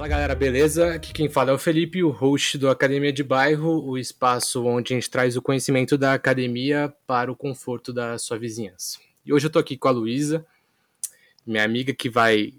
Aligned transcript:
Fala 0.00 0.08
galera, 0.08 0.34
beleza? 0.34 0.94
Aqui 0.94 1.12
quem 1.12 1.28
fala 1.28 1.50
é 1.50 1.52
o 1.52 1.58
Felipe, 1.58 2.02
o 2.02 2.08
host 2.08 2.56
do 2.56 2.70
Academia 2.70 3.12
de 3.12 3.22
Bairro, 3.22 3.84
o 3.84 3.98
espaço 3.98 4.64
onde 4.64 4.94
a 4.94 4.96
gente 4.96 5.10
traz 5.10 5.36
o 5.36 5.42
conhecimento 5.42 5.98
da 5.98 6.14
academia 6.14 6.90
para 7.06 7.30
o 7.30 7.36
conforto 7.36 7.92
da 7.92 8.16
sua 8.16 8.38
vizinhança. 8.38 8.98
E 9.26 9.30
hoje 9.30 9.46
eu 9.46 9.50
tô 9.50 9.58
aqui 9.58 9.76
com 9.76 9.88
a 9.88 9.90
Luísa, 9.90 10.46
minha 11.46 11.62
amiga 11.62 11.92
que 11.92 12.08
vai 12.08 12.54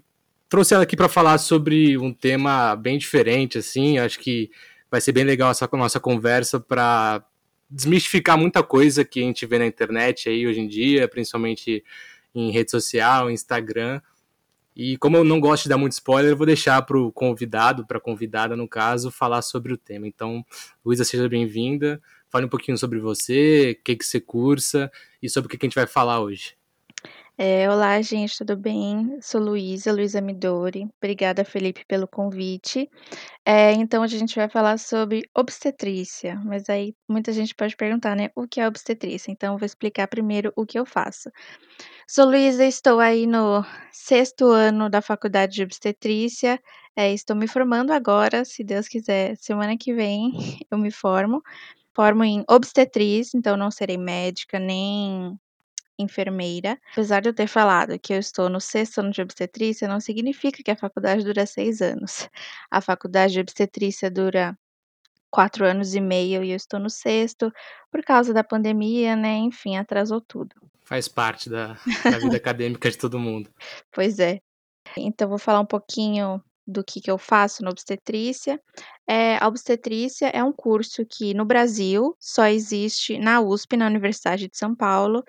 trouxe 0.48 0.72
ela 0.72 0.84
aqui 0.84 0.94
para 0.94 1.08
falar 1.08 1.36
sobre 1.38 1.98
um 1.98 2.14
tema 2.14 2.76
bem 2.76 2.96
diferente 2.96 3.58
assim, 3.58 3.98
acho 3.98 4.20
que 4.20 4.48
vai 4.88 5.00
ser 5.00 5.10
bem 5.10 5.24
legal 5.24 5.50
essa 5.50 5.68
nossa 5.72 5.98
conversa 5.98 6.60
para 6.60 7.24
desmistificar 7.68 8.38
muita 8.38 8.62
coisa 8.62 9.04
que 9.04 9.18
a 9.18 9.24
gente 9.24 9.44
vê 9.46 9.58
na 9.58 9.66
internet 9.66 10.28
aí 10.28 10.46
hoje 10.46 10.60
em 10.60 10.68
dia, 10.68 11.08
principalmente 11.08 11.82
em 12.32 12.52
rede 12.52 12.70
social, 12.70 13.28
Instagram 13.28 14.00
e 14.74 14.96
como 14.96 15.16
eu 15.16 15.24
não 15.24 15.38
gosto 15.38 15.64
de 15.64 15.68
dar 15.68 15.76
muito 15.76 15.92
spoiler, 15.92 16.32
eu 16.32 16.36
vou 16.36 16.46
deixar 16.46 16.80
para 16.82 16.98
o 16.98 17.12
convidado, 17.12 17.86
para 17.86 17.98
a 17.98 18.00
convidada, 18.00 18.56
no 18.56 18.66
caso, 18.66 19.10
falar 19.10 19.42
sobre 19.42 19.72
o 19.72 19.76
tema. 19.76 20.06
Então, 20.06 20.44
Luísa, 20.84 21.04
seja 21.04 21.28
bem-vinda. 21.28 22.00
Fale 22.30 22.46
um 22.46 22.48
pouquinho 22.48 22.78
sobre 22.78 22.98
você, 22.98 23.76
o 23.78 23.84
que, 23.84 23.96
que 23.96 24.04
você 24.04 24.18
cursa 24.18 24.90
e 25.22 25.28
sobre 25.28 25.46
o 25.46 25.50
que, 25.50 25.58
que 25.58 25.66
a 25.66 25.68
gente 25.68 25.74
vai 25.74 25.86
falar 25.86 26.20
hoje. 26.20 26.54
É, 27.38 27.68
olá, 27.68 28.00
gente, 28.02 28.36
tudo 28.38 28.56
bem? 28.56 29.18
Sou 29.22 29.40
Luísa, 29.40 29.90
Luísa 29.90 30.20
Midori. 30.20 30.86
Obrigada, 30.98 31.44
Felipe, 31.44 31.84
pelo 31.86 32.06
convite. 32.06 32.90
É, 33.44 33.72
então, 33.72 34.02
a 34.02 34.06
gente 34.06 34.36
vai 34.36 34.48
falar 34.50 34.78
sobre 34.78 35.28
obstetrícia, 35.34 36.40
mas 36.44 36.68
aí 36.68 36.94
muita 37.08 37.32
gente 37.32 37.54
pode 37.54 37.76
perguntar, 37.76 38.16
né, 38.16 38.30
o 38.36 38.46
que 38.46 38.60
é 38.60 38.68
obstetrícia? 38.68 39.30
Então, 39.32 39.58
vou 39.58 39.66
explicar 39.66 40.08
primeiro 40.08 40.52
o 40.56 40.66
que 40.66 40.78
eu 40.78 40.86
faço. 40.86 41.30
Sou 42.08 42.26
Luísa, 42.26 42.64
estou 42.66 43.00
aí 43.00 43.26
no 43.26 43.64
sexto 43.92 44.46
ano 44.50 44.90
da 44.90 45.02
faculdade 45.02 45.54
de 45.54 45.62
obstetrícia, 45.64 46.60
é, 46.96 47.12
estou 47.12 47.36
me 47.36 47.48
formando 47.48 47.92
agora, 47.92 48.44
se 48.44 48.64
Deus 48.64 48.88
quiser, 48.88 49.36
semana 49.38 49.76
que 49.78 49.94
vem 49.94 50.32
eu 50.70 50.78
me 50.78 50.90
formo. 50.90 51.42
Formo 51.94 52.24
em 52.24 52.44
obstetriz, 52.50 53.34
então 53.34 53.56
não 53.56 53.70
serei 53.70 53.98
médica 53.98 54.58
nem 54.58 55.38
enfermeira. 55.98 56.78
Apesar 56.92 57.20
de 57.20 57.28
eu 57.28 57.34
ter 57.34 57.46
falado 57.46 57.98
que 57.98 58.12
eu 58.12 58.18
estou 58.18 58.48
no 58.48 58.60
sexto 58.60 58.98
ano 58.98 59.10
de 59.10 59.22
obstetrícia, 59.22 59.88
não 59.88 60.00
significa 60.00 60.62
que 60.62 60.70
a 60.70 60.76
faculdade 60.76 61.24
dura 61.24 61.46
seis 61.46 61.80
anos. 61.80 62.28
A 62.70 62.80
faculdade 62.80 63.34
de 63.34 63.40
obstetrícia 63.40 64.10
dura 64.10 64.56
quatro 65.30 65.64
anos 65.64 65.94
e 65.94 66.00
meio 66.00 66.44
e 66.44 66.50
eu 66.50 66.56
estou 66.56 66.78
no 66.78 66.90
sexto, 66.90 67.50
por 67.90 68.02
causa 68.04 68.34
da 68.34 68.44
pandemia, 68.44 69.16
né? 69.16 69.36
Enfim, 69.36 69.76
atrasou 69.76 70.20
tudo. 70.20 70.54
Faz 70.84 71.08
parte 71.08 71.48
da, 71.48 71.78
da 72.04 72.18
vida 72.18 72.36
acadêmica 72.36 72.90
de 72.90 72.98
todo 72.98 73.18
mundo. 73.18 73.50
Pois 73.90 74.18
é. 74.18 74.40
Então, 74.96 75.28
vou 75.28 75.38
falar 75.38 75.60
um 75.60 75.66
pouquinho 75.66 76.42
do 76.72 76.82
que, 76.82 77.00
que 77.00 77.10
eu 77.10 77.18
faço 77.18 77.62
na 77.62 77.70
obstetrícia. 77.70 78.60
É, 79.06 79.36
a 79.36 79.46
obstetrícia 79.46 80.26
é 80.28 80.42
um 80.42 80.52
curso 80.52 81.04
que 81.06 81.34
no 81.34 81.44
Brasil 81.44 82.16
só 82.18 82.46
existe 82.46 83.18
na 83.18 83.40
USP, 83.40 83.76
na 83.76 83.86
Universidade 83.86 84.48
de 84.48 84.56
São 84.56 84.74
Paulo, 84.74 85.22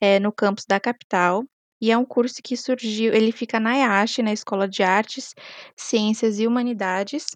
é, 0.00 0.20
no 0.20 0.32
campus 0.32 0.64
da 0.68 0.78
capital. 0.78 1.44
E 1.80 1.90
é 1.90 1.96
um 1.96 2.04
curso 2.04 2.42
que 2.44 2.56
surgiu, 2.56 3.14
ele 3.14 3.32
fica 3.32 3.58
na 3.58 3.74
IASH, 3.74 4.18
na 4.18 4.32
Escola 4.32 4.68
de 4.68 4.82
Artes, 4.82 5.34
Ciências 5.74 6.38
e 6.38 6.46
Humanidades, 6.46 7.26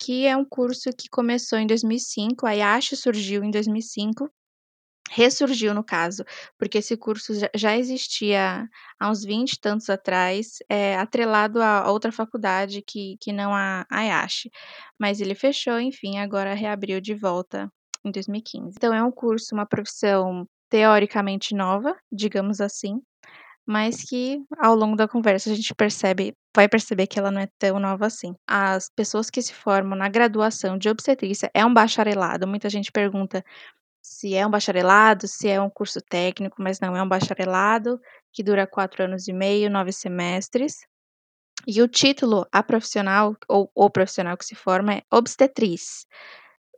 que 0.00 0.26
é 0.26 0.36
um 0.36 0.44
curso 0.44 0.90
que 0.96 1.08
começou 1.10 1.58
em 1.58 1.66
2005, 1.66 2.46
a 2.46 2.52
IASH 2.52 2.96
surgiu 2.96 3.44
em 3.44 3.50
2005, 3.50 4.30
ressurgiu 5.10 5.74
no 5.74 5.82
caso, 5.82 6.24
porque 6.56 6.78
esse 6.78 6.96
curso 6.96 7.32
já 7.54 7.76
existia 7.76 8.68
há 8.98 9.10
uns 9.10 9.24
20 9.24 9.52
e 9.52 9.60
tantos 9.60 9.90
atrás, 9.90 10.58
é, 10.68 10.96
atrelado 10.96 11.60
a 11.60 11.90
outra 11.90 12.12
faculdade 12.12 12.80
que, 12.80 13.16
que 13.20 13.32
não 13.32 13.52
a, 13.52 13.84
IASH. 13.90 14.48
Mas 14.98 15.20
ele 15.20 15.34
fechou, 15.34 15.80
enfim, 15.80 16.18
agora 16.18 16.54
reabriu 16.54 17.00
de 17.00 17.14
volta 17.14 17.68
em 18.04 18.12
2015. 18.12 18.74
Então 18.76 18.94
é 18.94 19.02
um 19.02 19.10
curso, 19.10 19.54
uma 19.54 19.66
profissão 19.66 20.46
teoricamente 20.70 21.54
nova, 21.56 21.96
digamos 22.12 22.60
assim, 22.60 23.00
mas 23.66 24.04
que 24.04 24.38
ao 24.58 24.76
longo 24.76 24.96
da 24.96 25.08
conversa 25.08 25.50
a 25.50 25.54
gente 25.54 25.74
percebe, 25.74 26.34
vai 26.54 26.68
perceber 26.68 27.08
que 27.08 27.18
ela 27.18 27.30
não 27.30 27.40
é 27.40 27.48
tão 27.58 27.80
nova 27.80 28.06
assim. 28.06 28.34
As 28.46 28.88
pessoas 28.94 29.28
que 29.28 29.42
se 29.42 29.52
formam 29.52 29.98
na 29.98 30.08
graduação 30.08 30.78
de 30.78 30.88
obstetrícia 30.88 31.50
é 31.52 31.64
um 31.64 31.74
bacharelado. 31.74 32.46
Muita 32.46 32.68
gente 32.68 32.92
pergunta 32.92 33.44
se 34.02 34.34
é 34.34 34.46
um 34.46 34.50
bacharelado, 34.50 35.28
se 35.28 35.48
é 35.48 35.60
um 35.60 35.70
curso 35.70 36.00
técnico, 36.00 36.56
mas 36.62 36.80
não 36.80 36.96
é 36.96 37.02
um 37.02 37.08
bacharelado 37.08 38.00
que 38.32 38.42
dura 38.42 38.66
quatro 38.66 39.04
anos 39.04 39.28
e 39.28 39.32
meio, 39.32 39.70
nove 39.70 39.92
semestres. 39.92 40.86
E 41.66 41.82
o 41.82 41.88
título 41.88 42.46
a 42.50 42.62
profissional 42.62 43.36
ou 43.48 43.70
o 43.74 43.90
profissional 43.90 44.36
que 44.36 44.44
se 44.44 44.54
forma 44.54 44.94
é 44.94 45.02
obstetriz 45.10 46.06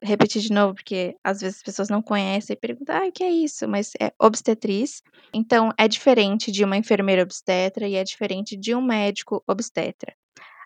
repetir 0.03 0.43
de 0.43 0.53
novo, 0.53 0.75
porque 0.75 1.17
às 1.23 1.41
vezes 1.41 1.59
as 1.59 1.63
pessoas 1.63 1.89
não 1.89 2.03
conhecem 2.03 2.55
e 2.55 2.59
perguntam, 2.59 2.97
ah, 2.97 3.07
o 3.07 3.13
que 3.13 3.23
é 3.23 3.31
isso? 3.31 3.69
Mas 3.69 3.93
é 4.01 4.13
obstetriz. 4.21 5.03
Então, 5.33 5.73
é 5.79 5.87
diferente 5.87 6.51
de 6.51 6.65
uma 6.65 6.77
enfermeira 6.77 7.23
obstetra 7.23 7.87
e 7.87 7.95
é 7.95 8.03
diferente 8.03 8.57
de 8.57 8.75
um 8.75 8.83
médico 8.83 9.43
obstetra. 9.47 10.15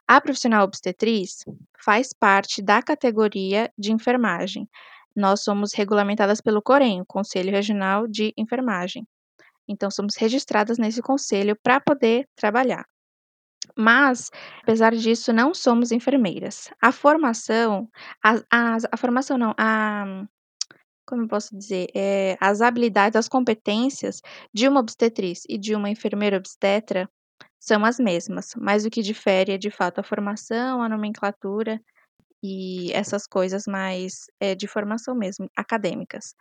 A 0.08 0.20
profissional 0.20 0.64
obstetriz 0.64 1.44
faz 1.84 2.12
parte 2.12 2.62
da 2.62 2.82
categoria 2.82 3.70
de 3.76 3.92
enfermagem. 3.92 4.68
Nós 5.16 5.42
somos 5.42 5.72
regulamentadas 5.72 6.40
pelo 6.42 6.62
COREN, 6.62 7.02
Conselho 7.06 7.50
Regional 7.50 8.06
de 8.06 8.34
Enfermagem. 8.36 9.06
Então, 9.66 9.90
somos 9.90 10.14
registradas 10.16 10.78
nesse 10.78 11.00
conselho 11.02 11.56
para 11.62 11.80
poder 11.80 12.28
trabalhar. 12.36 12.84
Mas, 13.76 14.30
apesar 14.62 14.94
disso, 14.94 15.32
não 15.32 15.54
somos 15.54 15.90
enfermeiras. 15.90 16.70
A 16.80 16.92
formação, 16.92 17.88
a, 18.22 18.34
a, 18.52 18.76
a 18.92 18.96
formação 18.96 19.36
não, 19.36 19.54
a, 19.58 20.24
como 21.06 21.22
eu 21.22 21.28
posso 21.28 21.56
dizer, 21.56 21.88
é, 21.94 22.36
as 22.40 22.60
habilidades, 22.60 23.16
as 23.16 23.28
competências 23.28 24.20
de 24.52 24.68
uma 24.68 24.80
obstetriz 24.80 25.42
e 25.48 25.56
de 25.56 25.74
uma 25.74 25.88
enfermeira 25.88 26.36
obstetra 26.36 27.08
são 27.58 27.84
as 27.84 27.98
mesmas, 27.98 28.54
mas 28.56 28.84
o 28.84 28.90
que 28.90 29.02
difere 29.02 29.52
é 29.52 29.58
de 29.58 29.70
fato 29.70 29.98
a 29.98 30.04
formação, 30.04 30.82
a 30.82 30.88
nomenclatura 30.88 31.80
e 32.42 32.92
essas 32.92 33.26
coisas 33.26 33.64
mais 33.66 34.26
é, 34.40 34.54
de 34.54 34.66
formação 34.66 35.14
mesmo, 35.14 35.48
acadêmicas. 35.56 36.34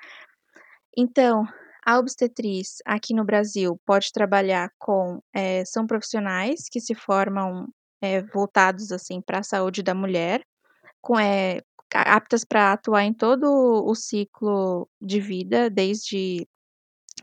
Então, 0.98 1.46
a 1.86 2.00
obstetriz 2.00 2.78
aqui 2.86 3.14
no 3.14 3.24
Brasil 3.24 3.80
pode 3.86 4.12
trabalhar 4.12 4.72
com, 4.80 5.22
é, 5.34 5.64
são 5.66 5.86
profissionais 5.86 6.68
que 6.70 6.82
se 6.82 6.96
formam 6.96 7.68
é, 8.02 8.22
voltados 8.24 8.92
assim 8.92 9.22
para 9.22 9.40
a 9.40 9.44
saúde 9.44 9.84
da 9.84 9.94
mulher, 9.94 10.42
com, 11.02 11.20
é, 11.20 11.62
aptas 11.94 12.44
para 12.44 12.74
atuar 12.74 13.04
em 13.04 13.14
todo 13.14 13.46
o 13.86 13.94
ciclo 13.94 14.90
de 15.00 15.20
vida, 15.20 15.70
desde 15.70 16.48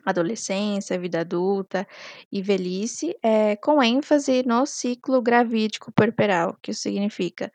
adolescência, 0.07 0.99
vida 0.99 1.21
adulta 1.21 1.87
e 2.31 2.43
velhice, 2.43 3.15
com 3.63 3.83
ênfase 3.83 4.43
no 4.45 4.65
ciclo 4.67 5.21
gravídico 5.21 5.93
puerperal, 5.93 6.57
que 6.63 6.73
significa 6.73 7.53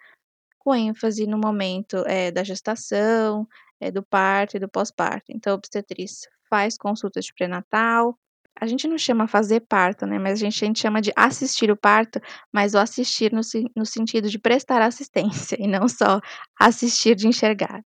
com 0.68 0.76
ênfase 0.76 1.26
no 1.26 1.38
momento 1.38 2.04
é, 2.06 2.30
da 2.30 2.44
gestação, 2.44 3.48
é, 3.80 3.90
do 3.90 4.04
parto 4.04 4.58
e 4.58 4.60
do 4.60 4.68
pós-parto. 4.68 5.28
Então, 5.30 5.54
a 5.54 5.56
obstetriz 5.56 6.28
faz 6.50 6.78
consultas 6.78 7.24
de 7.24 7.34
pré-natal. 7.34 8.20
A 8.60 8.68
gente 8.68 8.86
não 8.86 8.98
chama 8.98 9.30
fazer 9.30 9.62
parto, 9.62 10.06
né? 10.06 10.20
Mas 10.20 10.34
a 10.34 10.44
gente, 10.44 10.62
a 10.62 10.68
gente 10.68 10.82
chama 10.82 11.00
de 11.00 11.14
assistir 11.16 11.72
o 11.72 11.78
parto, 11.78 12.20
mas 12.52 12.74
o 12.74 12.80
assistir 12.80 13.32
no, 13.32 13.40
no 13.78 13.86
sentido 13.86 14.30
de 14.30 14.38
prestar 14.38 14.82
assistência 14.82 15.56
e 15.58 15.68
não 15.68 15.88
só 15.88 16.20
assistir 16.60 17.16
de 17.16 17.30
enxergar. 17.30 17.82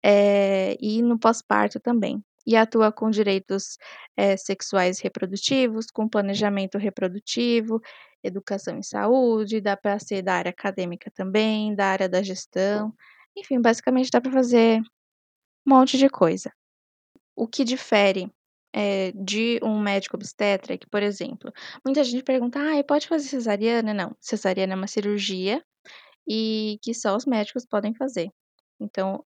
É, 0.00 0.76
e 0.80 1.02
no 1.02 1.18
pós-parto 1.18 1.80
também. 1.80 2.22
E 2.46 2.54
atua 2.56 2.92
com 2.92 3.10
direitos 3.10 3.78
é, 4.16 4.36
sexuais 4.36 5.00
reprodutivos, 5.00 5.86
com 5.92 6.08
planejamento 6.08 6.78
reprodutivo, 6.78 7.80
educação 8.22 8.76
em 8.76 8.82
saúde, 8.82 9.60
dá 9.60 9.76
para 9.76 9.98
ser 9.98 10.22
da 10.22 10.34
área 10.34 10.50
acadêmica 10.50 11.10
também, 11.10 11.74
da 11.74 11.86
área 11.86 12.08
da 12.08 12.22
gestão. 12.22 12.94
Enfim, 13.36 13.60
basicamente 13.60 14.10
dá 14.10 14.20
para 14.20 14.32
fazer 14.32 14.80
um 15.66 15.74
monte 15.74 15.98
de 15.98 16.08
coisa. 16.08 16.52
O 17.36 17.46
que 17.48 17.64
difere 17.64 18.30
é, 18.72 19.12
de 19.12 19.60
um 19.62 19.80
médico 19.80 20.16
obstetra 20.16 20.74
é 20.74 20.78
que, 20.78 20.86
por 20.86 21.02
exemplo, 21.02 21.52
muita 21.84 22.04
gente 22.04 22.22
pergunta: 22.22 22.58
ah, 22.58 22.84
pode 22.84 23.08
fazer 23.08 23.28
cesariana? 23.28 23.94
Não, 23.94 24.16
cesariana 24.20 24.74
é 24.74 24.76
uma 24.76 24.86
cirurgia 24.86 25.62
e 26.26 26.78
que 26.82 26.94
só 26.94 27.16
os 27.16 27.26
médicos 27.26 27.66
podem 27.66 27.94
fazer. 27.94 28.30
Então, 28.80 29.24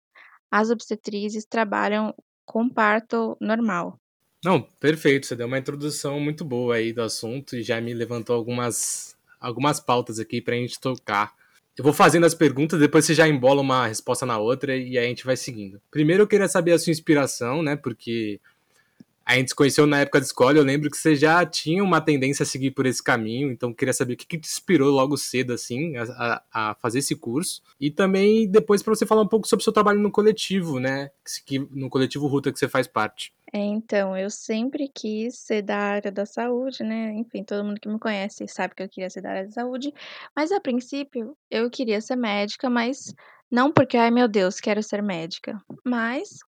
as 0.51 0.69
obstetrizes 0.69 1.45
trabalham 1.45 2.13
com 2.45 2.69
parto 2.69 3.37
normal. 3.41 3.99
Não, 4.43 4.61
perfeito. 4.79 5.25
Você 5.25 5.35
deu 5.35 5.47
uma 5.47 5.57
introdução 5.57 6.19
muito 6.19 6.43
boa 6.43 6.75
aí 6.75 6.91
do 6.91 7.01
assunto 7.01 7.55
e 7.55 7.63
já 7.63 7.79
me 7.79 7.93
levantou 7.93 8.35
algumas, 8.35 9.15
algumas 9.39 9.79
pautas 9.79 10.19
aqui 10.19 10.41
para 10.41 10.55
a 10.55 10.57
gente 10.57 10.79
tocar. 10.79 11.33
Eu 11.77 11.83
vou 11.83 11.93
fazendo 11.93 12.25
as 12.25 12.35
perguntas, 12.35 12.79
depois 12.79 13.05
você 13.05 13.15
já 13.15 13.27
embola 13.27 13.61
uma 13.61 13.87
resposta 13.87 14.25
na 14.25 14.37
outra 14.37 14.75
e 14.75 14.97
aí 14.97 15.05
a 15.05 15.07
gente 15.07 15.25
vai 15.25 15.35
seguindo. 15.35 15.81
Primeiro 15.89 16.23
eu 16.23 16.27
queria 16.27 16.47
saber 16.47 16.73
a 16.73 16.77
sua 16.77 16.91
inspiração, 16.91 17.63
né? 17.63 17.75
Porque 17.75 18.39
A 19.25 19.35
gente 19.35 19.49
se 19.49 19.55
conheceu 19.55 19.87
na 19.87 19.99
época 19.99 20.19
da 20.19 20.25
escola, 20.25 20.57
eu 20.57 20.63
lembro 20.63 20.89
que 20.89 20.97
você 20.97 21.15
já 21.15 21.45
tinha 21.45 21.83
uma 21.83 22.01
tendência 22.01 22.43
a 22.43 22.45
seguir 22.45 22.71
por 22.71 22.85
esse 22.85 23.01
caminho, 23.01 23.51
então 23.51 23.73
queria 23.73 23.93
saber 23.93 24.13
o 24.13 24.17
que, 24.17 24.25
que 24.25 24.37
te 24.37 24.47
inspirou 24.47 24.91
logo 24.91 25.15
cedo, 25.15 25.53
assim, 25.53 25.95
a, 25.97 26.43
a 26.51 26.75
fazer 26.75 26.99
esse 26.99 27.15
curso. 27.15 27.61
E 27.79 27.89
também 27.89 28.49
depois 28.49 28.83
para 28.83 28.93
você 28.93 29.05
falar 29.05 29.21
um 29.21 29.27
pouco 29.27 29.47
sobre 29.47 29.61
o 29.61 29.63
seu 29.63 29.73
trabalho 29.73 29.99
no 29.99 30.11
coletivo, 30.11 30.79
né? 30.79 31.09
No 31.71 31.89
coletivo 31.89 32.27
Ruta 32.27 32.51
que 32.51 32.59
você 32.59 32.67
faz 32.67 32.85
parte. 32.85 33.33
É, 33.55 33.59
então, 33.59 34.17
eu 34.17 34.31
sempre 34.31 34.89
quis 34.93 35.37
ser 35.37 35.61
da 35.61 35.77
área 35.77 36.11
da 36.11 36.25
saúde, 36.25 36.83
né? 36.83 37.13
Enfim, 37.13 37.43
todo 37.43 37.63
mundo 37.63 37.79
que 37.79 37.87
me 37.87 37.99
conhece 37.99 38.47
sabe 38.47 38.73
que 38.75 38.81
eu 38.81 38.89
queria 38.89 39.11
ser 39.11 39.21
da 39.21 39.29
área 39.29 39.45
da 39.45 39.51
saúde, 39.51 39.93
mas 40.35 40.51
a 40.51 40.59
princípio 40.59 41.37
eu 41.51 41.69
queria 41.69 42.01
ser 42.01 42.15
médica, 42.15 42.67
mas 42.67 43.13
não 43.51 43.71
porque, 43.71 43.95
ai 43.95 44.09
meu 44.09 44.27
Deus, 44.27 44.59
quero 44.59 44.81
ser 44.81 45.03
médica, 45.03 45.61
mas 45.85 46.39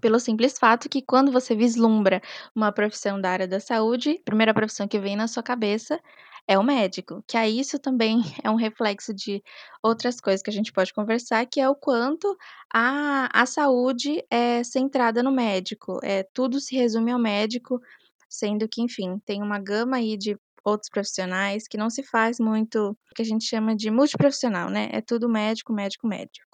pelo 0.00 0.18
simples 0.18 0.58
fato 0.58 0.88
que 0.88 1.02
quando 1.02 1.30
você 1.32 1.54
vislumbra 1.54 2.20
uma 2.54 2.72
profissão 2.72 3.20
da 3.20 3.30
área 3.30 3.48
da 3.48 3.60
saúde, 3.60 4.18
a 4.20 4.24
primeira 4.24 4.54
profissão 4.54 4.88
que 4.88 4.98
vem 4.98 5.16
na 5.16 5.28
sua 5.28 5.42
cabeça 5.42 6.00
é 6.48 6.58
o 6.58 6.62
médico, 6.64 7.22
que 7.28 7.36
aí 7.36 7.60
isso 7.60 7.78
também 7.78 8.20
é 8.42 8.50
um 8.50 8.56
reflexo 8.56 9.14
de 9.14 9.42
outras 9.82 10.20
coisas 10.20 10.42
que 10.42 10.50
a 10.50 10.52
gente 10.52 10.72
pode 10.72 10.92
conversar, 10.92 11.46
que 11.46 11.60
é 11.60 11.68
o 11.68 11.74
quanto 11.74 12.36
a, 12.72 13.28
a 13.32 13.46
saúde 13.46 14.24
é 14.30 14.64
centrada 14.64 15.22
no 15.22 15.30
médico, 15.30 16.00
é, 16.02 16.24
tudo 16.34 16.60
se 16.60 16.74
resume 16.74 17.12
ao 17.12 17.18
médico, 17.18 17.80
sendo 18.28 18.68
que, 18.68 18.82
enfim, 18.82 19.18
tem 19.24 19.42
uma 19.42 19.58
gama 19.58 19.96
aí 19.98 20.16
de 20.16 20.36
outros 20.64 20.90
profissionais 20.90 21.66
que 21.68 21.78
não 21.78 21.90
se 21.90 22.02
faz 22.02 22.38
muito 22.38 22.90
o 22.90 23.14
que 23.14 23.22
a 23.22 23.24
gente 23.24 23.44
chama 23.44 23.74
de 23.76 23.90
multiprofissional, 23.90 24.70
né? 24.70 24.88
É 24.92 25.00
tudo 25.00 25.28
médico, 25.28 25.72
médico, 25.72 26.06
médico. 26.06 26.49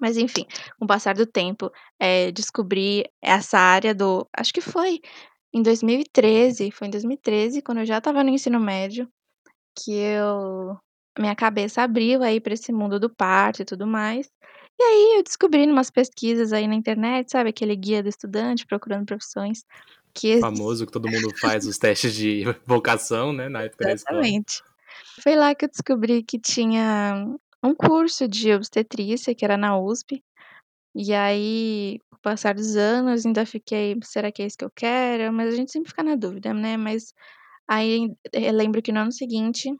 Mas 0.00 0.16
enfim, 0.16 0.46
com 0.78 0.84
o 0.84 0.88
passar 0.88 1.14
do 1.14 1.26
tempo, 1.26 1.70
é, 1.98 2.30
descobri 2.32 3.04
essa 3.22 3.58
área 3.58 3.94
do. 3.94 4.28
Acho 4.36 4.52
que 4.52 4.60
foi 4.60 5.00
em 5.52 5.62
2013, 5.62 6.70
foi 6.70 6.88
em 6.88 6.90
2013, 6.90 7.62
quando 7.62 7.78
eu 7.78 7.86
já 7.86 7.98
estava 7.98 8.24
no 8.24 8.30
ensino 8.30 8.60
médio, 8.60 9.08
que 9.76 9.92
eu. 9.92 10.76
Minha 11.16 11.36
cabeça 11.36 11.82
abriu 11.82 12.24
aí 12.24 12.40
para 12.40 12.54
esse 12.54 12.72
mundo 12.72 12.98
do 12.98 13.08
parto 13.08 13.62
e 13.62 13.64
tudo 13.64 13.86
mais. 13.86 14.28
E 14.78 14.82
aí 14.82 15.18
eu 15.18 15.22
descobri 15.22 15.64
umas 15.64 15.88
pesquisas 15.88 16.52
aí 16.52 16.66
na 16.66 16.74
internet, 16.74 17.30
sabe? 17.30 17.50
Aquele 17.50 17.76
guia 17.76 18.02
do 18.02 18.08
estudante 18.08 18.66
procurando 18.66 19.06
profissões. 19.06 19.64
Que 20.12 20.40
famoso 20.40 20.86
que 20.86 20.92
todo 20.92 21.08
mundo 21.08 21.28
faz 21.38 21.66
os 21.66 21.78
testes 21.78 22.14
de 22.14 22.44
vocação, 22.66 23.32
né? 23.32 23.48
Na 23.48 23.62
época 23.62 23.88
Exatamente. 23.88 24.34
da 24.34 24.52
escola. 24.52 24.74
Foi 25.22 25.36
lá 25.36 25.54
que 25.54 25.64
eu 25.64 25.68
descobri 25.68 26.22
que 26.22 26.38
tinha 26.38 27.26
um 27.64 27.74
curso 27.74 28.28
de 28.28 28.52
obstetrícia, 28.52 29.34
que 29.34 29.44
era 29.44 29.56
na 29.56 29.78
USP. 29.78 30.22
E 30.94 31.14
aí, 31.14 31.98
com 32.10 32.16
o 32.16 32.20
passar 32.20 32.54
dos 32.54 32.76
anos, 32.76 33.26
ainda 33.26 33.46
fiquei, 33.46 33.96
será 34.04 34.32
que 34.32 34.42
é 34.42 34.46
isso 34.46 34.58
que 34.58 34.64
eu 34.64 34.70
quero? 34.74 35.32
Mas 35.32 35.54
a 35.54 35.56
gente 35.56 35.72
sempre 35.72 35.90
fica 35.90 36.02
na 36.02 36.16
dúvida, 36.16 36.54
né? 36.54 36.76
Mas 36.76 37.12
aí 37.68 38.10
eu 38.32 38.52
lembro 38.52 38.82
que 38.82 38.92
no 38.92 39.00
ano 39.00 39.12
seguinte 39.12 39.70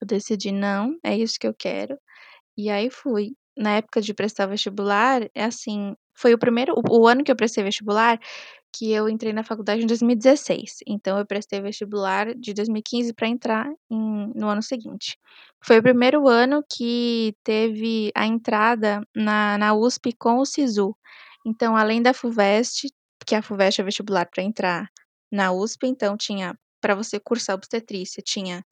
eu 0.00 0.06
decidi, 0.06 0.52
não, 0.52 0.98
é 1.04 1.16
isso 1.16 1.38
que 1.40 1.46
eu 1.46 1.54
quero. 1.54 1.98
E 2.56 2.70
aí 2.70 2.90
fui. 2.90 3.32
Na 3.56 3.76
época 3.76 4.00
de 4.02 4.14
prestar 4.14 4.46
vestibular, 4.46 5.22
é 5.34 5.44
assim, 5.44 5.94
foi 6.16 6.34
o 6.34 6.38
primeiro, 6.38 6.74
o, 6.76 7.02
o 7.02 7.08
ano 7.08 7.24
que 7.24 7.32
eu 7.32 7.36
prestei 7.36 7.64
vestibular, 7.64 8.18
que 8.72 8.90
eu 8.92 9.08
entrei 9.08 9.32
na 9.32 9.42
faculdade 9.42 9.82
em 9.82 9.86
2016. 9.86 10.78
Então 10.86 11.18
eu 11.18 11.26
prestei 11.26 11.60
vestibular 11.60 12.34
de 12.34 12.54
2015 12.54 13.12
para 13.12 13.28
entrar 13.28 13.72
em, 13.90 14.32
no 14.34 14.48
ano 14.48 14.62
seguinte. 14.62 15.18
Foi 15.62 15.78
o 15.78 15.82
primeiro 15.82 16.28
ano 16.28 16.64
que 16.68 17.34
teve 17.44 18.10
a 18.14 18.26
entrada 18.26 19.02
na, 19.14 19.58
na 19.58 19.74
USP 19.74 20.12
com 20.18 20.38
o 20.38 20.46
SISU. 20.46 20.96
Então, 21.44 21.76
além 21.76 22.02
da 22.02 22.14
FUVEST, 22.14 22.88
que 23.26 23.34
a 23.34 23.42
FUVEST 23.42 23.80
é 23.80 23.84
vestibular 23.84 24.26
para 24.26 24.42
entrar 24.42 24.88
na 25.30 25.52
USP, 25.52 25.86
então 25.86 26.16
tinha 26.16 26.54
para 26.80 26.94
você 26.94 27.20
cursar 27.20 27.56
obstetrícia, 27.56 28.22
tinha 28.24 28.64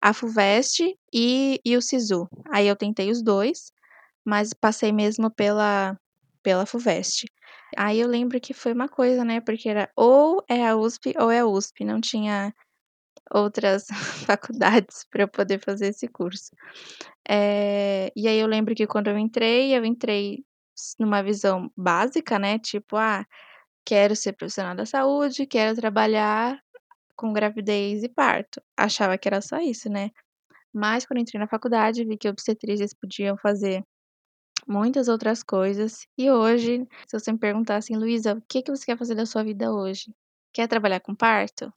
a 0.00 0.12
FUVEST 0.12 0.96
e, 1.12 1.60
e 1.64 1.76
o 1.76 1.82
SISU. 1.82 2.28
Aí 2.50 2.66
eu 2.66 2.76
tentei 2.76 3.10
os 3.10 3.22
dois, 3.22 3.72
mas 4.24 4.52
passei 4.52 4.92
mesmo 4.92 5.30
pela 5.30 5.96
pela 6.42 6.66
FUVEST. 6.66 7.26
Aí 7.76 8.00
eu 8.00 8.08
lembro 8.08 8.40
que 8.40 8.54
foi 8.54 8.72
uma 8.72 8.88
coisa, 8.88 9.24
né? 9.24 9.40
Porque 9.40 9.68
era 9.68 9.90
ou 9.96 10.44
é 10.48 10.66
a 10.66 10.76
USP 10.76 11.14
ou 11.18 11.30
é 11.30 11.40
a 11.40 11.46
USP, 11.46 11.84
não 11.84 12.00
tinha 12.00 12.54
outras 13.30 13.86
faculdades 14.26 15.04
para 15.10 15.22
eu 15.22 15.28
poder 15.28 15.58
fazer 15.60 15.88
esse 15.88 16.08
curso. 16.08 16.50
É, 17.28 18.12
e 18.16 18.28
aí 18.28 18.38
eu 18.38 18.46
lembro 18.46 18.74
que 18.74 18.86
quando 18.86 19.08
eu 19.08 19.18
entrei, 19.18 19.76
eu 19.76 19.84
entrei 19.84 20.44
numa 20.98 21.22
visão 21.22 21.70
básica, 21.76 22.38
né? 22.38 22.58
Tipo, 22.58 22.96
ah, 22.96 23.26
quero 23.84 24.16
ser 24.16 24.32
profissional 24.34 24.74
da 24.74 24.86
saúde, 24.86 25.46
quero 25.46 25.76
trabalhar 25.76 26.60
com 27.16 27.32
gravidez 27.32 28.02
e 28.02 28.08
parto. 28.08 28.60
Achava 28.76 29.18
que 29.18 29.28
era 29.28 29.40
só 29.40 29.58
isso, 29.60 29.88
né? 29.90 30.10
Mas 30.74 31.06
quando 31.06 31.20
entrei 31.20 31.40
na 31.40 31.48
faculdade, 31.48 32.04
vi 32.04 32.16
que 32.16 32.28
obstetrizes 32.28 32.94
podiam 32.94 33.36
fazer 33.36 33.84
muitas 34.66 35.08
outras 35.08 35.42
coisas. 35.42 36.06
E 36.16 36.30
hoje, 36.30 36.86
se 37.08 37.18
você 37.18 37.32
me 37.32 37.38
perguntar 37.38 37.76
assim, 37.76 37.96
Luísa, 37.96 38.34
o 38.34 38.42
que, 38.48 38.62
que 38.62 38.70
você 38.70 38.86
quer 38.86 38.98
fazer 38.98 39.14
da 39.14 39.26
sua 39.26 39.44
vida 39.44 39.72
hoje? 39.72 40.12
Quer 40.52 40.68
trabalhar 40.68 41.00
com 41.00 41.14
parto? 41.14 41.72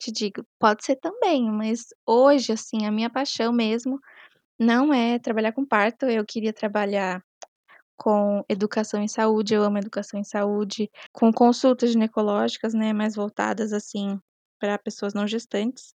Te 0.00 0.12
digo, 0.12 0.44
pode 0.58 0.84
ser 0.84 0.96
também, 0.96 1.50
mas 1.50 1.86
hoje, 2.06 2.52
assim, 2.52 2.86
a 2.86 2.90
minha 2.90 3.10
paixão 3.10 3.52
mesmo 3.52 4.00
não 4.58 4.92
é 4.92 5.18
trabalhar 5.18 5.52
com 5.52 5.64
parto. 5.64 6.06
Eu 6.06 6.24
queria 6.26 6.52
trabalhar 6.52 7.22
com 7.96 8.44
educação 8.48 9.00
em 9.02 9.08
saúde, 9.08 9.54
eu 9.54 9.62
amo 9.62 9.78
educação 9.78 10.18
em 10.18 10.24
saúde, 10.24 10.90
com 11.12 11.32
consultas 11.32 11.92
ginecológicas, 11.92 12.74
né, 12.74 12.92
mais 12.92 13.14
voltadas, 13.14 13.72
assim, 13.72 14.18
para 14.60 14.78
pessoas 14.78 15.14
não 15.14 15.26
gestantes. 15.26 15.94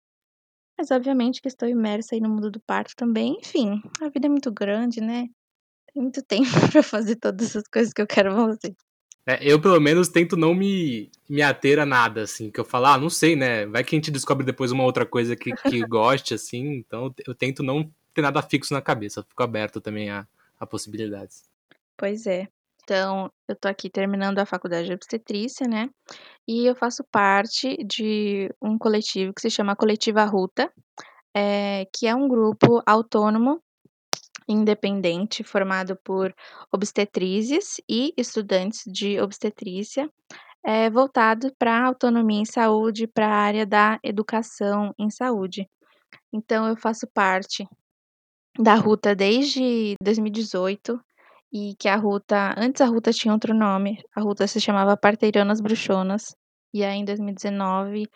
Mas, 0.78 0.90
obviamente, 0.90 1.40
que 1.40 1.48
estou 1.48 1.68
imersa 1.68 2.14
aí 2.14 2.20
no 2.20 2.28
mundo 2.28 2.50
do 2.50 2.60
parto 2.60 2.94
também. 2.96 3.38
Enfim, 3.40 3.80
a 4.02 4.08
vida 4.08 4.26
é 4.26 4.30
muito 4.30 4.52
grande, 4.52 5.00
né? 5.00 5.28
Muito 5.96 6.22
tempo 6.22 6.48
para 6.70 6.82
fazer 6.82 7.16
todas 7.16 7.56
as 7.56 7.64
coisas 7.68 7.92
que 7.92 8.02
eu 8.02 8.06
quero 8.06 8.34
fazer. 8.34 8.74
É, 9.28 9.38
eu, 9.40 9.60
pelo 9.60 9.80
menos, 9.80 10.08
tento 10.08 10.36
não 10.36 10.54
me, 10.54 11.10
me 11.28 11.42
ater 11.42 11.80
a 11.80 11.86
nada, 11.86 12.22
assim, 12.22 12.48
que 12.48 12.60
eu 12.60 12.64
falo, 12.64 12.86
ah, 12.86 12.96
não 12.96 13.10
sei, 13.10 13.34
né? 13.34 13.66
Vai 13.66 13.82
que 13.82 13.96
a 13.96 13.98
gente 13.98 14.10
descobre 14.10 14.46
depois 14.46 14.70
uma 14.70 14.84
outra 14.84 15.04
coisa 15.04 15.34
que, 15.34 15.52
que 15.52 15.80
goste, 15.88 16.32
assim, 16.32 16.76
então 16.76 17.12
eu 17.26 17.34
tento 17.34 17.60
não 17.62 17.90
ter 18.14 18.22
nada 18.22 18.40
fixo 18.40 18.72
na 18.72 18.80
cabeça, 18.80 19.24
fico 19.28 19.42
aberto 19.42 19.80
também 19.80 20.10
a, 20.10 20.26
a 20.60 20.66
possibilidades. 20.66 21.42
Pois 21.96 22.26
é. 22.26 22.46
Então, 22.84 23.32
eu 23.48 23.56
tô 23.56 23.66
aqui 23.66 23.90
terminando 23.90 24.38
a 24.38 24.46
faculdade 24.46 24.86
de 24.86 24.94
obstetrícia, 24.94 25.66
né? 25.66 25.90
E 26.46 26.64
eu 26.64 26.76
faço 26.76 27.02
parte 27.10 27.76
de 27.84 28.48
um 28.62 28.78
coletivo 28.78 29.34
que 29.34 29.40
se 29.40 29.50
chama 29.50 29.74
Coletiva 29.74 30.24
Ruta, 30.24 30.72
é, 31.34 31.88
que 31.92 32.06
é 32.06 32.14
um 32.14 32.28
grupo 32.28 32.80
autônomo 32.86 33.60
independente 34.48 35.42
formado 35.42 35.96
por 36.04 36.34
obstetrizes 36.72 37.80
e 37.88 38.12
estudantes 38.16 38.82
de 38.86 39.20
obstetrícia, 39.20 40.10
é, 40.64 40.90
voltado 40.90 41.54
para 41.58 41.86
autonomia 41.86 42.40
em 42.40 42.44
saúde, 42.44 43.06
para 43.06 43.28
a 43.28 43.36
área 43.36 43.66
da 43.66 43.98
educação 44.02 44.92
em 44.98 45.10
saúde. 45.10 45.68
Então, 46.32 46.66
eu 46.66 46.76
faço 46.76 47.06
parte 47.14 47.66
da 48.58 48.74
Ruta 48.74 49.14
desde 49.14 49.94
2018 50.02 51.00
e 51.52 51.74
que 51.78 51.88
a 51.88 51.96
Ruta, 51.96 52.54
antes 52.56 52.80
a 52.80 52.86
Ruta 52.86 53.12
tinha 53.12 53.32
outro 53.32 53.54
nome, 53.54 54.02
a 54.14 54.20
Ruta 54.20 54.46
se 54.46 54.60
chamava 54.60 54.96
Parteiranas 54.96 55.60
Bruxonas, 55.60 56.34
e 56.74 56.84
aí 56.84 56.98
em 56.98 57.04
2019 57.04 58.08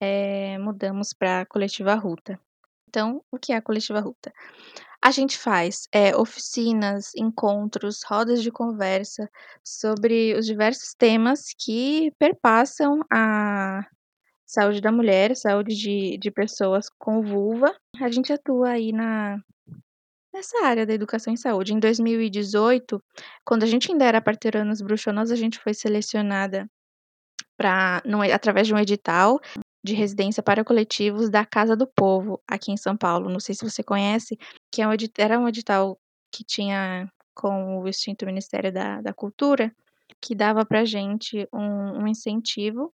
é, 0.00 0.58
mudamos 0.58 1.12
para 1.12 1.46
Coletiva 1.46 1.94
Ruta. 1.94 2.38
Então, 2.88 3.22
o 3.30 3.38
que 3.38 3.52
é 3.52 3.56
a 3.56 3.62
Coletiva 3.62 4.00
Ruta? 4.00 4.32
A 5.04 5.10
gente 5.10 5.36
faz 5.36 5.86
é, 5.92 6.16
oficinas, 6.16 7.14
encontros, 7.14 8.00
rodas 8.06 8.42
de 8.42 8.50
conversa 8.50 9.28
sobre 9.62 10.34
os 10.34 10.46
diversos 10.46 10.94
temas 10.94 11.48
que 11.58 12.10
perpassam 12.18 13.00
a 13.12 13.84
saúde 14.46 14.80
da 14.80 14.90
mulher, 14.90 15.36
saúde 15.36 15.74
de, 15.76 16.16
de 16.16 16.30
pessoas 16.30 16.88
com 16.98 17.20
vulva. 17.20 17.76
A 18.00 18.10
gente 18.10 18.32
atua 18.32 18.70
aí 18.70 18.92
na, 18.92 19.38
nessa 20.32 20.64
área 20.64 20.86
da 20.86 20.94
educação 20.94 21.34
em 21.34 21.36
saúde. 21.36 21.74
Em 21.74 21.78
2018, 21.78 22.98
quando 23.44 23.64
a 23.64 23.66
gente 23.66 23.92
ainda 23.92 24.06
era 24.06 24.22
parteiranos 24.22 24.80
bruxonas, 24.80 25.30
a 25.30 25.36
gente 25.36 25.58
foi 25.58 25.74
selecionada 25.74 26.66
para 27.58 28.02
através 28.32 28.66
de 28.66 28.72
um 28.72 28.78
edital 28.78 29.38
de 29.84 29.94
residência 29.94 30.42
para 30.42 30.64
coletivos 30.64 31.28
da 31.28 31.44
Casa 31.44 31.76
do 31.76 31.86
Povo, 31.86 32.40
aqui 32.48 32.72
em 32.72 32.76
São 32.76 32.96
Paulo. 32.96 33.28
Não 33.28 33.38
sei 33.38 33.54
se 33.54 33.62
você 33.62 33.82
conhece, 33.82 34.38
que 34.74 34.82
é 34.82 34.88
um 34.88 34.92
era 35.18 35.38
um 35.38 35.48
edital 35.48 35.96
que 36.32 36.42
tinha 36.42 37.08
com 37.32 37.78
o 37.78 37.86
extinto 37.86 38.26
Ministério 38.26 38.72
da, 38.72 39.00
da 39.00 39.14
Cultura, 39.14 39.72
que 40.20 40.34
dava 40.34 40.66
para 40.66 40.84
gente 40.84 41.48
um, 41.52 42.02
um 42.02 42.08
incentivo 42.08 42.92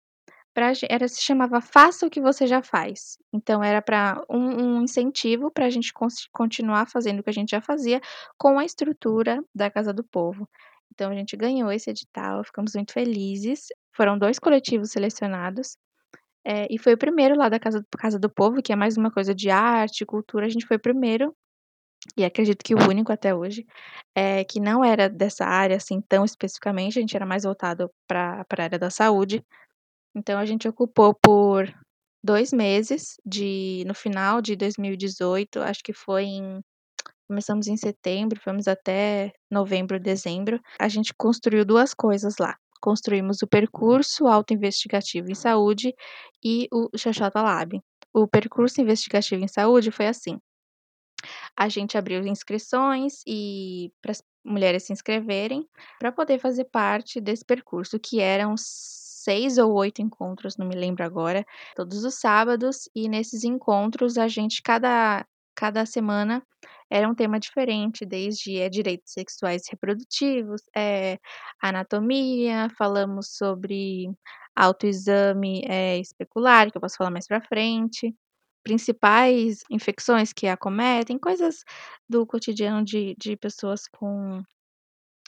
Pra, 0.53 0.73
era 0.91 1.07
se 1.07 1.23
chamava 1.23 1.61
Faça 1.61 2.05
o 2.05 2.11
que 2.11 2.21
você 2.21 2.45
já 2.45 2.61
faz. 2.61 3.17
Então 3.33 3.63
era 3.63 3.81
para 3.81 4.21
um, 4.29 4.79
um, 4.79 4.83
incentivo 4.83 5.49
para 5.49 5.67
a 5.67 5.71
gente 5.71 5.93
continuar 6.33 6.89
fazendo 6.89 7.21
o 7.21 7.23
que 7.23 7.31
a 7.31 7.33
gente 7.33 7.51
já 7.51 7.61
fazia 7.61 8.01
com 8.37 8.59
a 8.59 8.65
estrutura 8.65 9.41
da 9.55 9.71
Casa 9.71 9.93
do 9.93 10.03
Povo. 10.03 10.49
Então 10.93 11.13
a 11.13 11.15
gente 11.15 11.37
ganhou 11.37 11.71
esse 11.71 11.89
edital, 11.89 12.43
ficamos 12.43 12.75
muito 12.75 12.93
felizes. 12.93 13.69
Foram 13.95 14.19
dois 14.19 14.41
coletivos 14.41 14.91
selecionados. 14.91 15.77
É, 16.45 16.67
e 16.69 16.79
foi 16.79 16.95
o 16.95 16.99
primeiro 16.99 17.37
lá 17.37 17.49
da 17.49 17.61
Casa, 17.61 17.85
Casa 17.97 18.19
do 18.19 18.29
Povo, 18.29 18.61
que 18.61 18.73
é 18.73 18.77
mais 18.77 18.97
uma 18.97 19.11
coisa 19.11 19.33
de 19.33 19.51
arte, 19.51 20.05
cultura. 20.05 20.47
A 20.47 20.49
gente 20.49 20.67
foi 20.67 20.79
o 20.79 20.81
primeiro, 20.81 21.33
e 22.17 22.25
acredito 22.25 22.63
que 22.65 22.75
o 22.75 22.89
único 22.89 23.13
até 23.13 23.35
hoje, 23.35 23.67
é, 24.15 24.45
que 24.45 24.61
não 24.61 24.85
era 24.85 25.09
dessa 25.09 25.45
área 25.45 25.77
assim 25.77 26.01
tão 26.01 26.25
especificamente, 26.25 26.99
a 26.99 27.03
gente 27.03 27.17
era 27.17 27.27
mais 27.27 27.45
voltado 27.45 27.91
para 28.09 28.45
a 28.49 28.63
área 28.63 28.79
da 28.79 28.91
saúde. 28.91 29.45
Então 30.15 30.39
a 30.39 30.47
gente 30.47 30.69
ocupou 30.69 31.15
por 31.15 31.73
dois 32.25 32.53
meses, 32.53 33.17
de 33.25 33.85
no 33.87 33.95
final 33.95 34.41
de 34.43 34.57
2018, 34.57 35.61
acho 35.61 35.83
que 35.83 35.93
foi 35.93 36.25
em 36.25 36.61
Começamos 37.31 37.69
em 37.69 37.77
setembro, 37.77 38.41
fomos 38.41 38.67
até 38.67 39.33
novembro, 39.49 40.01
dezembro. 40.01 40.61
A 40.81 40.89
gente 40.89 41.15
construiu 41.17 41.65
duas 41.65 41.95
coisas 41.95 42.35
lá. 42.41 42.57
Construímos 42.81 43.41
o 43.41 43.47
percurso 43.47 44.27
autoinvestigativo 44.27 45.31
em 45.31 45.35
saúde 45.37 45.95
e 46.45 46.67
o 46.73 46.89
Xoxota 46.99 47.41
Lab. 47.41 47.81
O 48.13 48.27
percurso 48.27 48.81
investigativo 48.81 49.45
em 49.45 49.47
saúde 49.47 49.93
foi 49.93 50.09
assim: 50.09 50.41
a 51.57 51.69
gente 51.69 51.97
abriu 51.99 52.27
inscrições 52.27 53.23
e 53.27 53.93
para 54.01 54.13
as 54.13 54.23
mulheres 54.45 54.85
se 54.85 54.93
inscreverem 54.93 55.69
para 55.99 56.13
poder 56.13 56.39
fazer 56.39 56.65
parte 56.65 57.21
desse 57.21 57.45
percurso, 57.45 57.99
que 57.99 58.21
eram 58.21 58.55
seis 58.57 59.59
ou 59.59 59.73
oito 59.75 60.01
encontros, 60.01 60.57
não 60.57 60.67
me 60.67 60.75
lembro 60.75 61.05
agora, 61.05 61.45
todos 61.77 62.05
os 62.05 62.15
sábados, 62.15 62.89
e 62.95 63.09
nesses 63.09 63.45
encontros 63.45 64.17
a 64.17 64.27
gente, 64.29 64.63
cada, 64.63 65.27
cada 65.55 65.85
semana, 65.85 66.43
era 66.91 67.09
um 67.09 67.15
tema 67.15 67.39
diferente, 67.39 68.05
desde 68.05 68.59
é, 68.59 68.69
direitos 68.69 69.13
sexuais 69.13 69.63
e 69.67 69.71
reprodutivos, 69.73 70.63
é, 70.77 71.19
anatomia, 71.63 72.69
falamos 72.77 73.37
sobre 73.37 74.11
autoexame 74.57 75.63
é, 75.69 75.99
especular, 75.99 76.71
que 76.71 76.77
eu 76.77 76.81
posso 76.81 76.97
falar 76.97 77.11
mais 77.11 77.27
para 77.27 77.41
frente, 77.43 78.15
principais 78.63 79.63
infecções 79.71 80.33
que 80.33 80.47
acometem, 80.47 81.19
coisas 81.19 81.65
do 82.09 82.27
cotidiano 82.27 82.85
de, 82.85 83.15
de 83.19 83.37
pessoas 83.37 83.89
com, 83.89 84.43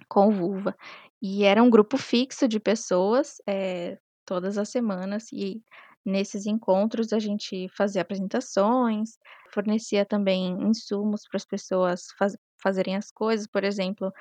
com 0.08 0.30
vulva. 0.30 0.76
E 1.20 1.44
era 1.44 1.62
um 1.62 1.70
grupo 1.70 1.96
fixo 1.96 2.48
de 2.48 2.60
pessoas, 2.60 3.36
é, 3.46 3.98
todas 4.26 4.58
as 4.58 4.68
semanas, 4.68 5.26
e 5.32 5.62
Nesses 6.04 6.46
encontros, 6.46 7.12
a 7.12 7.18
gente 7.20 7.68
fazia 7.68 8.02
apresentações, 8.02 9.18
fornecia 9.52 10.04
também 10.04 10.60
insumos 10.62 11.22
para 11.28 11.36
as 11.36 11.44
pessoas 11.44 12.06
faz, 12.18 12.36
fazerem 12.60 12.96
as 12.96 13.12
coisas. 13.12 13.46
Por 13.46 13.62
exemplo, 13.62 14.12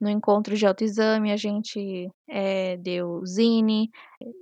no 0.00 0.10
encontro 0.10 0.56
de 0.56 0.66
autoexame, 0.66 1.30
a 1.32 1.36
gente 1.36 2.10
é, 2.28 2.76
deu 2.78 3.24
zine, 3.24 3.90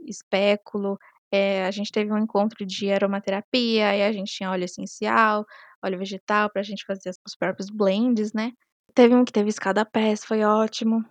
espéculo, 0.06 0.98
é, 1.32 1.64
a 1.66 1.70
gente 1.70 1.92
teve 1.92 2.12
um 2.12 2.18
encontro 2.18 2.64
de 2.66 2.90
aromaterapia, 2.90 3.96
e 3.96 4.02
a 4.02 4.12
gente 4.12 4.32
tinha 4.32 4.50
óleo 4.50 4.64
essencial, 4.64 5.44
óleo 5.84 5.98
vegetal, 5.98 6.50
para 6.50 6.60
a 6.60 6.64
gente 6.64 6.84
fazer 6.86 7.10
os 7.26 7.36
próprios 7.36 7.68
blends, 7.70 8.32
né? 8.32 8.52
Teve 8.94 9.14
um 9.14 9.24
que 9.24 9.32
teve 9.32 9.48
escada 9.48 9.84
pés, 9.84 10.24
foi 10.24 10.42
ótimo. 10.42 11.04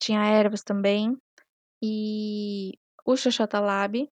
Tinha 0.00 0.24
ervas 0.24 0.62
também. 0.62 1.16
E 1.82 2.72
o 3.06 3.16
Xoxota 3.16 3.60
Lab, 3.60 4.08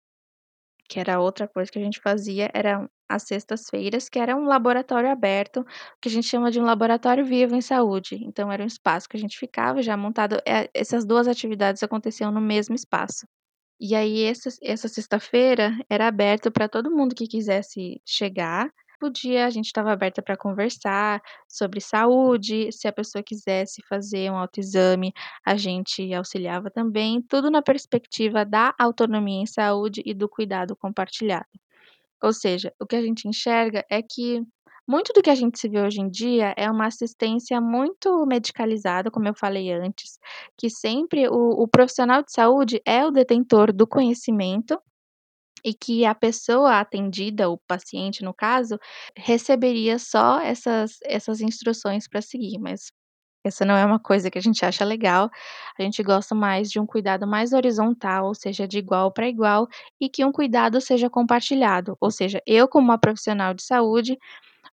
que 0.88 1.00
era 1.00 1.21
outra 1.21 1.49
coisa 1.49 1.71
que 1.71 1.78
a 1.78 1.83
gente 1.83 2.00
fazia, 2.00 2.50
eram 2.55 2.88
as 3.09 3.23
sextas-feiras, 3.25 4.09
que 4.09 4.19
era 4.19 4.37
um 4.37 4.45
laboratório 4.45 5.11
aberto, 5.11 5.64
que 6.00 6.09
a 6.09 6.12
gente 6.12 6.26
chama 6.26 6.50
de 6.50 6.61
um 6.61 6.64
laboratório 6.64 7.25
vivo 7.25 7.55
em 7.55 7.61
saúde. 7.61 8.19
Então, 8.23 8.52
era 8.52 8.62
um 8.62 8.67
espaço 8.67 9.09
que 9.09 9.17
a 9.17 9.21
gente 9.21 9.38
ficava 9.38 9.83
já 9.83 9.97
montado. 9.97 10.37
É, 10.47 10.69
essas 10.75 11.07
duas 11.07 11.26
atividades 11.26 11.83
aconteciam 11.83 12.31
no 12.31 12.40
mesmo 12.40 12.75
espaço. 12.75 13.26
E 13.81 13.95
aí, 13.95 14.25
essa, 14.25 14.49
essa 14.63 14.89
sexta-feira 14.89 15.73
era 15.89 16.09
aberto 16.09 16.51
para 16.51 16.69
todo 16.69 16.91
mundo 16.91 17.15
que 17.15 17.27
quisesse 17.27 18.01
chegar 18.05 18.71
podia, 18.99 19.47
a 19.47 19.51
gente 19.51 19.67
estava 19.67 19.93
aberta 19.93 20.21
para 20.21 20.37
conversar 20.37 21.23
sobre 21.49 21.81
saúde, 21.81 22.71
se 22.73 22.89
a 22.89 22.93
pessoa 22.93 23.23
quisesse 23.23 23.83
fazer 23.89 24.31
um 24.31 24.37
autoexame, 24.37 25.13
a 25.47 25.57
gente 25.57 26.13
auxiliava 26.13 26.71
também, 26.71 27.23
tudo 27.23 27.51
na 27.51 27.63
perspectiva 27.63 28.45
da 28.45 28.75
autonomia 28.79 29.43
em 29.43 29.47
saúde 29.47 30.03
e 30.05 30.13
do 30.13 30.29
cuidado 30.29 30.77
compartilhado. 30.77 31.47
Ou 32.23 32.33
seja, 32.33 32.73
o 32.81 32.87
que 32.87 32.97
a 32.97 33.03
gente 33.03 33.29
enxerga 33.29 33.85
é 33.89 34.03
que 34.03 34.43
muito 34.88 35.12
do 35.12 35.23
que 35.23 35.28
a 35.28 35.35
gente 35.35 35.59
se 35.59 35.68
vê 35.68 35.80
hoje 35.80 36.00
em 36.00 36.09
dia 36.09 36.54
é 36.57 36.71
uma 36.71 36.87
assistência 36.87 37.61
muito 37.61 38.25
medicalizada, 38.26 39.11
como 39.11 39.28
eu 39.28 39.35
falei 39.35 39.71
antes, 39.71 40.18
que 40.57 40.71
sempre 40.71 41.28
o, 41.28 41.62
o 41.62 41.68
profissional 41.68 42.23
de 42.23 42.33
saúde 42.33 42.80
é 42.87 43.04
o 43.04 43.11
detentor 43.11 43.73
do 43.73 43.87
conhecimento 43.87 44.80
e 45.64 45.75
que 45.75 46.04
a 46.07 46.14
pessoa 46.14 46.80
atendida, 46.80 47.50
o 47.50 47.59
paciente 47.59 48.25
no 48.25 48.33
caso, 48.33 48.78
receberia 49.16 49.99
só 49.99 50.40
essas, 50.40 50.99
essas 51.04 51.40
instruções 51.42 52.09
para 52.09 52.23
seguir, 52.23 52.59
mas 52.59 52.90
essa 53.45 53.64
não 53.64 53.76
é 53.76 53.85
uma 53.85 53.99
coisa 53.99 54.30
que 54.30 54.38
a 54.38 54.42
gente 54.42 54.64
acha 54.64 54.85
legal. 54.85 55.30
A 55.78 55.83
gente 55.83 56.02
gosta 56.02 56.35
mais 56.35 56.71
de 56.71 56.80
um 56.80 56.87
cuidado 56.87 57.26
mais 57.26 57.52
horizontal, 57.52 58.26
ou 58.26 58.35
seja, 58.35 58.66
de 58.66 58.78
igual 58.78 59.12
para 59.12 59.28
igual, 59.28 59.68
e 60.00 60.09
que 60.09 60.25
um 60.25 60.33
cuidado 60.33 60.80
seja 60.80 61.09
compartilhado. 61.11 61.97
Ou 62.00 62.11
seja, 62.11 62.42
eu, 62.47 62.68
como 62.68 62.87
uma 62.87 62.99
profissional 62.99 63.54
de 63.54 63.62
saúde, 63.62 64.18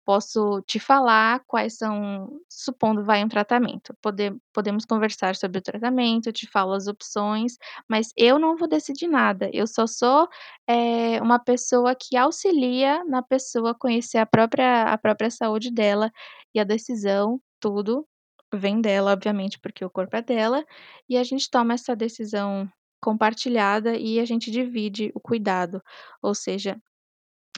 posso 0.04 0.62
te 0.62 0.78
falar 0.78 1.42
quais 1.46 1.76
são, 1.78 2.40
supondo 2.48 3.04
vai 3.04 3.24
um 3.24 3.28
tratamento. 3.28 3.94
Pode, 4.02 4.34
podemos 4.52 4.84
conversar 4.84 5.36
sobre 5.36 5.58
o 5.58 5.62
tratamento, 5.62 6.32
te 6.32 6.46
falo 6.48 6.72
as 6.72 6.86
opções, 6.86 7.56
mas 7.88 8.12
eu 8.16 8.38
não 8.38 8.56
vou 8.56 8.68
decidir 8.68 9.08
nada. 9.08 9.50
Eu 9.52 9.66
só 9.66 9.86
sou 9.86 10.28
é, 10.66 11.20
uma 11.22 11.38
pessoa 11.38 11.94
que 11.94 12.16
auxilia 12.16 13.04
na 13.04 13.22
pessoa 13.22 13.74
conhecer 13.74 14.18
a 14.18 14.26
própria, 14.26 14.84
a 14.84 14.98
própria 14.98 15.30
saúde 15.30 15.70
dela 15.70 16.10
e 16.54 16.60
a 16.60 16.64
decisão, 16.64 17.40
tudo 17.60 18.06
vem 18.54 18.80
dela, 18.80 19.12
obviamente, 19.12 19.58
porque 19.58 19.84
o 19.84 19.90
corpo 19.90 20.16
é 20.16 20.22
dela, 20.22 20.64
e 21.08 21.16
a 21.16 21.24
gente 21.24 21.50
toma 21.50 21.74
essa 21.74 21.96
decisão 21.96 22.70
compartilhada 23.00 23.96
e 23.96 24.20
a 24.20 24.24
gente 24.24 24.50
divide 24.50 25.10
o 25.14 25.20
cuidado, 25.20 25.82
ou 26.22 26.34
seja, 26.34 26.80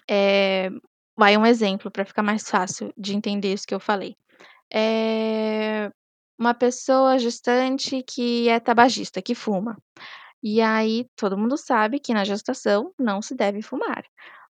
é, 0.09 0.71
Vai 1.17 1.37
um 1.37 1.47
exemplo 1.47 1.91
para 1.91 2.05
ficar 2.05 2.23
mais 2.23 2.49
fácil 2.51 2.93
de 2.97 3.15
entender 3.15 3.53
isso 3.53 3.67
que 3.67 3.75
eu 3.75 3.79
falei. 3.81 4.17
É 4.73 5.91
uma 6.39 6.55
pessoa 6.55 7.19
gestante 7.19 8.03
que 8.05 8.49
é 8.49 8.61
tabagista, 8.61 9.23
que 9.23 9.35
fuma. 9.35 9.77
E 10.43 10.61
aí 10.63 11.07
todo 11.17 11.39
mundo 11.39 11.57
sabe 11.59 12.01
que 12.01 12.15
na 12.15 12.25
gestação 12.25 12.93
não 12.99 13.23
se 13.23 13.35
deve 13.37 13.63
fumar. 13.63 14.05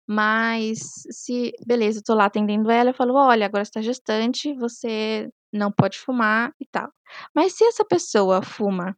Mas 0.09 0.81
se, 1.11 1.53
beleza, 1.67 2.01
eu 2.01 2.05
tô 2.05 2.15
lá 2.15 2.27
atendendo 2.27 2.71
ela, 2.71 2.91
eu 2.91 2.95
falo: 2.95 3.15
"Olha, 3.17 3.47
agora 3.47 3.63
está 3.65 3.83
gestante, 3.83 4.55
você 4.55 5.29
não 5.53 5.73
pode 5.73 5.99
fumar 6.01 6.53
e 6.61 6.67
tal". 6.67 6.91
Mas 7.35 7.55
se 7.57 7.65
essa 7.65 7.85
pessoa 7.85 8.43
fuma 8.43 8.97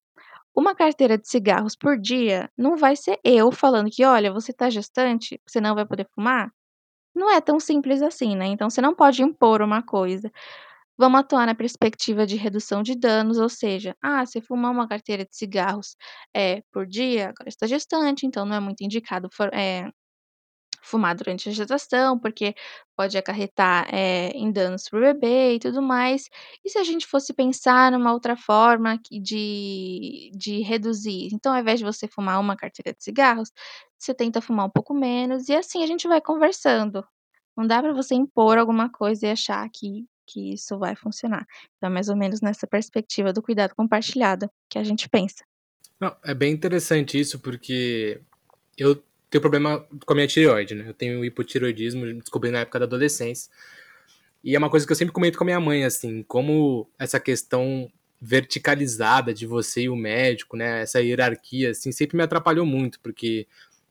uma 0.57 0.75
carteira 0.77 1.19
de 1.19 1.29
cigarros 1.29 1.77
por 1.77 1.99
dia, 2.01 2.51
não 2.59 2.77
vai 2.77 2.97
ser 2.97 3.19
eu 3.25 3.53
falando 3.53 3.91
que: 3.91 4.05
"Olha, 4.05 4.33
você 4.33 4.53
está 4.53 4.71
gestante, 4.71 5.41
você 5.49 5.61
não 5.61 5.75
vai 5.77 5.87
poder 5.87 6.07
fumar". 6.15 6.53
Não 7.17 7.31
é 7.31 7.41
tão 7.41 7.59
simples 7.59 8.03
assim, 8.03 8.37
né, 8.37 8.45
então 8.47 8.69
você 8.69 8.81
não 8.83 8.95
pode 8.95 9.23
impor 9.23 9.63
uma 9.63 9.83
coisa. 9.83 10.31
Vamos 10.99 11.21
atuar 11.21 11.47
na 11.47 11.55
perspectiva 11.55 12.27
de 12.27 12.37
redução 12.37 12.83
de 12.83 12.95
danos, 12.97 13.39
ou 13.39 13.49
seja, 13.49 13.97
ah, 14.03 14.27
se 14.27 14.41
fumar 14.43 14.73
uma 14.73 14.89
carteira 14.89 15.25
de 15.25 15.37
cigarros, 15.37 15.97
é 16.37 16.63
por 16.73 16.87
dia, 16.87 17.31
agora 17.31 17.49
está 17.49 17.67
gestante, 17.67 18.27
então 18.27 18.47
não 18.47 18.57
é 18.57 18.61
muito 18.61 18.83
indicado 18.83 19.29
for 19.33 19.51
eh, 19.55 19.91
fumar 20.87 21.15
durante 21.15 21.49
a 21.49 21.53
gestação, 21.53 22.19
porque 22.19 22.55
pode 22.97 23.19
acarretar 23.19 23.87
é, 23.93 24.29
em 24.31 24.51
danos 24.51 24.89
para 24.89 24.99
o 24.99 25.03
bebê 25.03 25.55
e 25.55 25.59
tudo 25.59 25.83
mais. 25.83 26.29
E 26.65 26.71
se 26.71 26.79
a 26.79 26.85
gente 26.85 27.07
fosse 27.07 27.35
pensar 27.35 27.91
numa 27.93 28.13
outra 28.13 28.37
forma 28.37 28.99
de, 29.11 30.31
de 30.35 30.61
reduzir? 30.63 31.29
Então, 31.33 31.53
ao 31.53 31.61
invés 31.61 31.81
de 31.81 31.85
você 31.85 32.07
fumar 32.07 32.41
uma 32.41 32.57
carteira 32.57 32.97
de 32.97 33.03
cigarros, 33.03 33.51
você 33.99 34.15
tenta 34.15 34.41
fumar 34.41 34.67
um 34.67 34.71
pouco 34.71 34.95
menos, 34.95 35.49
e 35.49 35.55
assim 35.55 35.83
a 35.83 35.87
gente 35.87 36.07
vai 36.07 36.21
conversando. 36.21 37.05
Não 37.57 37.67
dá 37.67 37.83
para 37.83 37.93
você 37.93 38.15
impor 38.15 38.59
alguma 38.59 38.91
coisa 38.91 39.27
e 39.27 39.31
achar 39.31 39.69
que, 39.71 40.07
que 40.27 40.53
isso 40.53 40.79
vai 40.79 40.95
funcionar. 40.95 41.47
Então, 41.77 41.91
é 41.91 41.93
mais 41.93 42.09
ou 42.09 42.17
menos 42.17 42.41
nessa 42.41 42.67
perspectiva 42.67 43.33
do 43.33 43.43
cuidado 43.43 43.75
compartilhado 43.75 44.49
que 44.69 44.79
a 44.79 44.85
gente 44.85 45.09
pensa. 45.09 45.45
Não, 45.99 46.15
é 46.23 46.35
bem 46.35 46.53
interessante 46.53 47.19
isso, 47.19 47.39
porque 47.39 48.21
eu 48.77 49.03
tenho 49.31 49.41
problema 49.41 49.87
com 50.05 50.13
a 50.13 50.17
minha 50.17 50.27
tireoide, 50.27 50.75
né? 50.75 50.89
Eu 50.89 50.95
tenho 50.95 51.25
hipotireoidismo, 51.25 52.07
descobri 52.15 52.51
na 52.51 52.61
época 52.61 52.79
da 52.79 52.85
adolescência. 52.85 53.51
E 54.43 54.55
é 54.55 54.59
uma 54.59 54.71
coisa 54.71 54.87
que 54.87 54.93
eu 54.93 54.97
sempre 54.97 55.13
comento 55.13 55.37
com 55.37 55.45
a 55.45 55.47
minha 55.47 55.61
mãe, 55.61 55.85
assim, 55.85 56.23
como 56.23 56.89
essa 56.99 57.19
questão 57.19 57.91
verticalizada 58.21 59.35
de 59.35 59.47
você 59.47 59.83
e 59.83 59.89
o 59.89 59.97
médico, 59.97 60.57
né? 60.57 60.83
Essa 60.83 61.03
hierarquia, 61.03 61.71
assim, 61.71 61.93
sempre 61.93 62.17
me 62.17 62.23
atrapalhou 62.23 62.65
muito, 62.65 63.01
porque 63.01 63.47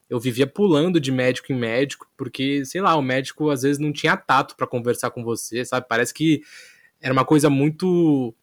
eu 0.09 0.19
vivia 0.19 0.47
pulando 0.47 0.99
de 0.99 1.11
médico 1.11 1.51
em 1.51 1.55
médico, 1.55 2.07
porque, 2.15 2.63
sei 2.63 2.81
lá, 2.81 2.95
o 2.95 3.01
médico 3.01 3.49
às 3.49 3.63
vezes 3.63 3.79
não 3.79 3.91
tinha 3.91 4.15
tato 4.15 4.55
para 4.55 4.67
conversar 4.67 5.11
com 5.11 5.23
você, 5.23 5.65
sabe? 5.65 5.87
Parece 5.89 6.13
que 6.13 6.41
era 7.01 7.11
uma 7.11 7.25
coisa 7.25 7.49
muito 7.49 8.33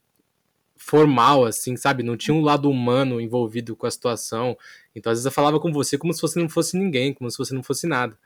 formal, 0.82 1.44
assim, 1.44 1.76
sabe? 1.76 2.02
Não 2.02 2.16
tinha 2.16 2.34
um 2.34 2.42
lado 2.42 2.68
humano 2.68 3.20
envolvido 3.20 3.76
com 3.76 3.86
a 3.86 3.90
situação. 3.90 4.58
Então, 4.94 5.12
às 5.12 5.18
vezes, 5.18 5.26
eu 5.26 5.32
falava 5.32 5.60
com 5.60 5.72
você 5.72 5.96
como 5.96 6.12
se 6.12 6.20
você 6.20 6.40
não 6.40 6.48
fosse 6.48 6.76
ninguém, 6.76 7.14
como 7.14 7.30
se 7.30 7.38
você 7.38 7.54
não 7.54 7.62
fosse 7.62 7.86
nada. 7.86 8.18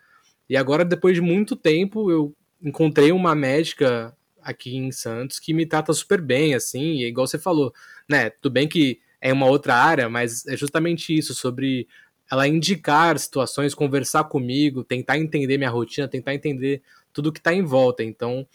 E 0.48 0.56
agora, 0.56 0.84
depois 0.84 1.14
de 1.14 1.20
muito 1.20 1.54
tempo, 1.54 2.10
eu 2.10 2.34
encontrei 2.62 3.12
uma 3.12 3.34
médica 3.34 4.16
aqui 4.40 4.75
em 4.75 4.90
Santos 4.90 5.38
que 5.38 5.52
me 5.52 5.66
trata 5.66 5.92
super 5.92 6.20
bem, 6.20 6.54
assim, 6.54 6.94
e 6.94 7.04
é 7.04 7.08
igual 7.08 7.26
você 7.26 7.38
falou, 7.38 7.75
né? 8.08 8.30
Tudo 8.30 8.52
bem 8.52 8.66
que 8.66 9.00
é 9.20 9.32
uma 9.32 9.46
outra 9.46 9.75
área, 9.75 10.08
mas 10.08 10.46
é 10.46 10.56
justamente 10.56 11.14
isso, 11.16 11.34
sobre 11.34 11.86
ela 12.30 12.48
indicar 12.48 13.18
situações, 13.18 13.75
conversar 13.75 14.25
comigo, 14.25 14.82
tentar 14.82 15.18
entender 15.18 15.58
minha 15.58 15.70
rotina, 15.70 16.08
tentar 16.08 16.34
entender 16.34 16.82
tudo 17.12 17.32
que 17.32 17.38
está 17.38 17.52
em 17.52 17.62
volta. 17.62 18.02
Então, 18.02 18.46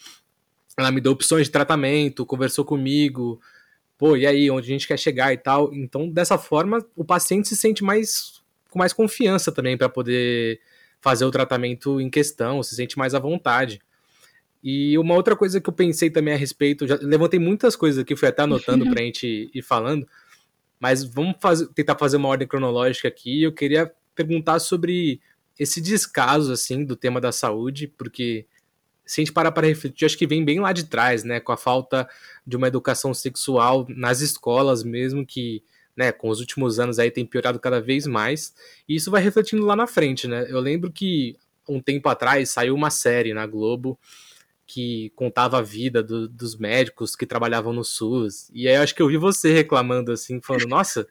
ela 0.76 0.92
me 0.92 1.02
deu 1.02 1.12
opções 1.12 1.46
de 1.46 1.52
tratamento, 1.52 2.26
conversou 2.26 2.66
comigo, 2.66 3.40
pô, 4.02 4.18
e 4.18 4.26
aí, 4.26 4.50
onde 4.50 4.66
a 4.66 4.72
gente 4.72 4.88
quer 4.88 4.98
chegar 4.98 5.32
e 5.32 5.38
tal. 5.38 5.72
Então, 5.72 6.10
dessa 6.10 6.36
forma, 6.36 6.84
o 6.96 7.06
paciente 7.06 7.48
se 7.48 7.56
sente 7.56 7.84
mais 7.84 8.42
com 8.68 8.80
mais 8.80 8.94
confiança 8.94 9.52
também 9.52 9.78
para 9.78 9.88
poder 9.88 10.60
fazer 11.00 11.24
o 11.24 11.30
tratamento 11.30 12.02
em 12.02 12.10
questão, 12.10 12.64
se 12.64 12.74
sente 12.74 12.98
mais 12.98 13.14
à 13.14 13.20
vontade. 13.20 13.80
E 14.64 14.98
uma 14.98 15.14
outra 15.14 15.36
coisa 15.36 15.62
que 15.62 15.70
eu 15.70 15.74
pensei 15.74 16.10
também 16.10 16.34
a 16.34 16.38
respeito, 16.38 16.88
já 16.88 16.98
levantei 17.00 17.40
muitas 17.40 17.76
coisas 17.76 18.02
aqui, 18.02 18.16
fui 18.16 18.28
até 18.28 18.42
anotando 18.42 18.90
para 18.90 19.02
a 19.02 19.04
gente 19.06 19.52
ir 19.54 19.62
falando, 19.62 20.08
mas 20.80 21.04
vamos 21.04 21.36
fazer, 21.40 21.68
tentar 21.68 21.96
fazer 21.96 22.18
uma 22.18 22.30
ordem 22.30 22.48
cronológica 22.48 23.08
aqui. 23.08 23.44
Eu 23.44 23.54
queria 23.54 23.94
perguntar 24.16 24.58
sobre 24.58 25.22
esse 25.60 25.80
descaso 25.80 26.52
assim 26.52 26.84
do 26.84 26.96
tema 26.96 27.22
da 27.22 27.32
saúde, 27.32 27.88
porque 27.88 28.48
se 29.06 29.20
a 29.20 29.24
gente 29.24 29.34
parar 29.34 29.52
para 29.52 29.68
refletir, 29.68 30.06
acho 30.06 30.18
que 30.18 30.28
vem 30.28 30.44
bem 30.44 30.60
lá 30.60 30.72
de 30.72 30.86
trás, 30.86 31.24
né, 31.24 31.40
com 31.40 31.52
a 31.52 31.58
falta 31.58 32.08
de 32.46 32.56
uma 32.56 32.68
educação 32.68 33.14
sexual 33.14 33.86
nas 33.90 34.22
escolas 34.22 34.84
mesmo, 34.84 35.26
que, 35.26 35.64
né, 35.96 36.12
com 36.12 36.30
os 36.30 36.40
últimos 36.40 36.80
anos 36.80 37.00
aí 37.00 37.12
tem 37.12 37.26
piorado 37.26 37.60
cada 37.60 37.82
vez 37.82 38.08
mais, 38.08 38.54
e 38.88 38.96
isso 38.96 39.12
vai 39.12 39.22
refletindo 39.22 39.66
lá 39.66 39.76
na 39.76 39.88
frente, 39.88 40.28
né. 40.28 40.46
Eu 40.50 40.60
lembro 40.60 40.92
que 40.92 41.36
um 41.68 41.80
tempo 41.80 42.10
atrás 42.10 42.52
saiu 42.52 42.76
uma 42.76 42.90
série 42.90 43.34
na 43.34 43.46
Globo 43.46 44.00
que 44.74 45.12
contava 45.18 45.58
a 45.58 45.62
vida 45.62 46.02
do, 46.02 46.30
dos 46.30 46.56
médicos 46.56 47.14
que 47.14 47.26
trabalhavam 47.26 47.74
no 47.74 47.84
SUS. 47.84 48.50
E 48.54 48.70
aí 48.70 48.76
eu 48.76 48.82
acho 48.82 48.96
que 48.96 49.02
eu 49.02 49.08
vi 49.10 49.18
você 49.18 49.52
reclamando 49.52 50.14
assim, 50.14 50.40
falando, 50.42 50.66
nossa, 50.66 51.06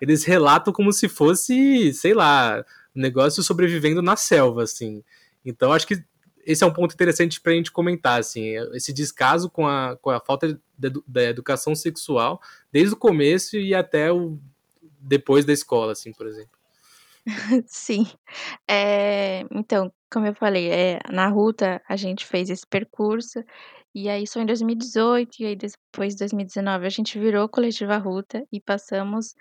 eles 0.00 0.24
relatam 0.24 0.72
como 0.72 0.92
se 0.92 1.08
fosse, 1.08 1.92
sei 1.92 2.12
lá, 2.12 2.64
um 2.94 3.00
negócio 3.00 3.40
sobrevivendo 3.40 4.02
na 4.02 4.16
selva, 4.16 4.64
assim. 4.64 5.04
Então 5.44 5.72
acho 5.72 5.86
que 5.86 6.02
esse 6.46 6.62
é 6.62 6.66
um 6.66 6.72
ponto 6.72 6.94
interessante 6.94 7.40
para 7.40 7.52
a 7.52 7.54
gente 7.56 7.72
comentar, 7.72 8.20
assim, 8.20 8.56
esse 8.74 8.92
descaso 8.92 9.50
com 9.50 9.66
a, 9.66 9.96
com 10.00 10.10
a 10.10 10.20
falta 10.20 10.58
da 11.06 11.22
educação 11.22 11.74
sexual 11.74 12.40
desde 12.72 12.94
o 12.94 12.98
começo 12.98 13.56
e 13.56 13.74
até 13.74 14.12
o 14.12 14.38
depois 15.00 15.44
da 15.44 15.52
escola, 15.52 15.92
assim, 15.92 16.12
por 16.12 16.26
exemplo. 16.26 16.58
Sim. 17.66 18.06
É, 18.68 19.44
então, 19.50 19.92
como 20.10 20.26
eu 20.26 20.34
falei, 20.34 20.70
é, 20.70 20.98
na 21.10 21.28
Ruta 21.28 21.82
a 21.88 21.96
gente 21.96 22.26
fez 22.26 22.50
esse 22.50 22.66
percurso, 22.66 23.42
e 23.94 24.08
aí 24.08 24.26
só 24.26 24.40
em 24.40 24.46
2018, 24.46 25.40
e 25.40 25.46
aí 25.46 25.56
depois 25.56 26.14
2019 26.16 26.86
a 26.86 26.90
gente 26.90 27.18
virou 27.18 27.48
Coletiva 27.48 27.96
Ruta 27.96 28.44
e 28.52 28.60
passamos 28.60 29.34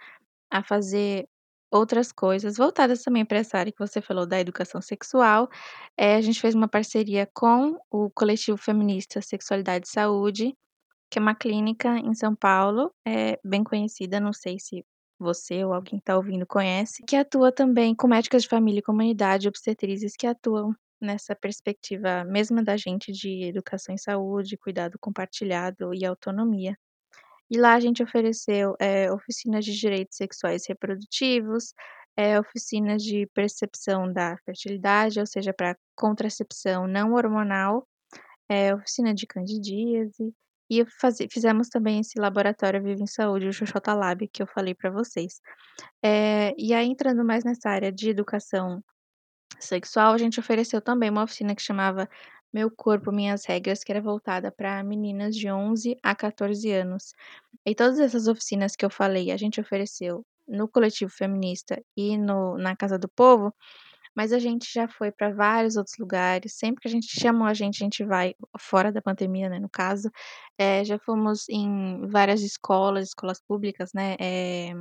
a 0.50 0.64
fazer 0.64 1.28
outras 1.74 2.12
coisas 2.12 2.58
voltadas 2.58 3.02
também 3.02 3.26
para 3.26 3.40
essa 3.40 3.58
área 3.58 3.72
que 3.72 3.80
você 3.80 4.02
falou 4.02 4.26
da 4.26 4.40
educação 4.40 4.82
sexual. 4.82 5.50
É, 5.98 6.16
a 6.16 6.22
gente 6.22 6.40
fez 6.40 6.54
uma 6.56 6.68
parceria 6.68 7.28
com 7.34 7.78
o 7.92 8.10
coletivo 8.12 8.58
feminista 8.58 9.22
Sexualidade 9.22 9.88
e 9.88 9.92
Saúde, 9.92 10.56
que 11.10 11.20
é 11.20 11.22
uma 11.22 11.36
clínica 11.36 11.98
em 11.98 12.14
São 12.14 12.36
Paulo, 12.36 12.92
é 13.08 13.40
bem 13.44 13.64
conhecida, 13.64 14.20
não 14.20 14.34
sei 14.34 14.60
se 14.60 14.86
você 15.20 15.64
ou 15.64 15.74
alguém 15.74 16.00
que 16.00 16.04
está 16.04 16.18
ouvindo 16.18 16.46
conhece, 16.46 17.04
que 17.08 17.16
atua 17.16 17.52
também 17.52 17.96
com 17.96 18.08
médicas 18.08 18.44
de 18.44 18.50
família 18.50 18.80
e 18.80 18.84
comunidade, 18.84 19.48
obstetrizes 19.48 20.16
que 20.18 20.28
atuam 20.28 20.76
nessa 21.02 21.36
perspectiva 21.36 22.24
mesma 22.26 22.64
da 22.64 22.78
gente 22.78 23.12
de 23.12 23.44
educação 23.44 23.94
em 23.96 23.98
saúde, 23.98 24.58
cuidado 24.58 24.98
compartilhado 25.00 25.94
e 25.94 26.06
autonomia. 26.06 26.78
E 27.50 27.58
lá 27.60 27.74
a 27.74 27.80
gente 27.80 28.02
ofereceu 28.02 28.76
é, 28.80 29.12
oficinas 29.12 29.66
de 29.66 29.74
direitos 29.78 30.18
sexuais 30.18 30.64
e 30.66 30.70
reprodutivos, 30.70 31.74
é, 32.16 32.40
oficinas 32.40 33.04
de 33.04 33.28
percepção 33.34 34.12
da 34.12 34.38
fertilidade, 34.46 35.20
ou 35.20 35.26
seja, 35.26 35.54
para 35.54 35.78
contracepção 35.96 36.88
não 36.88 37.14
hormonal, 37.14 37.88
é, 38.50 38.74
oficina 38.74 39.14
de 39.14 39.28
candidíase, 39.28 40.34
e 40.70 40.86
faz, 41.00 41.18
fizemos 41.32 41.70
também 41.70 42.00
esse 42.00 42.20
laboratório 42.20 42.82
Vivo 42.82 43.04
em 43.04 43.08
Saúde, 43.08 43.48
o 43.48 43.54
Xoxota 43.54 43.94
Lab, 43.94 44.28
que 44.28 44.42
eu 44.42 44.48
falei 44.48 44.74
para 44.74 44.90
vocês. 44.90 45.40
E 46.58 46.74
aí, 46.74 46.88
entrando 46.88 47.24
mais 47.24 47.44
nessa 47.44 47.70
área 47.70 47.92
de 47.92 48.10
educação 48.10 48.84
sexual, 49.60 50.14
a 50.14 50.18
gente 50.18 50.40
ofereceu 50.40 50.82
também 50.82 51.10
uma 51.10 51.24
oficina 51.24 51.54
que 51.54 51.62
chamava 51.62 52.10
meu 52.54 52.70
Corpo, 52.70 53.12
Minhas 53.12 53.46
Regras, 53.46 53.84
que 53.84 53.92
era 53.92 54.02
voltada 54.02 54.52
para 54.52 54.84
meninas 54.84 55.36
de 55.36 55.50
11 55.52 55.98
a 56.04 56.16
14 56.16 56.72
anos. 56.72 57.14
E 57.66 57.74
todas 57.74 58.00
essas 58.00 58.28
oficinas 58.28 58.76
que 58.76 58.86
eu 58.86 58.90
falei, 58.90 59.32
a 59.32 59.38
gente 59.38 59.60
ofereceu 59.60 60.26
no 60.48 60.68
coletivo 60.68 61.12
feminista 61.12 61.82
e 61.98 62.18
no, 62.18 62.58
na 62.58 62.76
Casa 62.76 63.00
do 63.00 63.10
Povo, 63.10 63.54
mas 64.16 64.32
a 64.32 64.40
gente 64.40 64.72
já 64.72 64.88
foi 64.88 65.12
para 65.12 65.32
vários 65.34 65.76
outros 65.76 65.98
lugares. 65.98 66.54
Sempre 66.54 66.82
que 66.82 66.88
a 66.88 66.92
gente 66.92 67.08
chama 67.08 67.50
a 67.50 67.54
gente, 67.54 67.82
a 67.82 67.86
gente 67.86 68.04
vai 68.04 68.36
fora 68.60 68.92
da 68.92 69.02
pandemia, 69.02 69.50
né, 69.50 69.60
no 69.60 69.70
caso. 69.70 70.12
É, 70.58 70.84
já 70.86 71.00
fomos 71.00 71.50
em 71.50 72.06
várias 72.08 72.42
escolas, 72.42 73.08
escolas 73.08 73.42
públicas, 73.42 73.92
né? 73.94 74.16
É, 74.20 74.74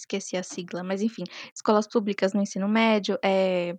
esqueci 0.00 0.36
a 0.36 0.42
sigla, 0.42 0.82
mas 0.82 1.02
enfim, 1.02 1.24
escolas 1.54 1.86
públicas 1.86 2.32
no 2.32 2.42
ensino 2.42 2.68
médio, 2.68 3.18
é, 3.22 3.76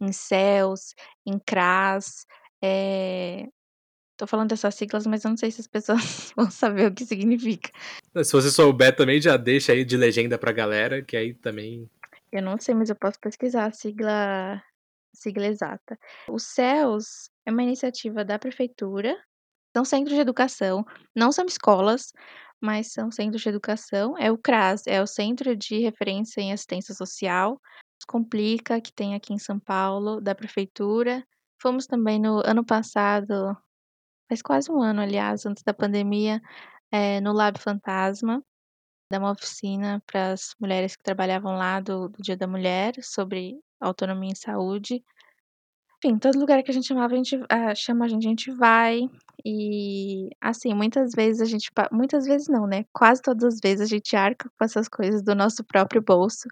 em 0.00 0.12
CELS, 0.12 0.94
em 1.26 1.38
CRAS, 1.38 2.26
é, 2.62 3.46
Tô 4.22 4.26
falando 4.28 4.50
dessas 4.50 4.76
siglas, 4.76 5.04
mas 5.04 5.24
eu 5.24 5.30
não 5.30 5.36
sei 5.36 5.50
se 5.50 5.60
as 5.60 5.66
pessoas 5.66 6.32
vão 6.36 6.48
saber 6.48 6.86
o 6.86 6.94
que 6.94 7.04
significa. 7.04 7.70
Se 8.22 8.32
você 8.32 8.52
souber 8.52 8.94
também, 8.94 9.20
já 9.20 9.36
deixa 9.36 9.72
aí 9.72 9.84
de 9.84 9.96
legenda 9.96 10.38
pra 10.38 10.52
galera, 10.52 11.02
que 11.02 11.16
aí 11.16 11.34
também. 11.34 11.90
Eu 12.30 12.40
não 12.40 12.56
sei, 12.56 12.72
mas 12.72 12.88
eu 12.88 12.94
posso 12.94 13.18
pesquisar 13.18 13.66
a 13.66 13.72
sigla, 13.72 14.62
sigla 15.12 15.46
exata. 15.46 15.98
O 16.28 16.38
CELS 16.38 17.30
é 17.44 17.50
uma 17.50 17.64
iniciativa 17.64 18.24
da 18.24 18.38
prefeitura, 18.38 19.18
são 19.74 19.84
centros 19.84 20.14
de 20.14 20.20
educação, 20.20 20.84
não 21.14 21.32
são 21.32 21.46
escolas, 21.46 22.12
mas 22.60 22.92
são 22.92 23.10
centros 23.10 23.42
de 23.42 23.48
educação. 23.48 24.16
É 24.18 24.30
o 24.30 24.38
CRAS, 24.38 24.86
é 24.86 25.02
o 25.02 25.06
Centro 25.06 25.56
de 25.56 25.80
Referência 25.80 26.40
em 26.40 26.52
Assistência 26.52 26.94
Social. 26.94 27.60
Complica, 28.06 28.80
que 28.80 28.92
tem 28.92 29.14
aqui 29.14 29.32
em 29.32 29.38
São 29.38 29.58
Paulo, 29.58 30.20
da 30.20 30.34
prefeitura. 30.34 31.26
Fomos 31.60 31.86
também 31.86 32.20
no 32.20 32.42
ano 32.44 32.64
passado, 32.64 33.56
faz 34.28 34.42
quase 34.42 34.70
um 34.70 34.82
ano, 34.82 35.00
aliás, 35.00 35.46
antes 35.46 35.62
da 35.62 35.74
pandemia, 35.74 36.40
é, 36.90 37.20
no 37.20 37.32
Lab 37.32 37.58
Fantasma, 37.58 38.42
dar 39.10 39.18
uma 39.18 39.32
oficina 39.32 40.02
para 40.06 40.32
as 40.32 40.54
mulheres 40.60 40.96
que 40.96 41.02
trabalhavam 41.02 41.56
lá 41.56 41.80
do, 41.80 42.08
do 42.08 42.22
Dia 42.22 42.36
da 42.36 42.46
Mulher 42.46 42.94
sobre 43.02 43.58
autonomia 43.80 44.30
em 44.30 44.34
saúde. 44.34 45.04
Enfim, 46.04 46.18
todo 46.18 46.36
lugar 46.36 46.60
que 46.64 46.70
a 46.70 46.74
gente 46.74 46.88
chamava, 46.88 47.14
a 47.14 47.16
gente 47.16 47.40
ah, 47.48 47.74
chama 47.76 48.06
a 48.06 48.08
gente, 48.08 48.26
a 48.26 48.28
gente 48.28 48.50
vai. 48.50 49.02
E 49.44 50.30
assim, 50.40 50.74
muitas 50.74 51.12
vezes 51.12 51.40
a 51.40 51.44
gente, 51.44 51.70
muitas 51.92 52.24
vezes 52.24 52.48
não, 52.48 52.66
né? 52.66 52.84
Quase 52.92 53.22
todas 53.22 53.54
as 53.54 53.60
vezes 53.60 53.82
a 53.82 53.86
gente 53.86 54.16
arca 54.16 54.50
com 54.58 54.64
essas 54.64 54.88
coisas 54.88 55.22
do 55.22 55.32
nosso 55.34 55.62
próprio 55.62 56.02
bolso, 56.02 56.48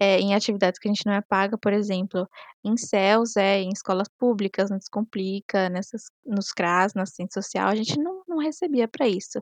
é, 0.00 0.18
em 0.18 0.34
atividades 0.34 0.80
que 0.80 0.88
a 0.88 0.92
gente 0.92 1.06
não 1.06 1.12
é 1.12 1.20
paga, 1.20 1.56
por 1.56 1.72
exemplo, 1.72 2.28
em 2.64 2.76
CELS, 2.76 3.36
é, 3.36 3.60
em 3.60 3.70
escolas 3.70 4.08
públicas, 4.18 4.68
no 4.68 4.78
Descomplica, 4.78 5.68
nessas, 5.68 6.10
nos 6.26 6.50
CRAS, 6.52 6.92
na 6.94 7.02
assistência 7.02 7.40
social, 7.40 7.68
a 7.68 7.76
gente 7.76 7.98
não, 8.00 8.22
não 8.26 8.38
recebia 8.38 8.88
para 8.88 9.06
isso. 9.06 9.40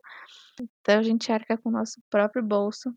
Então 0.83 0.99
a 0.99 1.03
gente 1.03 1.33
arca 1.33 1.57
com 1.57 1.71
o 1.71 1.73
nosso 1.73 1.99
próprio 2.11 2.43
bolso 2.43 2.95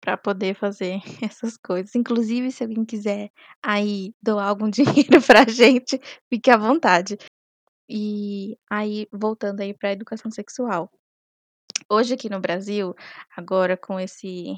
para 0.00 0.16
poder 0.16 0.54
fazer 0.54 1.00
essas 1.22 1.56
coisas. 1.56 1.94
Inclusive, 1.94 2.50
se 2.50 2.64
alguém 2.64 2.84
quiser 2.84 3.30
aí 3.62 4.14
doar 4.22 4.48
algum 4.48 4.68
dinheiro 4.70 5.20
pra 5.26 5.44
gente, 5.48 6.00
fique 6.28 6.50
à 6.50 6.56
vontade. 6.56 7.18
E 7.88 8.56
aí, 8.70 9.06
voltando 9.12 9.60
aí 9.60 9.74
para 9.74 9.92
educação 9.92 10.30
sexual. 10.30 10.90
Hoje 11.88 12.14
aqui 12.14 12.30
no 12.30 12.40
Brasil, 12.40 12.94
agora 13.36 13.76
com 13.76 13.98
esse 13.98 14.56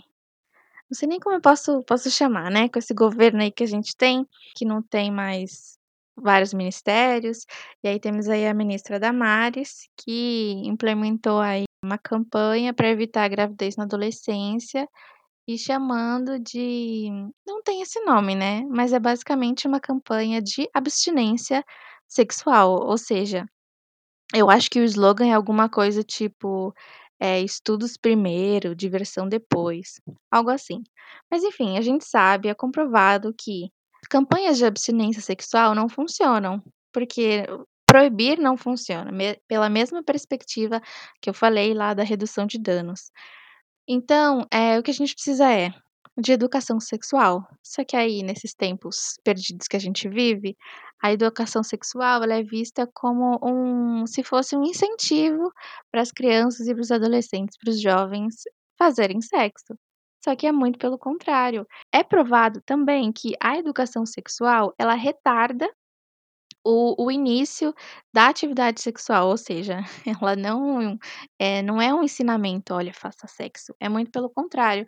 não 0.90 0.94
sei 0.98 1.08
nem 1.08 1.18
como 1.18 1.36
eu 1.36 1.40
posso, 1.40 1.82
posso 1.84 2.10
chamar, 2.10 2.50
né? 2.50 2.68
Com 2.68 2.78
esse 2.78 2.92
governo 2.92 3.40
aí 3.40 3.50
que 3.50 3.64
a 3.64 3.66
gente 3.66 3.96
tem, 3.96 4.26
que 4.54 4.66
não 4.66 4.82
tem 4.82 5.10
mais 5.10 5.78
vários 6.14 6.52
ministérios. 6.52 7.46
E 7.82 7.88
aí 7.88 7.98
temos 7.98 8.28
aí 8.28 8.46
a 8.46 8.52
ministra 8.52 9.00
Damares, 9.00 9.88
que 9.96 10.52
implementou 10.66 11.40
aí 11.40 11.64
uma 11.82 11.96
campanha 11.96 12.74
para 12.74 12.90
evitar 12.90 13.24
a 13.24 13.28
gravidez 13.28 13.74
na 13.76 13.84
adolescência 13.84 14.86
e 15.46 15.58
chamando 15.58 16.38
de 16.38 17.10
não 17.46 17.62
tem 17.62 17.82
esse 17.82 18.00
nome, 18.04 18.34
né, 18.34 18.62
mas 18.70 18.92
é 18.92 18.98
basicamente 19.00 19.66
uma 19.66 19.80
campanha 19.80 20.40
de 20.42 20.68
abstinência 20.74 21.64
sexual, 22.08 22.72
ou 22.86 22.98
seja, 22.98 23.46
eu 24.34 24.50
acho 24.50 24.70
que 24.70 24.80
o 24.80 24.84
slogan 24.84 25.26
é 25.28 25.32
alguma 25.34 25.68
coisa 25.68 26.02
tipo, 26.02 26.74
é, 27.20 27.40
estudos 27.40 27.96
primeiro, 27.96 28.74
diversão 28.74 29.28
depois, 29.28 30.00
algo 30.30 30.50
assim. 30.50 30.82
Mas 31.30 31.44
enfim, 31.44 31.78
a 31.78 31.82
gente 31.82 32.04
sabe, 32.04 32.48
é 32.48 32.54
comprovado 32.54 33.34
que 33.38 33.70
campanhas 34.10 34.58
de 34.58 34.64
abstinência 34.66 35.22
sexual 35.22 35.74
não 35.74 35.88
funcionam, 35.88 36.62
porque 36.92 37.44
proibir 37.86 38.38
não 38.38 38.56
funciona, 38.56 39.12
me 39.12 39.36
pela 39.48 39.68
mesma 39.68 40.02
perspectiva 40.02 40.80
que 41.20 41.28
eu 41.30 41.34
falei 41.34 41.74
lá 41.74 41.94
da 41.94 42.02
redução 42.02 42.46
de 42.46 42.58
danos. 42.58 43.10
Então, 43.88 44.46
é 44.50 44.78
o 44.78 44.82
que 44.82 44.90
a 44.90 44.94
gente 44.94 45.14
precisa 45.14 45.50
é 45.52 45.70
de 46.18 46.32
educação 46.32 46.78
sexual. 46.78 47.46
Só 47.62 47.84
que 47.84 47.96
aí, 47.96 48.22
nesses 48.22 48.54
tempos 48.54 49.16
perdidos 49.24 49.66
que 49.66 49.76
a 49.76 49.80
gente 49.80 50.08
vive, 50.08 50.56
a 51.02 51.12
educação 51.12 51.62
sexual 51.62 52.22
ela 52.22 52.34
é 52.34 52.42
vista 52.42 52.88
como 52.94 53.38
um 53.42 54.06
se 54.06 54.22
fosse 54.22 54.56
um 54.56 54.62
incentivo 54.62 55.50
para 55.90 56.02
as 56.02 56.12
crianças 56.12 56.68
e 56.68 56.74
para 56.74 56.82
os 56.82 56.90
adolescentes, 56.92 57.56
para 57.58 57.70
os 57.70 57.80
jovens 57.80 58.34
fazerem 58.78 59.20
sexo. 59.20 59.74
Só 60.24 60.36
que 60.36 60.46
é 60.46 60.52
muito 60.52 60.78
pelo 60.78 60.98
contrário. 60.98 61.66
É 61.92 62.04
provado 62.04 62.60
também 62.64 63.10
que 63.12 63.34
a 63.42 63.58
educação 63.58 64.06
sexual, 64.06 64.72
ela 64.78 64.94
retarda 64.94 65.68
o 66.64 66.94
o 67.06 67.10
início 67.10 67.74
da 68.12 68.28
atividade 68.28 68.80
sexual, 68.80 69.28
ou 69.28 69.36
seja, 69.36 69.78
ela 70.22 70.36
não, 70.36 70.98
é 71.38 71.62
não 71.62 71.80
é 71.82 71.92
um 71.94 72.02
ensinamento: 72.04 72.74
"Olha, 72.74 72.92
faça 72.94 73.26
sexo", 73.28 73.74
é 73.80 73.88
muito 73.88 74.10
pelo 74.10 74.30
contrário, 74.30 74.86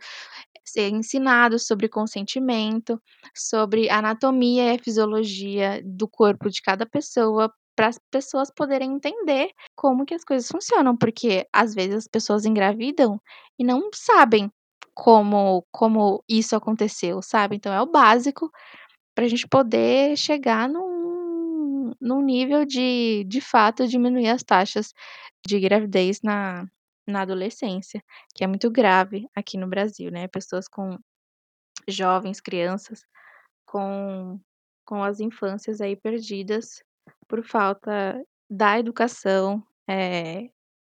ser 0.65 0.89
ensinado 0.91 1.59
sobre 1.59 1.89
consentimento, 1.89 3.01
sobre 3.35 3.91
anatomia 3.91 4.75
e 4.75 4.79
fisiologia 4.79 5.83
do 5.85 6.09
corpo 6.09 6.51
de 6.51 6.63
cada 6.63 6.87
pessoa, 6.87 7.53
para 7.77 7.89
as 7.89 7.99
pessoas 8.11 8.51
poderem 8.55 8.93
entender 8.95 9.51
como 9.77 10.07
que 10.07 10.15
as 10.15 10.25
coisas 10.25 10.49
funcionam, 10.49 10.97
porque 10.97 11.47
às 11.53 11.75
vezes 11.75 11.97
as 11.97 12.09
pessoas 12.09 12.45
engravidam 12.47 13.21
e 13.59 13.65
não 13.65 13.91
sabem 13.95 14.51
como 14.95 15.67
como 15.73 16.23
isso 16.29 16.55
aconteceu, 16.57 17.21
sabe. 17.23 17.57
Então 17.57 17.73
é 17.73 17.81
o 17.83 17.87
básico 17.91 18.51
para 19.15 19.25
a 19.25 19.29
gente 19.29 19.47
poder 19.49 20.17
chegar 20.17 20.69
num 20.69 21.24
num 22.05 22.23
nível 22.23 22.67
de, 22.67 23.25
de 23.27 23.41
fato, 23.43 23.89
diminuir 23.89 24.29
as 24.31 24.45
taxas 24.45 24.95
de 25.47 25.61
gravidez 25.61 26.21
na 26.23 26.67
na 27.09 27.23
adolescência, 27.23 28.03
que 28.35 28.45
é 28.45 28.47
muito 28.49 28.71
grave 28.71 29.29
aqui 29.37 29.59
no 29.59 29.69
Brasil, 29.69 30.11
né, 30.11 30.29
pessoas 30.29 30.69
com 30.69 30.99
jovens, 31.89 32.41
crianças 32.41 33.03
com 33.67 34.41
com 34.87 35.03
as 35.05 35.21
infâncias 35.21 35.81
aí 35.83 35.97
perdidas 35.97 36.83
por 37.29 37.45
falta 37.45 38.23
da 38.51 38.79
educação, 38.79 39.63
eh, 39.89 40.51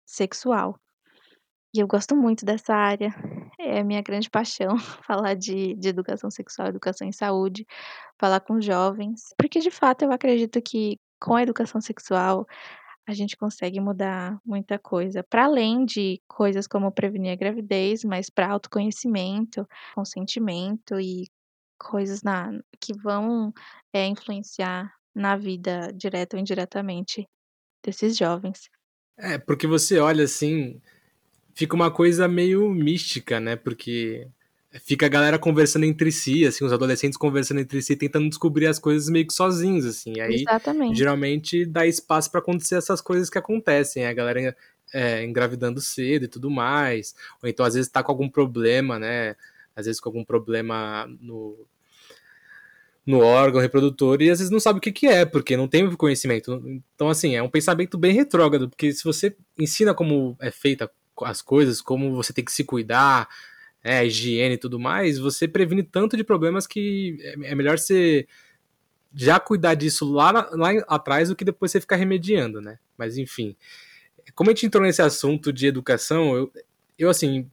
sexual. 0.08 0.80
E 1.76 1.80
eu 1.82 1.88
gosto 1.88 2.16
muito 2.16 2.46
dessa 2.46 2.74
área, 2.74 3.14
é 3.60 3.80
a 3.80 3.84
minha 3.84 4.02
grande 4.02 4.30
paixão 4.30 4.78
falar 5.04 5.34
de 5.34 5.76
de 5.76 5.90
educação 5.90 6.32
sexual, 6.32 6.70
educação 6.70 7.06
em 7.06 7.12
saúde, 7.12 7.66
falar 8.18 8.40
com 8.40 8.62
jovens, 8.62 9.34
porque 9.38 9.60
de 9.60 9.70
fato 9.70 10.04
eu 10.04 10.12
acredito 10.12 10.62
que 10.62 10.98
com 11.20 11.36
a 11.36 11.44
educação 11.44 11.82
sexual 11.82 12.48
a 13.06 13.14
gente 13.14 13.36
consegue 13.36 13.80
mudar 13.82 14.40
muita 14.46 14.80
coisa, 14.80 15.22
para 15.22 15.46
além 15.46 15.86
de 15.86 16.22
coisas 16.28 16.66
como 16.66 16.92
prevenir 16.94 17.34
a 17.34 17.36
gravidez, 17.36 18.06
mas 18.06 18.30
para 18.30 18.50
autoconhecimento, 18.50 19.68
consentimento 19.94 20.98
e 20.98 21.28
coisas 21.78 22.24
na 22.24 22.52
que 22.80 22.94
vão, 22.98 23.54
eh, 23.94 24.08
influenciar 24.08 24.92
na 25.14 25.36
vida 25.36 25.92
direta 25.94 26.38
ou 26.38 26.42
indiretamente 26.42 27.28
desses 27.84 28.16
jovens. 28.16 28.70
É, 29.18 29.38
porque 29.38 29.68
você 29.68 30.00
olha 30.00 30.24
assim, 30.24 30.82
fica 31.56 31.74
uma 31.74 31.90
coisa 31.90 32.28
meio 32.28 32.70
mística, 32.70 33.40
né, 33.40 33.56
porque 33.56 34.28
fica 34.84 35.06
a 35.06 35.10
galera 35.10 35.40
conversando 35.40 35.86
entre 35.86 36.12
si, 36.12 36.46
assim, 36.46 36.66
os 36.66 36.74
adolescentes 36.74 37.18
conversando 37.18 37.62
entre 37.62 37.82
si, 37.82 37.96
tentando 37.96 38.28
descobrir 38.28 38.68
as 38.68 38.78
coisas 38.78 39.08
meio 39.10 39.26
que 39.26 39.34
sozinhos, 39.34 39.86
assim, 39.86 40.20
aí 40.20 40.42
Exatamente. 40.42 40.98
geralmente 40.98 41.66
dá 41.66 41.88
espaço 41.88 42.30
para 42.30 42.42
acontecer 42.42 42.76
essas 42.76 43.00
coisas 43.00 43.30
que 43.30 43.38
acontecem, 43.38 44.06
a 44.06 44.14
galera, 44.14 44.56
eh, 44.94 45.24
engravidando 45.24 45.80
cedo 45.80 46.26
e 46.26 46.28
tudo 46.28 46.52
mais, 46.52 47.16
ou 47.42 47.48
então 47.48 47.66
às 47.66 47.74
vezes 47.74 47.90
tá 47.90 48.04
com 48.04 48.12
algum 48.12 48.30
problema, 48.30 49.00
né, 49.00 49.36
às 49.74 49.86
vezes 49.86 50.02
com 50.02 50.10
algum 50.10 50.26
problema 50.26 51.08
no 51.22 51.66
no 53.06 53.20
órgão 53.20 53.62
reprodutor 53.62 54.20
e 54.20 54.32
às 54.32 54.40
vezes 54.40 54.52
não 54.52 54.60
sabe 54.60 54.80
o 54.80 54.82
que 54.82 54.92
que 54.92 55.06
é, 55.06 55.26
porque 55.26 55.56
não 55.56 55.68
tem 55.68 55.88
conhecimento. 55.96 56.60
Então, 56.96 57.08
assim, 57.08 57.36
é 57.36 57.44
um 57.44 57.48
pensamento 57.48 58.00
bem 58.00 58.14
retrógrado, 58.14 58.68
porque 58.68 58.92
se 58.92 59.04
você 59.04 59.36
ensina 59.60 59.94
como 59.94 60.36
é 60.42 60.50
feita 60.50 60.90
as 61.22 61.42
coisas, 61.42 61.82
como 61.82 62.14
você 62.16 62.34
tem 62.34 62.44
que 62.44 62.52
se 62.52 62.64
cuidar, 62.64 63.30
é, 63.84 64.06
higiene 64.06 64.56
e 64.56 64.58
tudo 64.58 64.80
mais, 64.80 65.20
você 65.20 65.48
previne 65.48 65.84
tanto 65.84 66.18
de 66.18 66.24
problemas 66.24 66.66
que 66.66 67.18
é 67.22 67.52
é 67.52 67.56
melhor 67.56 67.78
você 67.78 68.28
já 69.14 69.40
cuidar 69.40 69.76
disso 69.76 70.12
lá 70.12 70.32
lá 70.52 70.72
atrás 70.88 71.30
do 71.30 71.36
que 71.36 71.46
depois 71.46 71.72
você 71.72 71.80
ficar 71.80 71.96
remediando, 71.96 72.60
né. 72.60 72.80
Mas 72.98 73.18
enfim, 73.18 73.56
como 74.34 74.50
a 74.50 74.54
gente 74.54 74.66
entrou 74.66 74.84
nesse 74.84 75.02
assunto 75.02 75.54
de 75.54 75.68
educação, 75.68 76.36
eu 76.36 76.52
eu 76.98 77.10
assim, 77.10 77.50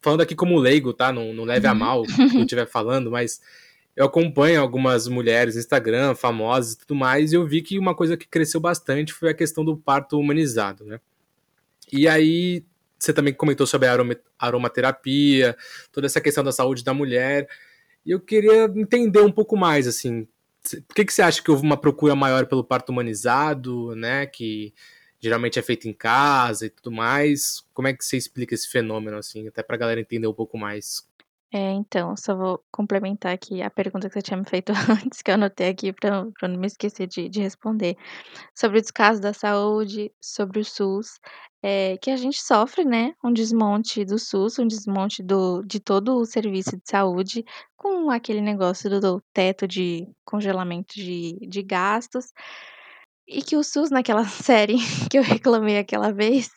falando 0.00 0.22
aqui 0.22 0.34
como 0.34 0.58
leigo, 0.58 0.92
tá, 0.92 1.12
não 1.12 1.32
não 1.34 1.44
leve 1.44 1.66
a 1.66 1.72
Uhum. 1.72 1.78
mal 1.78 2.02
o 2.02 2.06
que 2.06 2.36
eu 2.36 2.42
estiver 2.42 2.66
falando, 2.66 3.10
mas 3.10 3.40
eu 3.96 4.06
acompanho 4.06 4.60
algumas 4.60 5.06
mulheres 5.06 5.54
no 5.54 5.60
Instagram, 5.60 6.14
famosas 6.16 6.72
e 6.72 6.78
tudo 6.78 6.94
mais, 6.96 7.32
e 7.32 7.36
eu 7.36 7.46
vi 7.46 7.62
que 7.62 7.78
uma 7.78 7.94
coisa 7.94 8.16
que 8.16 8.26
cresceu 8.26 8.60
bastante 8.60 9.12
foi 9.12 9.30
a 9.30 9.34
questão 9.34 9.64
do 9.64 9.76
parto 9.76 10.18
humanizado, 10.18 10.84
né. 10.84 10.98
E 11.92 12.08
aí, 12.08 12.64
você 13.04 13.12
também 13.12 13.34
comentou 13.34 13.66
sobre 13.66 13.88
a 13.88 13.92
aroma 13.92 14.16
aromaterapia, 14.38 15.56
toda 15.92 16.06
essa 16.06 16.20
questão 16.20 16.42
da 16.44 16.52
saúde 16.52 16.84
da 16.84 16.94
mulher, 16.94 17.48
e 18.04 18.10
eu 18.10 18.20
queria 18.20 18.64
entender 18.76 19.20
um 19.20 19.32
pouco 19.32 19.56
mais, 19.56 19.86
assim, 19.86 20.26
por 20.88 20.94
que 20.94 21.04
que 21.04 21.12
você 21.12 21.22
acha 21.22 21.42
que 21.42 21.50
houve 21.50 21.62
uma 21.62 21.76
procura 21.76 22.14
maior 22.14 22.46
pelo 22.46 22.64
parto 22.64 22.90
humanizado, 22.90 23.94
né, 23.94 24.26
que 24.26 24.74
geralmente 25.20 25.58
é 25.58 25.62
feito 25.62 25.88
em 25.88 25.92
casa 25.92 26.66
e 26.66 26.70
tudo 26.70 26.92
mais, 26.92 27.64
como 27.72 27.88
é 27.88 27.94
que 27.94 28.04
você 28.04 28.16
explica 28.16 28.54
esse 28.54 28.68
fenômeno, 28.68 29.16
assim, 29.16 29.48
até 29.48 29.62
pra 29.62 29.76
galera 29.76 30.00
entender 30.00 30.26
um 30.26 30.34
pouco 30.34 30.58
mais? 30.58 31.06
É, 31.52 31.70
então, 31.72 32.16
só 32.16 32.34
vou 32.34 32.64
complementar 32.72 33.32
aqui 33.32 33.62
a 33.62 33.70
pergunta 33.70 34.08
que 34.08 34.14
você 34.14 34.22
tinha 34.22 34.36
me 34.36 34.44
feito 34.48 34.72
antes, 34.90 35.22
que 35.22 35.30
eu 35.30 35.34
anotei 35.34 35.68
aqui 35.68 35.92
pra 35.92 36.24
não 36.48 36.58
me 36.58 36.66
esquecer 36.66 37.06
de 37.06 37.28
de 37.28 37.40
responder. 37.40 37.96
Sobre 38.54 38.78
o 38.78 38.82
descaso 38.82 39.20
da 39.20 39.32
saúde, 39.32 40.12
sobre 40.20 40.60
o 40.60 40.64
SUS, 40.64 41.18
eh, 41.62 41.96
que 42.02 42.10
a 42.10 42.16
gente 42.16 42.40
sofre, 42.42 42.84
né, 42.84 43.14
um 43.24 43.32
desmonte 43.32 44.04
do 44.04 44.18
SUS, 44.18 44.58
um 44.58 44.66
desmonte 44.66 45.22
do 45.22 45.62
de 45.64 45.80
todo 45.80 46.16
o 46.18 46.26
serviço 46.26 46.72
de 46.76 46.82
saúde, 46.90 47.44
com 47.76 48.10
aquele 48.10 48.40
negócio 48.40 48.90
do 48.90 49.00
do 49.00 49.22
teto 49.34 49.68
de 49.68 50.06
congelamento 50.24 50.94
de 50.96 51.36
de 51.48 51.62
gastos, 51.62 52.26
e 53.28 53.42
que 53.42 53.56
o 53.56 53.64
SUS 53.64 53.90
naquela 53.90 54.24
série 54.28 54.76
que 55.10 55.18
eu 55.18 55.22
reclamei 55.22 55.78
aquela 55.78 56.12
vez, 56.12 56.50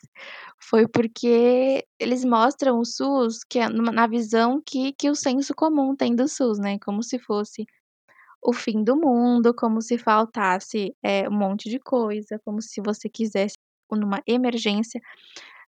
foi 0.60 0.86
porque 0.88 1.84
eles 1.98 2.24
mostram 2.24 2.78
o 2.80 2.84
SUS 2.84 3.44
que 3.48 3.58
é 3.60 3.68
na 3.68 4.06
visão 4.06 4.60
que 4.64 4.92
que 4.94 5.10
o 5.10 5.14
senso 5.14 5.54
comum 5.54 5.94
tem 5.96 6.14
do 6.16 6.28
SUS, 6.28 6.58
né, 6.58 6.78
como 6.80 7.02
se 7.02 7.18
fosse 7.18 7.66
o 8.42 8.52
fim 8.52 8.84
do 8.84 8.96
mundo, 8.96 9.54
como 9.54 9.82
se 9.82 9.98
faltasse, 9.98 10.94
eh, 11.02 11.28
um 11.28 11.32
monte 11.32 11.68
de 11.70 11.78
coisa, 11.80 12.40
como 12.44 12.62
se 12.62 12.80
você 12.82 13.08
quisesse 13.08 13.54
numa 13.92 14.22
emergência, 14.26 15.00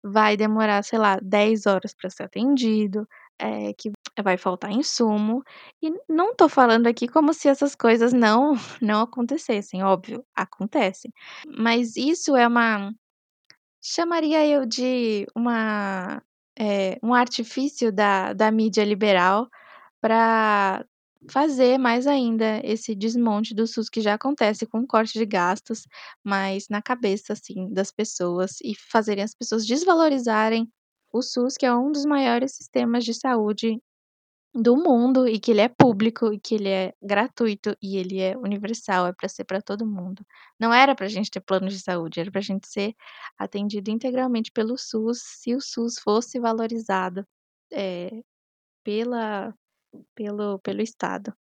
vai 0.02 0.36
demorar, 0.36 0.84
sei 0.84 0.98
lá, 0.98 1.18
10 1.22 1.66
horas 1.66 1.94
pra 1.94 2.10
ser 2.10 2.24
atendido, 2.24 3.08
eh, 3.40 3.72
que 3.78 3.90
vai 4.22 4.36
faltar 4.38 4.70
insumo, 4.72 5.42
e 5.82 5.92
não 6.08 6.34
tô 6.36 6.48
falando 6.48 6.86
aqui 6.88 7.08
como 7.08 7.34
se 7.34 7.48
essas 7.48 7.74
coisas 7.76 8.12
não 8.12 8.54
não 8.82 9.02
acontecessem, 9.02 9.82
óbvio, 9.84 10.24
acontecem. 10.36 11.12
Mas 11.58 11.96
isso 11.96 12.36
é 12.36 12.46
uma 12.48 12.92
chamaria 13.92 14.46
eu 14.46 14.66
de 14.66 15.26
uma, 15.34 16.22
eh, 16.58 16.98
um 17.02 17.14
artifício 17.14 17.92
da 17.92 18.32
da 18.32 18.50
mídia 18.50 18.84
liberal 18.84 19.48
pra 20.00 20.84
fazer 21.30 21.78
mais 21.78 22.06
ainda 22.06 22.60
esse 22.64 22.94
desmonte 22.94 23.54
do 23.54 23.66
SUS 23.66 23.88
que 23.90 24.00
já 24.00 24.14
acontece 24.14 24.66
com 24.66 24.86
corte 24.86 25.14
de 25.18 25.26
gastos, 25.26 25.84
mas 26.24 26.68
na 26.70 26.82
cabeça, 26.82 27.32
assim, 27.34 27.72
das 27.72 27.92
pessoas 27.92 28.58
e 28.64 28.74
fazerem 28.76 29.24
as 29.24 29.34
pessoas 29.34 29.66
desvalorizarem 29.66 30.68
o 31.12 31.22
SUS, 31.22 31.56
que 31.58 31.66
é 31.66 31.74
um 31.74 31.92
dos 31.92 32.04
maiores 32.06 32.52
sistemas 32.56 33.04
de 33.04 33.14
saúde 33.14 33.80
do 34.56 34.76
mundo 34.76 35.28
e 35.28 35.38
que 35.40 35.50
ele 35.52 35.60
é 35.60 35.68
público 35.68 36.32
e 36.32 36.40
que 36.40 36.54
ele 36.56 36.68
é 36.68 36.94
gratuito 37.02 37.76
e 37.82 37.96
ele 37.98 38.20
é 38.20 38.36
universal, 38.38 39.06
é 39.08 39.12
pra 39.12 39.28
ser 39.28 39.44
pra 39.44 39.60
todo 39.62 39.86
mundo. 39.86 40.24
Não 40.58 40.72
era 40.72 40.94
pra 40.94 41.08
gente 41.08 41.30
ter 41.30 41.40
plano 41.40 41.68
de 41.68 41.78
saúde, 41.80 42.20
era 42.20 42.30
pra 42.30 42.40
gente 42.40 42.68
ser 42.68 42.94
atendido 43.38 43.90
integralmente 43.90 44.50
pelo 44.52 44.76
SUS, 44.78 45.20
se 45.22 45.54
o 45.54 45.60
SUS 45.60 45.98
fosse 45.98 46.40
valorizado, 46.40 47.26
eh, 47.72 48.22
pela 48.84 49.54
pelo 50.14 50.58
pelo 50.60 50.82
estado. 50.82 51.34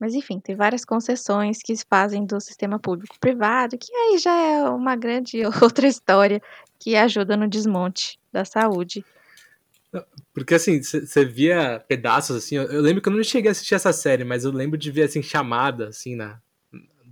Mas 0.00 0.14
enfim, 0.14 0.40
tem 0.40 0.56
várias 0.56 0.84
concessões 0.84 1.60
que 1.62 1.76
se 1.76 1.84
fazem 1.88 2.26
do 2.26 2.40
sistema 2.40 2.78
público-privado, 2.80 3.78
que 3.78 3.94
aí 3.94 4.18
já 4.18 4.32
é 4.36 4.64
uma 4.70 4.96
grande 4.96 5.42
outra 5.72 5.86
história, 5.88 6.40
que 6.80 6.96
ajuda 6.96 7.36
no 7.36 7.48
desmonte 7.48 8.18
da 8.32 8.44
saúde. 8.44 9.04
Porque 10.32 10.54
assim, 10.54 10.82
você 10.82 11.24
via 11.24 11.82
pedaços 11.86 12.36
assim, 12.36 12.56
eu, 12.56 12.64
eu, 12.64 12.80
lembro 12.80 13.00
que 13.00 13.08
eu 13.08 13.12
não 13.12 13.22
cheguei 13.22 13.48
a 13.48 13.52
assistir 13.52 13.74
essa 13.74 13.92
série, 13.92 14.24
mas 14.24 14.44
eu 14.44 14.50
lembro 14.50 14.76
de 14.78 14.90
ver 14.90 15.02
assim 15.02 15.22
chamada 15.22 15.88
assim 15.88 16.16
na 16.16 16.40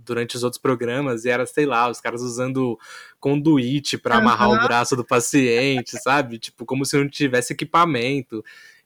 durante 0.05 0.35
os 0.35 0.43
outros 0.43 0.61
programas 0.61 1.23
e 1.23 1.29
era, 1.29 1.45
sei 1.45 1.65
lá, 1.65 1.89
os 1.89 2.01
caras 2.01 2.21
usando 2.21 2.77
conduíte 3.19 3.97
para 3.97 4.17
amarrar 4.17 4.49
uhum. 4.49 4.57
o 4.57 4.63
braço 4.63 4.97
do 4.97 5.05
paciente, 5.05 5.97
sabe? 5.97 6.37
Tipo, 6.37 6.65
como 6.65 6.85
se 6.85 6.97
não 6.97 7.07
tivesse 7.07 7.53
equipamento. 7.53 8.43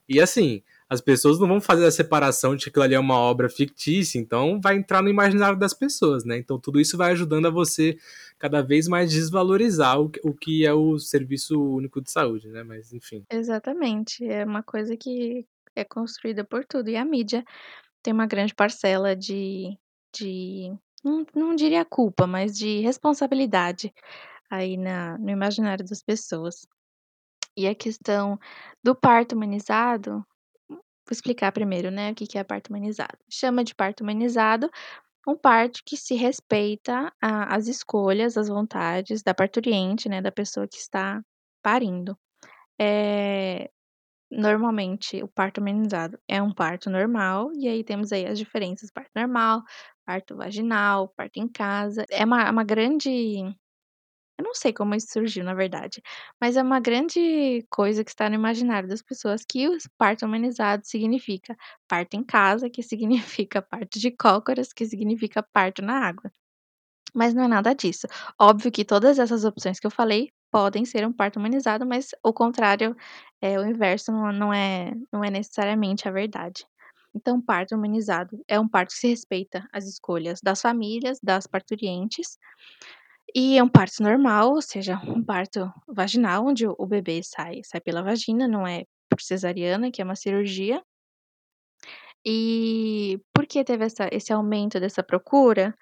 E 0.07 0.21
assim, 0.21 0.61
as 0.89 1.01
pessoas 1.01 1.39
não 1.39 1.47
vão 1.47 1.59
fazer 1.59 1.85
a 1.85 1.91
separação 1.91 2.55
de 2.55 2.63
que 2.63 2.69
aquilo 2.69 2.83
ali 2.83 2.95
é 2.95 2.99
uma 2.99 3.17
obra 3.17 3.49
fictícia, 3.49 4.17
então 4.17 4.59
vai 4.61 4.77
entrar 4.77 5.01
no 5.01 5.09
imaginário 5.09 5.59
das 5.59 5.73
pessoas, 5.73 6.23
né? 6.23 6.37
Então 6.37 6.57
tudo 6.57 6.79
isso 6.79 6.97
vai 6.97 7.11
ajudando 7.11 7.47
a 7.47 7.51
você 7.51 7.97
cada 8.39 8.61
vez 8.61 8.87
mais 8.87 9.11
desvalorizar 9.11 9.99
o, 9.99 10.09
o 10.23 10.33
que 10.33 10.65
é 10.65 10.73
o 10.73 10.97
serviço 10.97 11.61
único 11.61 12.01
de 12.01 12.09
saúde, 12.09 12.49
né? 12.49 12.63
Mas 12.63 12.93
enfim. 12.93 13.25
Exatamente. 13.29 14.25
É 14.25 14.45
uma 14.45 14.63
coisa 14.63 14.95
que 14.95 15.45
é 15.75 15.83
construída 15.83 16.43
por 16.43 16.65
tudo. 16.65 16.89
E 16.89 16.95
a 16.95 17.03
mídia 17.03 17.43
tem 18.01 18.13
uma 18.13 18.25
grande 18.25 18.55
parcela 18.55 19.15
de. 19.15 19.77
de 20.15 20.73
não, 21.03 21.25
não 21.35 21.55
diria 21.55 21.83
culpa, 21.83 22.25
mas 22.25 22.57
de 22.57 22.79
responsabilidade 22.79 23.93
aí 24.49 24.77
na, 24.77 25.17
no 25.17 25.29
imaginário 25.29 25.85
das 25.85 26.01
pessoas. 26.01 26.65
E 27.57 27.67
a 27.67 27.75
questão 27.75 28.39
do 28.83 28.95
parto 28.95 29.35
humanizado 29.35 30.25
Vou 31.07 31.13
explicar 31.13 31.51
primeiro, 31.53 31.89
né, 31.89 32.11
o 32.11 32.15
que 32.15 32.37
é 32.37 32.43
parto 32.43 32.67
humanizado. 32.69 33.17
Chama 33.29 33.63
de 33.63 33.73
parto 33.73 34.01
humanizado 34.03 34.69
um 35.27 35.35
parto 35.37 35.81
que 35.85 35.97
se 35.97 36.15
respeita 36.15 37.13
a, 37.21 37.55
as 37.55 37.67
escolhas, 37.67 38.37
as 38.37 38.47
vontades 38.47 39.21
da 39.21 39.33
parturiente, 39.33 40.09
né, 40.09 40.21
da 40.21 40.31
pessoa 40.31 40.67
que 40.67 40.77
está 40.77 41.21
parindo. 41.61 42.17
É, 42.79 43.69
normalmente, 44.31 45.23
o 45.23 45.27
parto 45.29 45.59
humanizado 45.61 46.19
é 46.27 46.41
um 46.41 46.53
parto 46.53 46.89
normal, 46.89 47.51
e 47.53 47.67
aí 47.67 47.83
temos 47.83 48.11
aí 48.13 48.25
as 48.25 48.39
diferenças: 48.39 48.91
parto 48.91 49.11
normal, 49.15 49.63
parto 50.05 50.37
vaginal, 50.37 51.09
parto 51.17 51.37
em 51.37 51.47
casa. 51.49 52.05
É 52.11 52.25
uma, 52.25 52.51
uma 52.51 52.63
grande 52.63 53.43
eu 54.37 54.43
não 54.43 54.53
sei 54.53 54.71
como 54.73 54.93
isso 54.95 55.07
surgiu, 55.11 55.43
na 55.43 55.53
verdade, 55.53 56.01
mas 56.39 56.55
é 56.57 56.61
uma 56.61 56.79
grande 56.79 57.65
coisa 57.69 58.03
que 58.03 58.11
está 58.11 58.29
no 58.29 58.35
imaginário 58.35 58.87
das 58.87 59.01
pessoas 59.01 59.43
que 59.47 59.67
o 59.67 59.77
parto 59.97 60.25
humanizado 60.25 60.85
significa 60.85 61.55
parto 61.87 62.15
em 62.15 62.23
casa, 62.23 62.69
que 62.69 62.83
significa 62.83 63.61
parto 63.61 63.99
de 63.99 64.11
cócoras, 64.11 64.71
que 64.73 64.85
significa 64.85 65.41
parto 65.41 65.81
na 65.81 65.99
água. 66.07 66.31
Mas 67.13 67.33
não 67.33 67.43
é 67.43 67.47
nada 67.47 67.73
disso. 67.73 68.07
Óbvio 68.39 68.71
que 68.71 68.85
todas 68.85 69.19
essas 69.19 69.43
opções 69.45 69.79
que 69.79 69.87
eu 69.87 69.91
falei 69.91 70.31
podem 70.51 70.85
ser 70.85 71.05
um 71.05 71.13
parto 71.13 71.39
humanizado, 71.39 71.85
mas 71.85 72.09
o 72.23 72.33
contrário, 72.33 72.95
é, 73.41 73.59
o 73.59 73.65
inverso 73.65 74.11
não, 74.11 74.31
não, 74.31 74.53
é, 74.53 74.93
não 75.11 75.23
é 75.23 75.29
necessariamente 75.29 76.07
a 76.07 76.11
verdade. 76.11 76.65
Então, 77.15 77.41
parto 77.41 77.75
humanizado 77.75 78.39
é 78.47 78.59
um 78.59 78.67
parto 78.67 78.89
que 78.89 78.99
se 78.99 79.07
respeita 79.07 79.67
as 79.73 79.85
escolhas 79.85 80.39
das 80.41 80.61
famílias, 80.61 81.19
das 81.21 81.47
parturientes, 81.47 82.37
e 83.35 83.57
é 83.57 83.63
um 83.63 83.69
parto 83.69 84.01
normal, 84.01 84.53
ou 84.53 84.61
seja, 84.61 84.99
um 85.07 85.23
parto 85.23 85.71
vaginal, 85.87 86.45
onde 86.45 86.67
o 86.67 86.85
bebê 86.85 87.21
sai, 87.23 87.61
sai 87.63 87.81
pela 87.81 88.03
vagina, 88.03 88.47
não 88.47 88.65
é 88.67 88.85
por 89.09 89.21
cesariana, 89.21 89.91
que 89.91 90.01
é 90.01 90.05
uma 90.05 90.15
cirurgia. 90.15 90.81
E 92.25 93.19
por 93.33 93.45
que 93.47 93.63
teve 93.63 93.85
essa, 93.85 94.09
esse 94.11 94.33
aumento 94.33 94.79
dessa 94.79 95.01
procura? 95.03 95.73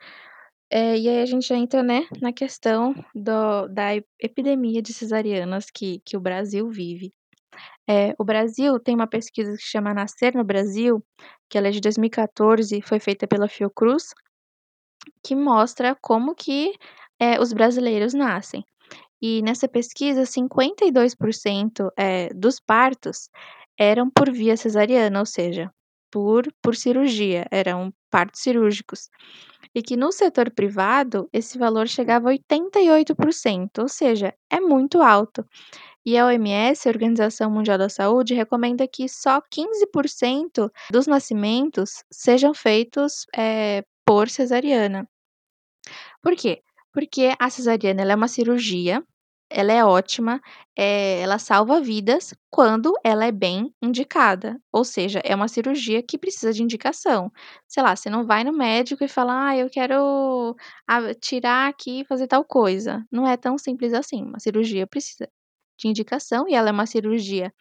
É, 0.69 0.97
e 0.97 1.07
aí 1.07 1.21
a 1.21 1.25
gente 1.25 1.53
entra, 1.53 1.81
né, 1.83 2.07
na 2.21 2.33
questão 2.33 2.93
do, 3.13 3.67
da 3.67 3.95
epidemia 4.19 4.81
de 4.81 4.93
cesarianas 4.93 5.67
que, 5.71 6.01
que 6.05 6.17
o 6.17 6.19
Brasil 6.19 6.69
vive. 6.69 7.13
É, 7.87 8.13
o 8.19 8.23
Brasil 8.23 8.79
tem 8.79 8.95
uma 8.95 9.07
pesquisa 9.07 9.51
que 9.55 9.63
chama 9.63 9.93
Nascer 9.93 10.35
no 10.35 10.43
Brasil, 10.43 11.03
que 11.49 11.57
ela 11.57 11.67
é 11.67 11.71
de 11.71 11.79
2014, 11.79 12.81
foi 12.81 12.99
feita 12.99 13.27
pela 13.27 13.47
Fiocruz, 13.47 14.13
que 15.23 15.35
mostra 15.35 15.95
como 16.01 16.35
que 16.35 16.73
é, 17.19 17.39
os 17.39 17.53
brasileiros 17.53 18.13
nascem. 18.13 18.63
E 19.21 19.41
nessa 19.41 19.67
pesquisa, 19.67 20.23
52% 20.23 21.89
é, 21.97 22.29
dos 22.33 22.59
partos 22.59 23.29
eram 23.77 24.09
por 24.09 24.31
via 24.31 24.57
cesariana, 24.57 25.19
ou 25.19 25.25
seja, 25.25 25.71
por, 26.11 26.45
por 26.61 26.75
cirurgia, 26.75 27.45
eram 27.51 27.93
partos 28.09 28.41
cirúrgicos. 28.41 29.09
E 29.73 29.81
que 29.81 29.97
no 29.97 30.11
setor 30.11 30.49
privado, 30.51 31.27
esse 31.33 31.57
valor 31.57 31.87
chegava 31.87 32.29
a 32.29 32.33
88%, 32.33 33.79
ou 33.79 33.89
seja, 33.89 34.33
é 34.49 34.59
muito 34.59 35.01
alto. 35.01 35.45
E 36.05 36.17
a 36.17 36.27
OMS, 36.27 36.87
a 36.87 36.91
Organização 36.91 37.49
Mundial 37.49 37.77
da 37.77 37.89
Saúde, 37.89 38.33
recomenda 38.33 38.87
que 38.87 39.09
só 39.09 39.41
15% 39.41 40.71
dos 40.91 41.07
nascimentos 41.07 42.03
sejam 42.11 42.53
feitos 42.53 43.25
é, 43.35 43.83
por 44.05 44.29
cesariana. 44.29 45.09
Por 46.21 46.35
quê? 46.35 46.61
Porque 46.95 47.33
a 47.39 47.49
cesariana 47.49 48.03
é 48.03 48.15
uma 48.15 48.29
cirurgia, 48.29 49.03
ela 49.49 49.73
é 49.73 49.83
ótima, 49.83 50.41
é, 50.77 51.19
ela 51.19 51.37
salva 51.37 51.81
vidas 51.81 52.33
quando 52.49 52.93
ela 53.03 53.25
é 53.25 53.33
bem 53.33 53.69
indicada. 53.83 54.57
Ou 54.71 54.85
seja, 54.85 55.19
é 55.25 55.35
uma 55.35 55.49
cirurgia 55.49 56.01
que 56.01 56.17
precisa 56.17 56.53
de 56.53 56.63
indicação. 56.63 57.29
Sei 57.67 57.83
lá, 57.83 57.95
você 57.97 58.09
não 58.09 58.25
vai 58.25 58.45
no 58.45 58.53
médico 58.53 59.03
e 59.03 59.09
fala, 59.09 59.49
ah, 59.49 59.57
eu 59.57 59.69
quero 59.69 60.55
tirar 61.21 61.67
aqui 61.69 62.01
e 62.01 62.05
fazer 62.05 62.27
tal 62.27 62.45
coisa. 62.45 63.03
Não 63.11 63.27
é 63.27 63.35
tão 63.37 63.57
simples 63.57 63.93
assim. 63.93 64.23
Uma 64.23 64.39
cirurgia 64.39 64.87
precisa 64.87 65.27
de 65.77 65.89
indicação 65.89 66.47
e 66.47 66.55
ela 66.55 66.69
é 66.69 66.71
uma 66.71 66.85
cirurgia 66.85 67.53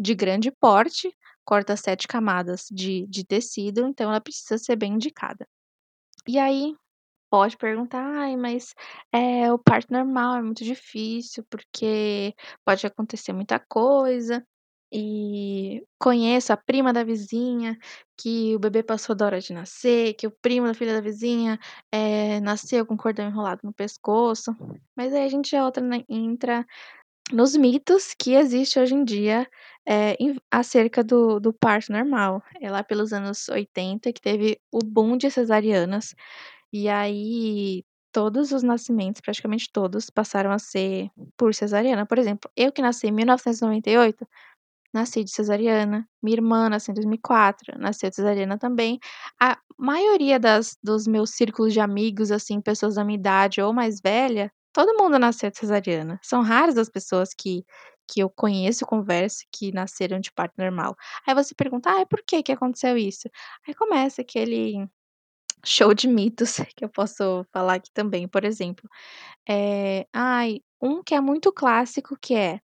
de 0.00 0.14
grande 0.16 0.50
porte, 0.50 1.14
corta 1.44 1.76
sete 1.76 2.08
camadas 2.08 2.66
de, 2.72 3.06
de 3.08 3.24
tecido, 3.24 3.86
então 3.86 4.10
ela 4.10 4.20
precisa 4.20 4.58
ser 4.58 4.76
bem 4.76 4.94
indicada. 4.94 5.46
E 6.26 6.38
aí, 6.38 6.74
pode 7.30 7.56
perguntar: 7.56 8.02
"Ai, 8.04 8.36
mas, 8.36 8.74
eh, 9.12 9.52
o 9.52 9.58
parto 9.58 9.92
normal 9.92 10.36
é 10.38 10.42
muito 10.42 10.64
difícil, 10.64 11.44
porque 11.50 12.34
pode 12.64 12.86
acontecer 12.86 13.32
muita 13.32 13.58
coisa, 13.60 14.44
e 14.92 15.84
conheço 16.00 16.52
a 16.52 16.56
prima 16.56 16.92
da 16.92 17.04
vizinha 17.04 17.78
que 18.18 18.56
o 18.56 18.58
bebê 18.58 18.82
passou 18.82 19.14
da 19.14 19.26
hora 19.26 19.40
de 19.40 19.52
nascer, 19.52 20.14
que 20.14 20.26
o 20.26 20.32
primo 20.42 20.66
da 20.66 20.74
filha 20.74 20.92
da 20.94 21.00
vizinha, 21.00 21.58
eh, 21.92 22.40
nasceu 22.40 22.84
com 22.86 22.96
cordão 22.96 23.26
enrolado 23.28 23.60
no 23.64 23.72
pescoço". 23.72 24.54
Mas 24.96 25.14
aí 25.14 25.24
a 25.24 25.28
gente 25.28 25.50
já 25.52 25.64
outra 25.64 25.82
né, 25.84 26.02
entra 26.08 26.66
nos 27.32 27.56
mitos 27.56 28.14
que 28.18 28.34
existe 28.34 28.78
hoje 28.80 28.94
em 28.94 29.04
dia, 29.04 29.48
eh, 29.88 30.16
em 30.20 30.36
acerca 30.50 31.04
do 31.04 31.40
do 31.40 31.52
parto 31.52 31.92
normal. 31.92 32.42
É 32.60 32.70
lá 32.70 32.82
pelos 32.84 33.12
anos 33.12 33.48
80 33.48 34.12
que 34.12 34.20
teve 34.20 34.60
o 34.72 34.80
boom 34.84 35.16
de 35.16 35.30
cesarianas, 35.30 36.14
e 36.72 36.88
aí, 36.88 37.84
todos 38.12 38.52
os 38.52 38.62
nascimentos, 38.62 39.20
praticamente 39.20 39.70
todos, 39.72 40.10
passaram 40.10 40.50
a 40.52 40.58
ser 40.58 41.10
por 41.36 41.54
cesariana. 41.54 42.06
Por 42.06 42.18
exemplo, 42.18 42.50
eu 42.56 42.72
que 42.72 42.82
nasci 42.82 43.08
em 43.08 43.12
1998, 43.12 44.26
nasci 44.94 45.24
de 45.24 45.30
cesariana. 45.32 46.08
Minha 46.22 46.36
irmã 46.38 46.68
nasceu 46.68 46.92
em 46.92 46.94
2004, 46.96 47.78
nasceu 47.78 48.10
de 48.10 48.16
cesariana 48.16 48.58
também. 48.58 48.98
A 49.40 49.58
maioria 49.78 50.38
das 50.40 50.76
dos 50.82 51.06
meus 51.06 51.30
círculos 51.30 51.72
de 51.72 51.80
amigos, 51.80 52.30
assim, 52.32 52.60
pessoas 52.60 52.96
da 52.96 53.04
minha 53.04 53.18
idade 53.18 53.60
ou 53.62 53.72
mais 53.72 54.00
velha, 54.00 54.52
todo 54.72 54.96
mundo 54.98 55.18
nasceu 55.18 55.50
de 55.50 55.58
cesariana. 55.58 56.18
São 56.22 56.42
raras 56.42 56.76
as 56.78 56.88
pessoas 56.90 57.34
que 57.34 57.64
que 58.12 58.20
eu 58.20 58.28
conheço 58.30 58.84
converso 58.86 59.44
que 59.52 59.70
nasceram 59.72 60.18
de 60.20 60.32
parto 60.32 60.54
normal. 60.58 60.96
Aí 61.26 61.34
você 61.34 61.54
pergunta: 61.54 61.90
"Ai, 61.90 62.04
por 62.06 62.20
que 62.26 62.42
que 62.42 62.52
aconteceu 62.52 62.96
isso?". 62.98 63.28
Aí 63.66 63.74
começa 63.74 64.22
aquele 64.22 64.88
show 65.64 65.94
de 65.94 66.08
mitos 66.08 66.56
que 66.76 66.84
eu 66.84 66.88
posso 66.90 67.44
falar 67.52 67.74
aqui 67.74 67.90
também, 67.92 68.28
por 68.28 68.44
exemplo, 68.44 68.88
eh, 69.48 70.06
ai, 70.14 70.60
um 70.82 71.02
que 71.02 71.14
é 71.14 71.20
muito 71.20 71.52
clássico 71.52 72.16
que 72.20 72.34
é: 72.34 72.60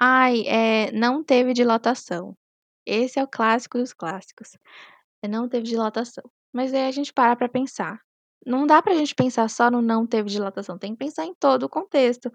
"Ai, 0.00 0.42
eh, 0.48 0.92
não 0.92 1.22
teve 1.24 1.52
dilatação". 1.54 2.36
Esse 2.86 3.18
é 3.20 3.24
o 3.24 3.28
clássico 3.28 3.78
dos 3.78 3.92
clássicos, 3.94 4.50
é 5.22 5.28
não 5.28 5.48
teve 5.48 5.64
dilatação. 5.66 6.24
Mas 6.54 6.74
aí 6.74 6.86
a 6.88 6.92
gente 6.92 7.12
para 7.12 7.36
pra 7.36 7.48
pensar, 7.48 8.00
não 8.46 8.66
dá 8.66 8.82
pra 8.82 8.94
gente 8.94 9.14
pensar 9.14 9.48
só 9.50 9.70
no 9.70 9.82
não 9.82 10.06
teve 10.06 10.30
dilatação, 10.30 10.78
tem 10.78 10.92
que 10.92 10.98
pensar 10.98 11.26
em 11.26 11.34
todo 11.34 11.64
o 11.64 11.68
contexto. 11.70 12.32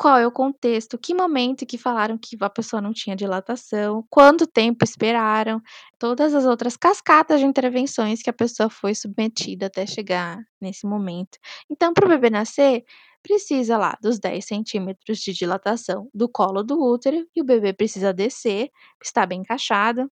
Qual 0.00 0.16
é 0.16 0.26
o 0.26 0.32
contexto, 0.32 0.96
que 0.98 1.12
momento 1.14 1.66
que 1.66 1.76
falaram 1.76 2.16
que 2.16 2.34
a 2.40 2.48
pessoa 2.48 2.80
não 2.80 2.90
tinha 2.90 3.14
dilatação, 3.14 4.02
quanto 4.08 4.46
tempo 4.46 4.82
esperaram, 4.82 5.60
todas 5.98 6.34
as 6.34 6.46
outras 6.46 6.74
cascatas 6.74 7.38
de 7.38 7.44
intervenções 7.44 8.22
que 8.22 8.30
a 8.30 8.32
pessoa 8.32 8.70
foi 8.70 8.94
submetida 8.94 9.66
até 9.66 9.86
chegar 9.86 10.38
nesse 10.58 10.86
momento. 10.86 11.38
Então, 11.70 11.92
para 11.92 12.06
o 12.06 12.08
bebê 12.08 12.30
nascer, 12.30 12.82
precisa 13.22 13.76
lá 13.76 13.94
dos 14.00 14.18
10 14.18 14.42
centímetros 14.46 15.18
de 15.18 15.34
dilatação 15.34 16.08
do 16.14 16.30
colo 16.30 16.62
do 16.62 16.80
útero 16.82 17.26
e 17.36 17.42
o 17.42 17.44
bebê 17.44 17.74
precisa 17.74 18.10
descer, 18.10 18.70
estar 19.04 19.26
bem 19.26 19.40
encaixado 19.40 20.10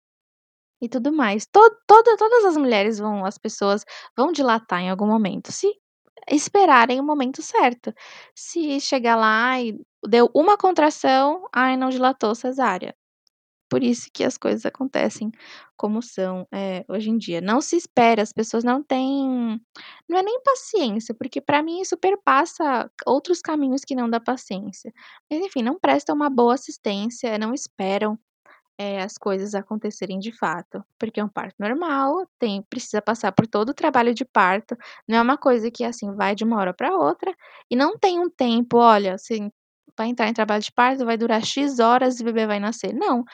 e 0.83 0.88
tudo 0.88 1.12
mais. 1.12 1.46
Todo, 1.46 1.77
toda, 1.87 2.16
todas 2.16 2.44
as 2.46 2.57
mulheres 2.57 2.99
vão, 2.99 3.25
as 3.25 3.38
pessoas 3.38 3.85
vão 4.16 4.33
dilatar 4.33 4.81
em 4.81 4.90
algum 4.90 5.07
momento. 5.07 5.53
Se 5.53 5.68
esperarem 6.31 7.00
o 7.00 7.05
momento 7.05 7.42
certo. 7.42 7.92
Se 8.35 8.81
chegar 8.81 9.16
lá 9.16 9.61
e 9.61 9.79
deu 10.07 10.31
uma 10.35 10.57
contração, 10.57 11.46
ai, 11.55 11.76
não 11.76 11.90
dilatou 11.90 12.35
cesárea. 12.35 12.94
Por 13.68 13.83
isso 13.83 14.09
que 14.14 14.22
as 14.24 14.38
coisas 14.38 14.64
acontecem 14.64 15.31
como 15.76 16.00
são 16.00 16.46
é, 16.52 16.85
hoje 16.88 17.11
em 17.11 17.18
dia. 17.18 17.40
Não 17.40 17.61
se 17.61 17.76
espera, 17.76 18.22
as 18.22 18.33
pessoas 18.33 18.62
não 18.64 18.83
têm. 18.83 19.61
Não 20.09 20.18
é 20.18 20.22
nem 20.22 20.40
paciência, 20.42 21.14
porque 21.14 21.40
para 21.40 21.62
mim 21.62 21.81
isso 21.81 21.96
perpassa 21.96 22.90
outros 23.07 23.40
caminhos 23.40 23.83
que 23.85 23.94
não 23.96 24.09
da 24.09 24.20
paciência. 24.20 24.92
Mas 25.31 25.40
enfim, 25.40 25.62
não 25.62 25.79
prestam 25.81 26.14
uma 26.14 26.31
boa 26.31 26.55
assistência, 26.55 27.38
não 27.38 27.52
esperam 27.52 28.18
é, 28.78 29.02
as 29.02 29.16
coisas 29.18 29.54
acontecerem 29.54 30.18
de 30.18 30.32
fato. 30.32 30.84
Porque 30.98 31.20
é 31.20 31.24
um 31.24 31.28
parto 31.28 31.54
normal, 31.58 32.26
tem, 32.38 32.62
precisa 32.62 33.00
passar 33.00 33.32
por 33.32 33.46
todo 33.46 33.70
o 33.70 33.74
trabalho 33.74 34.14
de 34.14 34.24
parto. 34.24 34.76
Não 35.08 35.18
é 35.18 35.22
uma 35.22 35.38
coisa 35.38 35.70
que 35.70 35.84
assim 35.84 36.12
vai 36.14 36.34
de 36.34 36.44
uma 36.44 36.58
hora 36.58 36.74
para 36.74 36.94
outra. 36.96 37.34
E 37.70 37.76
não 37.76 37.98
tem 37.98 38.18
um 38.20 38.30
tempo, 38.30 38.78
olha, 38.78 39.14
assim, 39.14 39.50
vai 39.96 40.08
entrar 40.08 40.28
em 40.28 40.34
trabalho 40.34 40.62
de 40.62 40.72
parto, 40.72 41.04
vai 41.04 41.16
durar 41.16 41.44
X 41.44 41.78
horas 41.78 42.20
e 42.20 42.22
o 42.22 42.26
bebê 42.26 42.46
vai 42.46 42.60
nascer. 42.60 42.92
Não. 42.94 43.24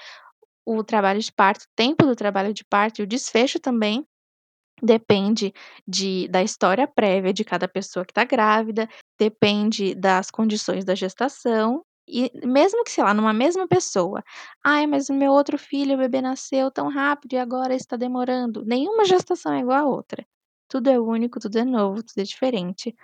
O 0.64 0.84
trabalho 0.84 1.20
de 1.20 1.32
parto, 1.32 1.64
o 1.64 1.68
tempo 1.74 2.06
do 2.06 2.14
trabalho 2.14 2.54
de 2.54 2.64
parto 2.64 3.00
e 3.00 3.04
o 3.04 3.06
desfecho 3.06 3.58
também 3.58 4.06
depende 4.80 5.52
de, 5.86 6.28
da 6.28 6.42
história 6.42 6.86
prévia 6.88 7.32
de 7.32 7.44
cada 7.44 7.68
pessoa 7.68 8.04
que 8.04 8.10
está 8.12 8.24
grávida, 8.24 8.88
depende 9.18 9.94
das 9.94 10.30
condições 10.30 10.84
da 10.84 10.94
gestação 10.94 11.84
e 12.06 12.30
mesmo 12.46 12.84
que, 12.84 12.90
sei 12.90 13.04
lá, 13.04 13.14
numa 13.14 13.32
mesma 13.32 13.66
pessoa, 13.68 14.22
ai, 14.64 14.86
mas 14.86 15.08
o 15.08 15.14
meu 15.14 15.32
outro 15.32 15.58
filho, 15.58 15.94
o 15.94 15.98
bebê 15.98 16.20
nasceu 16.20 16.70
tão 16.70 16.88
rápido 16.88 17.34
e 17.34 17.38
agora 17.38 17.74
está 17.74 17.96
demorando. 17.96 18.64
Nenhuma 18.64 19.04
gestação 19.04 19.52
é 19.52 19.60
igual 19.60 19.78
a 19.78 19.88
outra. 19.88 20.26
Tudo 20.68 20.88
é 20.90 20.98
único, 20.98 21.38
tudo 21.40 21.58
é 21.58 21.64
novo, 21.64 22.02
tudo 22.02 22.18
é 22.18 22.24
diferente. 22.24 22.94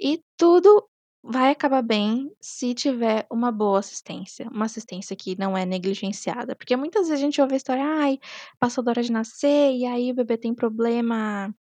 E 0.00 0.22
tudo 0.36 0.88
vai 1.22 1.52
acabar 1.52 1.82
bem 1.82 2.30
se 2.40 2.74
tiver 2.74 3.26
uma 3.30 3.52
boa 3.52 3.78
assistência, 3.78 4.48
uma 4.50 4.66
assistência 4.66 5.16
que 5.16 5.38
não 5.38 5.56
é 5.56 5.64
negligenciada. 5.64 6.56
Porque 6.56 6.76
muitas 6.76 7.08
vezes 7.08 7.22
a 7.22 7.24
gente 7.24 7.40
ouve 7.40 7.54
a 7.54 7.56
história, 7.56 7.84
ai, 7.84 8.18
passou 8.58 8.82
da 8.84 8.90
hora 8.92 9.02
de 9.02 9.12
nascer, 9.12 9.72
e 9.72 9.86
aí 9.86 10.10
o 10.10 10.14
bebê 10.14 10.36
tem 10.36 10.54
problema. 10.54 11.54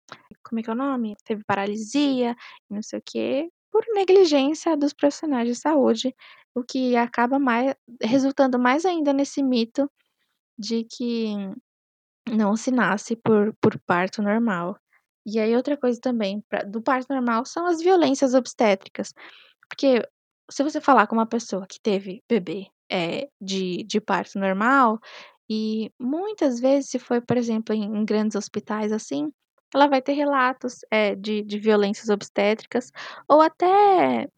Como 0.42 0.60
é 0.60 0.62
que 0.62 0.70
é 0.70 0.72
o 0.72 0.76
nome? 0.76 1.16
Teve 1.24 1.44
paralisia, 1.44 2.36
não 2.70 2.82
sei 2.82 2.98
o 2.98 3.02
quê 3.04 3.50
por 3.70 3.84
negligência 3.94 4.76
dos 4.76 4.92
profissionais 4.92 5.48
de 5.48 5.54
saúde, 5.54 6.14
o 6.54 6.62
que 6.62 6.96
acaba 6.96 7.38
mais 7.38 7.74
resultando 8.02 8.58
mais 8.58 8.84
ainda 8.84 9.12
nesse 9.12 9.42
mito 9.42 9.90
de 10.58 10.84
que 10.84 11.34
não 12.28 12.56
se 12.56 12.70
nasce 12.70 13.16
por, 13.16 13.54
por 13.60 13.78
parto 13.80 14.22
normal. 14.22 14.76
E 15.26 15.38
aí 15.38 15.54
outra 15.56 15.76
coisa 15.76 16.00
também 16.00 16.42
pra, 16.48 16.62
do 16.62 16.82
parto 16.82 17.12
normal 17.12 17.44
são 17.44 17.66
as 17.66 17.80
violências 17.80 18.34
obstétricas. 18.34 19.12
Porque 19.68 20.02
se 20.50 20.62
você 20.62 20.80
falar 20.80 21.06
com 21.06 21.14
uma 21.14 21.26
pessoa 21.26 21.66
que 21.66 21.80
teve 21.80 22.22
bebê 22.28 22.66
é, 22.90 23.28
de, 23.40 23.84
de 23.84 24.00
parto 24.00 24.38
normal, 24.38 24.98
e 25.48 25.92
muitas 25.98 26.60
vezes, 26.60 26.90
se 26.90 26.98
foi, 26.98 27.20
por 27.20 27.36
exemplo, 27.36 27.74
em, 27.74 27.82
em 27.82 28.04
grandes 28.04 28.36
hospitais 28.36 28.92
assim, 28.92 29.32
ela 29.74 29.86
vai 29.88 30.02
ter 30.02 30.12
relatos 30.12 30.80
é, 30.90 31.14
de, 31.14 31.42
de 31.42 31.58
violências 31.58 32.08
obstétricas, 32.08 32.90
ou 33.28 33.40
até 33.40 34.28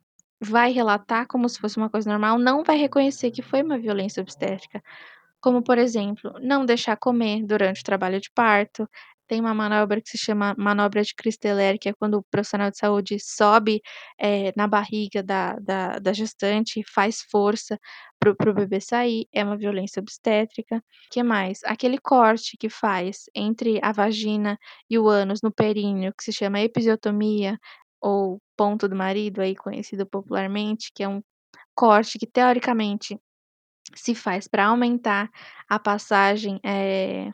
vai 0.40 0.72
relatar 0.72 1.26
como 1.26 1.48
se 1.48 1.58
fosse 1.60 1.76
uma 1.76 1.88
coisa 1.88 2.10
normal, 2.10 2.38
não 2.38 2.64
vai 2.64 2.76
reconhecer 2.76 3.30
que 3.30 3.42
foi 3.42 3.62
uma 3.62 3.78
violência 3.78 4.20
obstétrica. 4.20 4.82
Como, 5.40 5.62
por 5.62 5.78
exemplo, 5.78 6.32
não 6.40 6.64
deixar 6.66 6.96
comer 6.96 7.44
durante 7.44 7.80
o 7.80 7.84
trabalho 7.84 8.20
de 8.20 8.30
parto, 8.30 8.88
tem 9.32 9.40
uma 9.40 9.54
manobra 9.54 9.98
que 9.98 10.10
se 10.10 10.18
chama 10.18 10.54
manobra 10.58 11.02
de 11.02 11.14
Christeler, 11.14 11.78
que 11.78 11.88
é 11.88 11.94
quando 11.94 12.18
o 12.18 12.22
profissional 12.22 12.70
de 12.70 12.76
saúde 12.76 13.16
sobe 13.18 13.80
é, 14.18 14.52
na 14.54 14.66
barriga 14.68 15.22
da, 15.22 15.54
da, 15.54 15.98
da, 15.98 16.12
gestante 16.12 16.80
e 16.80 16.84
faz 16.84 17.22
força 17.30 17.80
para 18.18 18.50
o 18.50 18.52
bebê 18.52 18.78
sair. 18.78 19.26
É 19.32 19.42
uma 19.42 19.56
violência 19.56 20.00
obstétrica. 20.00 20.84
Que 21.10 21.22
mais? 21.22 21.60
Aquele 21.64 21.96
corte 21.96 22.58
que 22.58 22.68
faz 22.68 23.24
entre 23.34 23.80
a 23.82 23.90
vagina 23.90 24.58
e 24.90 24.98
o 24.98 25.08
ânus 25.08 25.40
no 25.42 25.50
períneo, 25.50 26.12
que 26.12 26.24
se 26.24 26.32
chama 26.34 26.60
episiotomia, 26.60 27.58
ou 28.02 28.38
ponto 28.54 28.86
do 28.86 28.94
marido, 28.94 29.40
aí 29.40 29.56
conhecido 29.56 30.04
popularmente, 30.06 30.92
que 30.94 31.04
é 31.04 31.08
um 31.08 31.22
corte 31.74 32.18
que 32.18 32.26
teoricamente 32.26 33.18
se 33.94 34.14
faz 34.14 34.46
para 34.46 34.66
aumentar 34.66 35.30
a 35.68 35.78
passagem 35.78 36.60
é, 36.62 37.32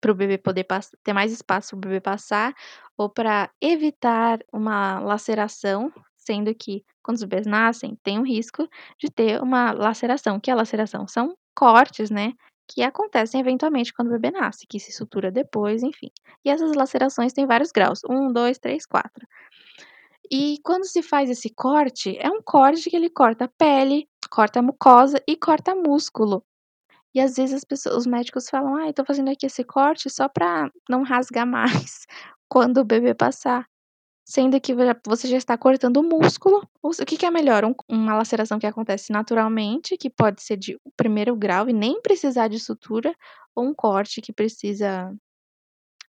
para 0.00 0.12
o 0.12 0.14
bebê 0.14 0.38
poder 0.38 0.66
ter 1.02 1.12
mais 1.12 1.32
espaço 1.32 1.70
para 1.70 1.76
o 1.76 1.80
bebê 1.80 2.00
passar, 2.00 2.54
ou 2.96 3.08
para 3.08 3.50
evitar 3.60 4.40
uma 4.52 4.98
laceração, 5.00 5.92
sendo 6.16 6.54
que 6.54 6.84
quando 7.02 7.16
os 7.16 7.24
bebês 7.24 7.46
nascem, 7.46 7.96
tem 8.02 8.18
o 8.18 8.24
risco 8.24 8.68
de 8.98 9.10
ter 9.10 9.40
uma 9.42 9.72
laceração. 9.72 10.38
que 10.40 10.50
é 10.50 10.54
laceração? 10.54 11.06
São 11.08 11.34
cortes, 11.54 12.10
né? 12.10 12.34
Que 12.68 12.82
acontecem 12.82 13.40
eventualmente 13.40 13.94
quando 13.94 14.08
o 14.08 14.12
bebê 14.12 14.30
nasce, 14.30 14.66
que 14.68 14.78
se 14.78 14.92
sutura 14.92 15.30
depois, 15.30 15.82
enfim. 15.82 16.10
E 16.44 16.50
essas 16.50 16.74
lacerações 16.74 17.32
têm 17.32 17.46
vários 17.46 17.72
graus: 17.72 18.00
um, 18.08 18.32
dois, 18.32 18.58
três, 18.58 18.84
quatro. 18.84 19.26
E 20.30 20.58
quando 20.62 20.84
se 20.84 21.02
faz 21.02 21.30
esse 21.30 21.48
corte, 21.48 22.16
é 22.18 22.30
um 22.30 22.42
corte 22.42 22.90
que 22.90 22.96
ele 22.96 23.08
corta 23.08 23.46
a 23.46 23.48
pele, 23.48 24.06
corta 24.30 24.58
a 24.60 24.62
mucosa 24.62 25.22
e 25.26 25.34
corta 25.36 25.74
músculo. 25.74 26.44
E 27.14 27.20
às 27.20 27.36
vezes 27.36 27.54
as 27.56 27.64
pessoas, 27.64 27.96
os 27.96 28.06
médicos 28.06 28.48
falam: 28.50 28.76
"Ah, 28.76 28.92
tô 28.92 29.04
fazendo 29.04 29.30
aqui 29.30 29.46
esse 29.46 29.64
corte 29.64 30.10
só 30.10 30.28
para 30.28 30.70
não 30.88 31.02
rasgar 31.02 31.46
mais 31.46 32.06
quando 32.48 32.78
o 32.78 32.84
bebê 32.84 33.14
passar". 33.14 33.66
Sendo 34.26 34.60
que 34.60 34.74
você 35.06 35.28
já 35.28 35.36
está 35.38 35.56
cortando 35.58 35.98
o 35.98 36.02
músculo. 36.02 36.62
O 36.82 36.90
que, 37.06 37.16
que 37.16 37.26
é 37.26 37.30
melhor? 37.30 37.64
Um, 37.64 37.74
uma 37.88 38.14
laceração 38.16 38.58
que 38.58 38.66
acontece 38.66 39.12
naturalmente, 39.12 39.96
que 39.96 40.10
pode 40.10 40.42
ser 40.42 40.56
de 40.58 40.78
primeiro 40.96 41.34
grau 41.36 41.68
e 41.68 41.72
nem 41.72 42.00
precisar 42.02 42.48
de 42.48 42.58
sutura, 42.60 43.14
ou 43.56 43.64
um 43.66 43.74
corte 43.74 44.20
que 44.20 44.32
precisa 44.32 45.12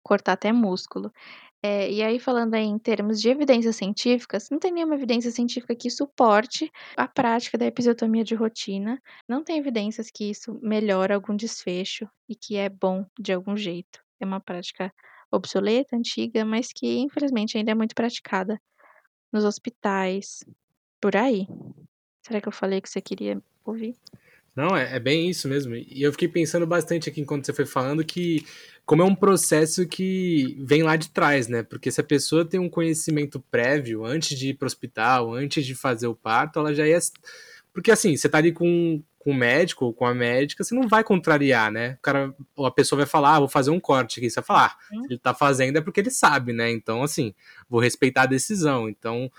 cortar 0.03 0.33
até 0.33 0.53
músculo. 0.53 1.13
É, 1.63 1.91
e 1.91 2.03
aí, 2.03 2.21
falando 2.21 2.55
aí 2.55 2.65
em 2.65 2.79
termos 2.79 3.21
de 3.21 3.29
evidências 3.29 3.75
científicas, 3.75 4.49
não 4.49 4.61
tem 4.61 4.73
nenhuma 4.73 4.95
evidência 4.95 5.31
científica 5.31 5.75
que 5.75 5.91
suporte 5.91 6.71
a 6.97 7.09
prática 7.09 7.59
da 7.59 7.67
episiotomia 7.67 8.23
de 8.23 8.35
rotina. 8.37 9.03
Não 9.29 9.43
tem 9.43 9.59
evidências 9.59 10.09
que 10.11 10.31
isso 10.31 10.59
melhora 10.63 11.17
algum 11.17 11.35
desfecho 11.35 12.09
e 12.29 12.37
que 12.37 12.57
é 12.57 12.69
bom 12.69 13.05
de 13.19 13.33
algum 13.33 13.57
jeito. 13.57 14.01
É 14.21 14.25
uma 14.25 14.41
prática 14.41 14.93
obsoleta, 15.33 15.97
antiga, 15.97 16.45
mas 16.45 16.73
que 16.73 16.99
infelizmente 16.99 17.59
ainda 17.59 17.73
é 17.73 17.75
muito 17.75 17.95
praticada 17.95 18.61
nos 19.33 19.45
hospitais, 19.45 20.45
por 21.01 21.17
aí. 21.17 21.47
Será 22.23 22.41
que 22.41 22.49
eu 22.49 22.53
falei 22.53 22.81
que 22.81 22.89
você 22.89 23.01
queria 23.01 23.43
ouvir? 23.65 23.97
Não, 24.59 24.77
é, 24.77 24.97
é, 24.97 24.99
bem 24.99 25.31
isso 25.31 25.47
mesmo. 25.47 25.77
E 25.77 26.03
eu 26.03 26.11
fiquei 26.11 26.27
pensando 26.27 26.67
bastante 26.67 27.09
aqui 27.09 27.21
enquanto 27.21 27.47
você 27.47 27.53
foi 27.53 27.65
falando 27.65 28.05
que 28.05 28.45
como 28.85 29.03
é 29.03 29.05
um 29.05 29.15
processo 29.15 29.87
que 29.87 30.57
vem 30.59 30.83
lá 30.83 30.97
de 30.97 31.11
trás, 31.11 31.47
né? 31.47 31.63
Porque 31.63 31.93
se 31.93 32.01
a 32.01 32.05
pessoa 32.05 32.45
tem 32.45 32.59
um 32.59 32.69
conhecimento 32.69 33.39
prévio 33.53 34.05
antes 34.05 34.37
de 34.37 34.49
ir 34.49 34.55
para 34.55 34.67
o 34.67 34.67
hospital, 34.67 35.33
antes 35.33 35.65
de 35.65 35.77
fazer 35.77 36.09
o 36.09 36.15
parto, 36.15 36.59
ela 36.59 36.75
já 36.75 36.85
ia. 36.89 36.99
Porque 37.73 37.93
assim, 37.93 38.17
você 38.17 38.29
tá 38.29 38.39
ali 38.39 38.51
com, 38.51 39.01
com 39.17 39.31
o 39.31 39.35
médico 39.35 39.85
ou 39.85 39.95
com 39.95 40.05
a 40.05 40.13
médica, 40.13 40.65
você 40.65 40.75
não 40.75 40.89
vai 40.89 41.05
contrariar, 41.05 41.71
né? 41.71 41.93
O 41.93 42.03
cara, 42.03 42.35
ou 42.57 42.67
a 42.67 42.71
pessoa 42.73 42.97
vai 42.97 43.07
falar, 43.07 43.37
ah, 43.37 43.39
vou 43.39 43.49
fazer 43.49 43.71
um 43.71 43.79
corte 43.79 44.19
aqui. 44.19 44.29
Você 44.29 44.41
vai 44.41 44.45
falar, 44.45 44.77
ah, 44.77 44.95
se 45.07 45.13
ele 45.13 45.21
tá 45.21 45.33
fazendo 45.33 45.79
é 45.79 45.81
porque 45.81 46.01
ele 46.01 46.11
sabe, 46.11 46.53
né? 46.53 46.69
Então, 46.69 47.05
assim, 47.05 47.33
vou 47.71 47.81
respeitar 47.81 48.23
a 48.23 48.27
decisão. 48.27 48.89
Então, 48.89 49.31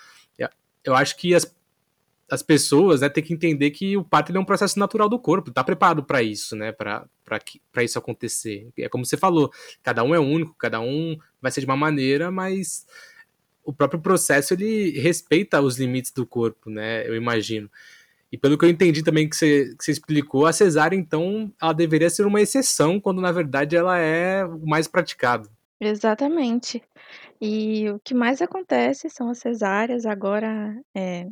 eu 0.84 0.96
acho 0.96 1.18
que 1.18 1.34
as 1.36 1.46
as 2.30 2.44
pessoas 2.44 3.02
né, 3.02 3.10
têm 3.10 3.24
que 3.24 3.34
entender 3.34 3.72
que 3.72 3.98
o 3.98 4.04
parto 4.04 4.36
é 4.36 4.40
um 4.40 4.46
processo 4.46 4.80
natural 4.80 5.10
do 5.10 5.20
corpo, 5.20 5.52
tá 5.52 5.64
preparado 5.64 6.04
para 6.04 6.22
isso, 6.22 6.56
né? 6.56 6.72
Para 6.72 7.08
isso 7.82 7.98
acontecer. 7.98 8.70
É 8.78 8.88
como 8.88 9.06
você 9.06 9.18
falou, 9.18 9.52
cada 9.84 10.04
um 10.04 10.14
é 10.14 10.20
único, 10.20 10.56
cada 10.58 10.80
um 10.80 11.18
vai 11.42 11.52
ser 11.52 11.62
de 11.62 11.66
uma 11.66 11.78
maneira, 11.78 12.32
mas 12.32 12.86
o 13.64 13.74
próprio 13.74 14.00
processo 14.00 14.54
ele 14.54 15.00
respeita 15.00 15.62
os 15.62 15.78
limites 15.78 16.12
do 16.12 16.26
corpo, 16.26 16.70
né? 16.70 17.08
Eu 17.08 17.16
imagino. 17.16 17.70
E 18.32 18.38
pelo 18.38 18.58
que 18.58 18.66
eu 18.66 18.70
entendi 18.70 19.04
também 19.04 19.28
que 19.28 19.36
você, 19.36 19.76
que 19.78 19.84
você 19.84 19.92
explicou, 19.92 20.46
a 20.46 20.54
cesárea, 20.54 20.96
então, 20.96 21.52
ela 21.60 21.74
deveria 21.74 22.10
ser 22.10 22.26
uma 22.26 22.42
exceção, 22.42 23.00
quando 23.00 23.22
na 23.22 23.32
verdade 23.32 23.76
ela 23.76 23.98
é 23.98 24.46
o 24.46 24.68
mais 24.68 24.88
praticado. 24.88 25.50
Exatamente. 25.80 26.84
E 27.42 27.90
o 27.90 28.00
que 28.00 28.14
mais 28.14 28.42
acontece 28.42 29.10
são 29.10 29.30
as 29.30 29.40
cesáreas. 29.40 30.06
Agora, 30.06 30.76
é, 30.94 31.28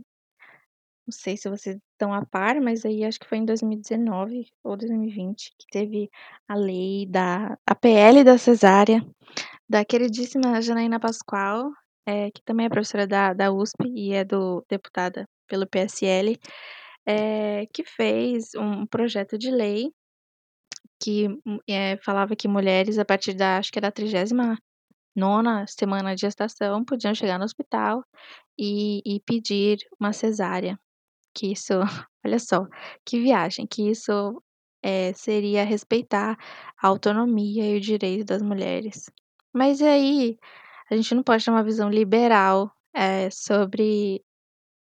não 1.07 1.11
sei 1.11 1.37
se 1.37 1.49
vocês 1.49 1.77
estão 1.93 2.13
a 2.13 2.25
par, 2.25 2.59
mas 2.59 2.85
aí 2.85 3.05
acho 3.05 3.19
que 3.19 3.27
foi 3.27 3.37
em 3.37 3.45
2019 3.45 4.47
ou 4.63 4.75
2020 4.75 5.53
que 5.57 5.67
teve 5.71 6.09
a 6.47 6.55
lei 6.55 7.05
da 7.07 7.57
a 7.65 7.73
PL 7.75 8.23
da 8.25 8.37
cesárea, 8.37 9.01
da 9.69 9.85
queridíssima 9.85 10.61
Janaína 10.61 10.99
Pascoal, 10.99 11.71
é, 12.05 12.29
que 12.31 12.41
também 12.43 12.65
é 12.65 12.69
professora 12.69 13.07
da, 13.07 13.33
da 13.33 13.51
USP 13.51 13.85
e 13.95 14.13
é 14.13 14.25
do 14.25 14.65
deputada 14.69 15.25
pelo 15.47 15.65
PSL, 15.65 16.37
é, 17.05 17.65
que 17.73 17.83
fez 17.85 18.53
um 18.55 18.85
projeto 18.85 19.37
de 19.37 19.49
lei 19.49 19.91
que 21.01 21.27
é, 21.69 21.97
falava 21.97 22.35
que 22.35 22.47
mulheres, 22.47 22.97
a 22.99 23.05
partir 23.05 23.33
da, 23.33 23.57
acho 23.57 23.71
que 23.71 23.79
era 23.79 23.87
a 23.89 23.91
trigésima 23.91 24.57
nona 25.15 25.65
semana 25.67 26.15
de 26.15 26.21
gestação 26.21 26.83
podiam 26.85 27.13
chegar 27.15 27.39
no 27.39 27.45
hospital 27.45 28.03
e, 28.57 29.01
e 29.05 29.19
pedir 29.21 29.79
uma 29.99 30.13
cesárea. 30.13 30.77
Que 31.37 31.51
isso, 31.53 31.73
olha 32.25 32.39
só, 32.39 32.67
que 33.05 33.19
viagem, 33.21 33.67
que 33.67 33.89
isso 33.89 34.41
é, 34.83 35.13
seria 35.13 35.63
respeitar 35.63 36.37
a 36.81 36.87
autonomia 36.87 37.65
e 37.75 37.77
o 37.77 37.81
direito 37.81 38.25
das 38.25 38.41
mulheres. 38.41 39.09
Mas 39.53 39.81
aí, 39.81 40.37
a 40.89 40.95
gente 40.95 41.13
não 41.15 41.23
pode 41.23 41.45
ter 41.45 41.51
uma 41.51 41.63
visão 41.63 41.89
liberal 41.89 42.71
é, 42.93 43.29
sobre 43.29 44.23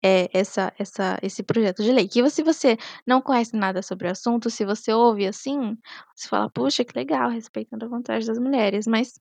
é, 0.02 0.28
essa, 0.32 0.72
essa, 0.78 1.18
esse 1.22 1.42
projeto 1.42 1.82
de 1.82 1.92
lei. 1.92 2.08
Que 2.08 2.28
se 2.30 2.42
você 2.42 2.76
não 3.06 3.20
conhece 3.22 3.56
nada 3.56 3.82
sobre 3.82 4.08
o 4.08 4.10
assunto, 4.10 4.50
se 4.50 4.64
você 4.64 4.92
ouve 4.92 5.26
assim, 5.26 5.76
você 6.16 6.28
fala, 6.28 6.50
puxa, 6.50 6.84
que 6.84 6.96
legal, 6.98 7.30
respeitando 7.30 7.84
a 7.84 7.88
vontade 7.88 8.26
das 8.26 8.38
mulheres. 8.38 8.86
Mas 8.86 9.20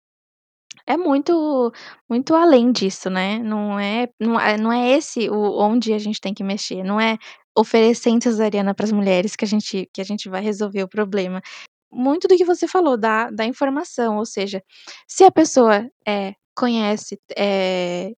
é 0.87 0.97
muito 0.97 1.71
muito 2.09 2.35
além 2.35 2.71
disso, 2.71 3.09
né, 3.09 3.39
não 3.39 3.79
é 3.79 4.07
não 4.19 4.39
é 4.39 4.57
não 4.57 4.71
é 4.71 4.91
esse 4.91 5.29
o 5.29 5.59
onde 5.59 5.93
a 5.93 5.99
gente 5.99 6.21
tem 6.21 6.33
que 6.33 6.43
mexer, 6.43 6.83
não 6.83 6.99
é 6.99 7.17
oferecendo 7.57 8.23
cesariana 8.23 8.73
para 8.75 8.85
as 8.85 8.91
mulheres 8.91 9.35
que 9.35 9.45
a 9.45 9.47
gente 9.47 9.89
que 9.93 10.01
a 10.01 10.03
gente 10.05 10.29
vai 10.29 10.41
resolver 10.41 10.83
o 10.83 10.87
problema. 10.89 11.41
Muito 11.91 12.27
do 12.27 12.37
que 12.37 12.45
você 12.45 12.67
falou 12.67 12.97
da 12.97 13.29
da 13.31 13.45
informação, 13.45 14.17
ou 14.17 14.25
seja, 14.25 14.63
se 15.07 15.23
a 15.25 15.31
pessoa, 15.31 15.89
é 16.07 16.33
conhece, 16.55 17.19
é 17.37 18.13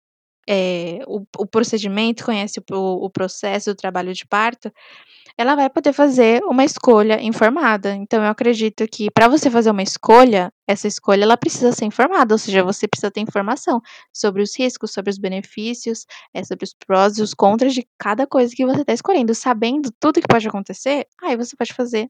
é 0.51 0.99
o 1.07 1.25
o 1.37 1.45
procedimento, 1.47 2.25
conhece 2.25 2.59
o 2.59 3.05
o 3.05 3.09
processo 3.09 3.71
do 3.71 3.75
trabalho 3.75 4.13
de 4.13 4.25
parto, 4.25 4.71
ela 5.37 5.55
vai 5.55 5.69
poder 5.69 5.93
fazer 5.93 6.43
uma 6.43 6.63
escolha 6.63 7.21
informada. 7.21 7.95
Então 7.95 8.23
eu 8.23 8.29
acredito 8.29 8.85
que 8.87 9.09
para 9.11 9.27
você 9.27 9.49
fazer 9.49 9.71
uma 9.71 9.83
escolha, 9.83 10.51
essa 10.67 10.87
escolha 10.87 11.23
ela 11.23 11.37
precisa 11.37 11.71
ser 11.71 11.85
informada, 11.85 12.33
ou 12.33 12.37
seja, 12.37 12.63
você 12.63 12.87
precisa 12.87 13.11
ter 13.11 13.21
informação 13.21 13.81
sobre 14.13 14.41
os 14.41 14.57
riscos, 14.57 14.91
sobre 14.91 15.09
os 15.11 15.17
benefícios, 15.17 16.05
é, 16.33 16.43
sobre 16.43 16.65
os 16.65 16.73
prós 16.85 17.17
e 17.17 17.21
os 17.21 17.33
contras 17.33 17.73
de 17.73 17.87
cada 17.97 18.27
coisa 18.27 18.53
que 18.55 18.65
você 18.65 18.81
está 18.81 18.93
escolhendo. 18.93 19.33
Sabendo 19.35 19.91
tudo 19.99 20.21
que 20.21 20.27
pode 20.27 20.47
acontecer, 20.47 21.07
aí 21.23 21.35
você 21.37 21.55
pode 21.55 21.73
fazer 21.73 22.09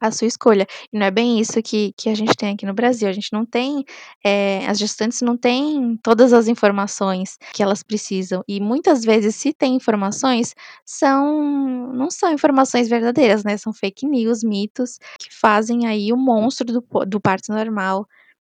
a 0.00 0.10
sua 0.10 0.26
escolha. 0.26 0.66
E 0.92 0.98
não 0.98 1.06
é 1.06 1.10
bem 1.10 1.40
isso 1.40 1.62
que, 1.62 1.92
que 1.96 2.08
a 2.08 2.14
gente 2.14 2.34
tem 2.36 2.54
aqui 2.54 2.66
no 2.66 2.74
Brasil. 2.74 3.08
A 3.08 3.12
gente 3.12 3.32
não 3.32 3.44
tem, 3.44 3.84
é, 4.24 4.66
as 4.66 4.78
gestantes 4.78 5.20
não 5.22 5.36
têm 5.36 5.96
todas 6.02 6.32
as 6.32 6.48
informações 6.48 7.38
que 7.52 7.62
elas 7.62 7.82
precisam. 7.82 8.42
E 8.46 8.60
muitas 8.60 9.04
vezes, 9.04 9.34
se 9.36 9.52
tem 9.52 9.74
informações, 9.74 10.54
são 10.84 11.92
não 11.94 12.10
são 12.10 12.32
informações 12.32 12.88
verdadeiras, 12.88 13.44
né? 13.44 13.56
São 13.56 13.72
fake 13.72 14.06
news, 14.06 14.42
mitos, 14.42 14.98
que 15.18 15.28
fazem 15.34 15.86
aí 15.86 16.12
o 16.12 16.16
monstro 16.16 16.66
do, 16.66 17.04
do 17.06 17.20
parto 17.20 17.52
normal 17.52 18.06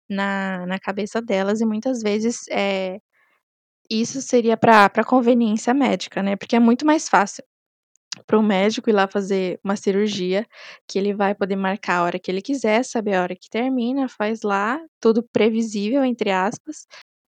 na, 0.09 0.67
na 0.67 0.79
cabeça 0.79 1.21
delas. 1.23 1.61
E 1.61 1.67
muitas 1.67 2.03
vezes 2.03 2.47
é, 2.51 3.01
isso 3.91 4.21
seria 4.23 4.57
para 4.57 5.05
conveniência 5.05 5.75
médica, 5.75 6.23
né? 6.23 6.37
Porque 6.37 6.57
é 6.57 6.61
muito 6.61 6.87
mais 6.87 7.09
fácil 7.09 7.45
para 8.27 8.39
o 8.39 8.43
médico 8.43 8.89
ir 8.91 8.93
lá 8.93 9.09
fazer 9.09 9.59
uma 9.63 9.77
cirurgia, 9.77 10.47
que 10.89 10.99
ele 10.99 11.15
vai 11.15 11.35
poder 11.35 11.57
marcar 11.57 11.99
a 11.99 12.03
hora 12.05 12.19
que 12.19 12.31
ele 12.31 12.43
quiser, 12.43 12.85
saber 12.85 13.15
a 13.15 13.23
hora 13.23 13.37
que 13.37 13.51
termina, 13.51 14.09
faz 14.09 14.43
lá, 14.43 14.81
tudo 15.01 15.23
previsível, 15.33 16.05
entre 16.05 16.31
aspas, 16.31 16.87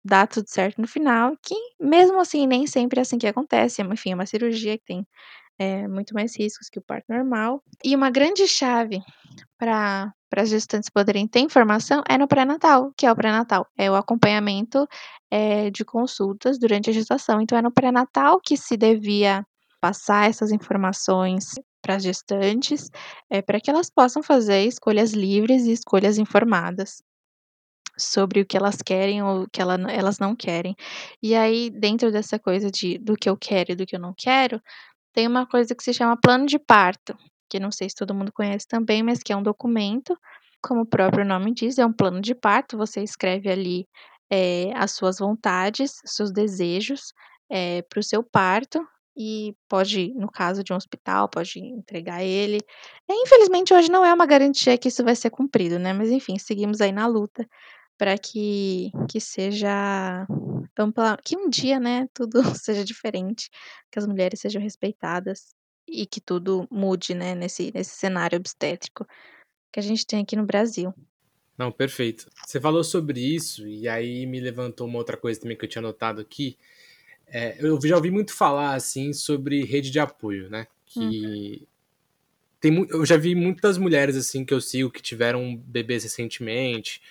dá 0.03 0.25
tudo 0.25 0.47
certo 0.47 0.82
no 0.82 0.88
final, 0.88 1.36
que 1.43 1.55
mesmo 1.80 2.19
assim 2.19 2.47
nem 2.47 2.65
sempre 2.65 2.99
é 2.99 3.01
assim 3.01 3.17
que 3.17 3.27
acontece, 3.27 3.82
enfim, 3.82 4.11
é 4.11 4.15
uma 4.15 4.25
cirurgia 4.25 4.77
que 4.77 4.86
tem 4.86 5.05
é, 5.59 5.88
muito 5.88 6.13
mais 6.13 6.38
riscos 6.38 6.69
que 6.69 6.80
o 6.80 6.82
parto 6.82 7.05
normal. 7.09 7.61
E 7.84 7.95
uma 7.95 8.09
grande 8.09 8.47
chave 8.47 9.01
para 9.57 10.13
as 10.38 10.49
gestantes 10.49 10.89
poderem 10.89 11.27
ter 11.27 11.41
informação 11.41 12.01
é 12.07 12.17
no 12.17 12.27
pré-natal, 12.27 12.93
que 12.97 13.05
é 13.05 13.11
o 13.11 13.15
pré-natal, 13.15 13.67
é 13.77 13.91
o 13.91 13.95
acompanhamento 13.95 14.88
é, 15.30 15.69
de 15.69 15.84
consultas 15.84 16.57
durante 16.57 16.89
a 16.89 16.93
gestação. 16.93 17.41
Então 17.41 17.57
é 17.57 17.61
no 17.61 17.71
pré-natal 17.71 18.39
que 18.41 18.55
se 18.55 18.77
devia 18.77 19.45
passar 19.82 20.30
essas 20.30 20.51
informações 20.51 21.53
para 21.82 21.95
as 21.95 22.03
gestantes, 22.03 22.89
é, 23.30 23.41
para 23.41 23.59
que 23.59 23.69
elas 23.69 23.89
possam 23.89 24.21
fazer 24.21 24.65
escolhas 24.65 25.11
livres 25.13 25.63
e 25.65 25.71
escolhas 25.71 26.17
informadas 26.17 27.01
sobre 27.97 28.41
o 28.41 28.45
que 28.45 28.57
elas 28.57 28.77
querem 28.82 29.21
ou 29.21 29.43
o 29.43 29.49
que 29.49 29.61
ela, 29.61 29.75
elas 29.91 30.19
não 30.19 30.36
querem. 30.36 30.75
E 31.21 31.36
aí, 31.36 31.69
dentro 31.69 32.11
dessa 32.11 32.39
coisa 32.39 32.71
de 32.71 32.97
do 32.97 33.15
que 33.15 33.30
eu 33.30 33.38
quero 33.38 33.71
e 33.73 33.75
do 33.75 33.86
que 33.86 33.95
eu 33.95 33.99
não 33.99 34.13
quero, 34.17 34.61
tem 35.13 35.27
uma 35.27 35.45
coisa 35.47 35.75
que 35.75 35.84
se 35.84 35.93
chama 35.93 36.17
plano 36.17 36.45
de 36.45 36.59
parto, 36.59 37.17
que 37.49 37.59
não 37.59 37.71
sei 37.71 37.89
se 37.89 37.95
todo 37.95 38.13
mundo 38.13 38.32
conhece 38.32 38.67
também, 38.67 39.03
mas 39.03 39.21
que 39.23 39.34
é 39.34 39.38
um 39.38 39.43
documento, 39.43 40.17
como 40.61 40.82
o 40.82 40.86
próprio 40.86 41.25
nome 41.25 41.53
diz, 41.53 41.77
é 41.77 41.86
um 41.86 41.93
plano 41.93 42.21
de 42.21 42.36
parto. 42.36 42.77
Você 42.77 43.03
escreve 43.03 43.49
ali 43.49 43.88
é, 44.32 44.71
as 44.75 44.91
suas 44.91 45.19
vontades, 45.19 45.93
seus 46.05 46.32
desejos 46.32 47.13
é, 47.49 47.82
para 47.84 47.99
o 47.99 48.03
seu 48.03 48.23
parto, 48.23 48.86
e 49.18 49.55
pode, 49.68 50.14
no 50.16 50.30
caso 50.32 50.64
de 50.64 50.72
um 50.72 50.76
hospital, 50.76 51.30
pode 51.30 51.60
entregar 51.60 52.24
ele. 52.24 52.60
E, 53.10 53.24
infelizmente, 53.24 53.74
hoje 53.74 53.91
não 53.91 54.05
é 54.05 54.14
uma 54.14 54.26
garantia 54.26 54.78
que 54.78 54.88
isso 54.88 55.03
vai 55.03 55.16
ser 55.16 55.30
cumprido, 55.30 55.78
né? 55.78 55.93
Mas 55.93 56.10
enfim, 56.10 56.38
seguimos 56.38 56.82
aí 56.82 56.91
na 56.91 57.07
luta 57.07 57.47
para 57.97 58.18
que, 58.18 58.91
que 59.10 59.20
seja 59.20 60.26
ampla, 60.78 61.18
que 61.24 61.38
um 61.38 61.49
dia, 61.49 61.80
né, 61.80 62.07
tudo 62.14 62.41
seja 62.57 62.86
diferente, 62.86 63.49
que 63.91 63.99
as 63.99 64.07
mulheres 64.07 64.39
sejam 64.39 64.62
respeitadas 64.62 65.53
e 65.86 66.05
que 66.05 66.22
tudo 66.22 66.66
mude, 66.72 67.14
né, 67.14 67.36
nesse, 67.36 67.72
nesse 67.74 67.97
cenário 67.97 68.38
obstétrico 68.38 69.05
que 69.72 69.80
a 69.80 69.84
gente 69.84 70.05
tem 70.05 70.22
aqui 70.22 70.36
no 70.36 70.45
Brasil. 70.45 70.93
Não, 71.57 71.72
perfeito. 71.72 72.30
Você 72.45 72.60
falou 72.60 72.86
sobre 72.86 73.20
isso 73.20 73.68
e 73.68 73.88
aí 73.88 74.26
me 74.26 74.39
levantou 74.39 74.88
uma 74.88 74.97
outra 74.97 75.18
coisa 75.18 75.41
também 75.41 75.57
que 75.57 75.66
eu 75.66 75.70
tinha 75.70 75.82
notado 75.82 76.22
aqui, 76.22 76.57
é, 77.32 77.57
eu 77.59 77.80
já 77.82 77.95
ouvi 77.95 78.11
muito 78.11 78.34
falar 78.34 78.73
assim 78.75 79.13
sobre 79.13 79.63
rede 79.63 79.91
de 79.91 79.99
apoio, 79.99 80.49
né? 80.49 80.67
Que 80.86 80.99
uhum. 80.99 81.67
tem, 82.59 82.88
eu 82.89 83.05
já 83.05 83.17
vi 83.17 83.36
muitas 83.36 83.77
mulheres 83.77 84.15
assim 84.15 84.43
que 84.43 84.53
eu 84.53 84.61
sigo 84.61 84.89
que 84.89 85.01
tiveram 85.01 85.55
bebês 85.55 86.03
recentemente 86.03 87.01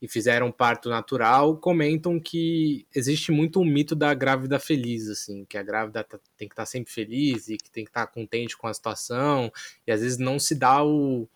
e 0.00 0.08
fizeram 0.08 0.50
parto 0.50 0.88
natural, 0.88 1.58
comentam 1.58 2.18
que 2.18 2.86
existe 2.94 3.30
muito 3.30 3.60
um 3.60 3.64
mito 3.64 3.94
da 3.94 4.14
grávida 4.14 4.58
feliz, 4.58 5.08
assim, 5.08 5.44
que 5.44 5.58
a 5.58 5.62
grávida 5.62 6.02
tá, 6.02 6.18
tem 6.38 6.48
que 6.48 6.54
estar 6.54 6.62
tá 6.62 6.66
sempre 6.66 6.90
feliz 6.90 7.48
e 7.48 7.58
que 7.58 7.70
tem 7.70 7.84
que 7.84 7.90
estar 7.90 8.06
tá 8.06 8.12
contente 8.12 8.56
com 8.56 8.66
a 8.66 8.72
situação, 8.72 9.52
e 9.86 9.92
às 9.92 10.00
vezes 10.00 10.16
não 10.16 10.38
se 10.38 10.54
dá 10.54 10.82
o, 10.82 11.28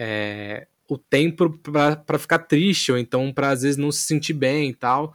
é, 0.00 0.66
o 0.88 0.98
tempo 0.98 1.56
para 2.04 2.18
ficar 2.18 2.40
triste, 2.40 2.90
ou 2.90 2.98
então 2.98 3.32
para 3.32 3.50
às 3.50 3.62
vezes 3.62 3.76
não 3.76 3.92
se 3.92 4.00
sentir 4.00 4.32
bem 4.32 4.70
e 4.70 4.74
tal 4.74 5.14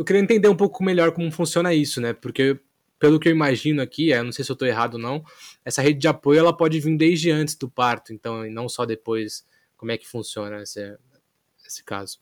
eu 0.00 0.04
queria 0.04 0.22
entender 0.22 0.48
um 0.48 0.56
pouco 0.56 0.82
melhor 0.82 1.12
como 1.12 1.30
funciona 1.30 1.74
isso, 1.74 2.00
né? 2.00 2.14
Porque 2.14 2.58
pelo 2.98 3.20
que 3.20 3.28
eu 3.28 3.32
imagino 3.32 3.82
aqui, 3.82 4.08
eu 4.08 4.24
não 4.24 4.32
sei 4.32 4.42
se 4.42 4.50
eu 4.50 4.54
estou 4.54 4.66
errado 4.66 4.94
ou 4.94 5.00
não, 5.00 5.22
essa 5.62 5.82
rede 5.82 5.98
de 5.98 6.08
apoio 6.08 6.38
ela 6.38 6.56
pode 6.56 6.80
vir 6.80 6.96
desde 6.96 7.30
antes 7.30 7.54
do 7.54 7.68
parto, 7.68 8.10
então, 8.10 8.46
e 8.46 8.48
não 8.48 8.66
só 8.66 8.86
depois. 8.86 9.46
Como 9.76 9.92
é 9.92 9.98
que 9.98 10.08
funciona 10.08 10.62
esse, 10.62 10.96
esse 11.66 11.84
caso? 11.84 12.18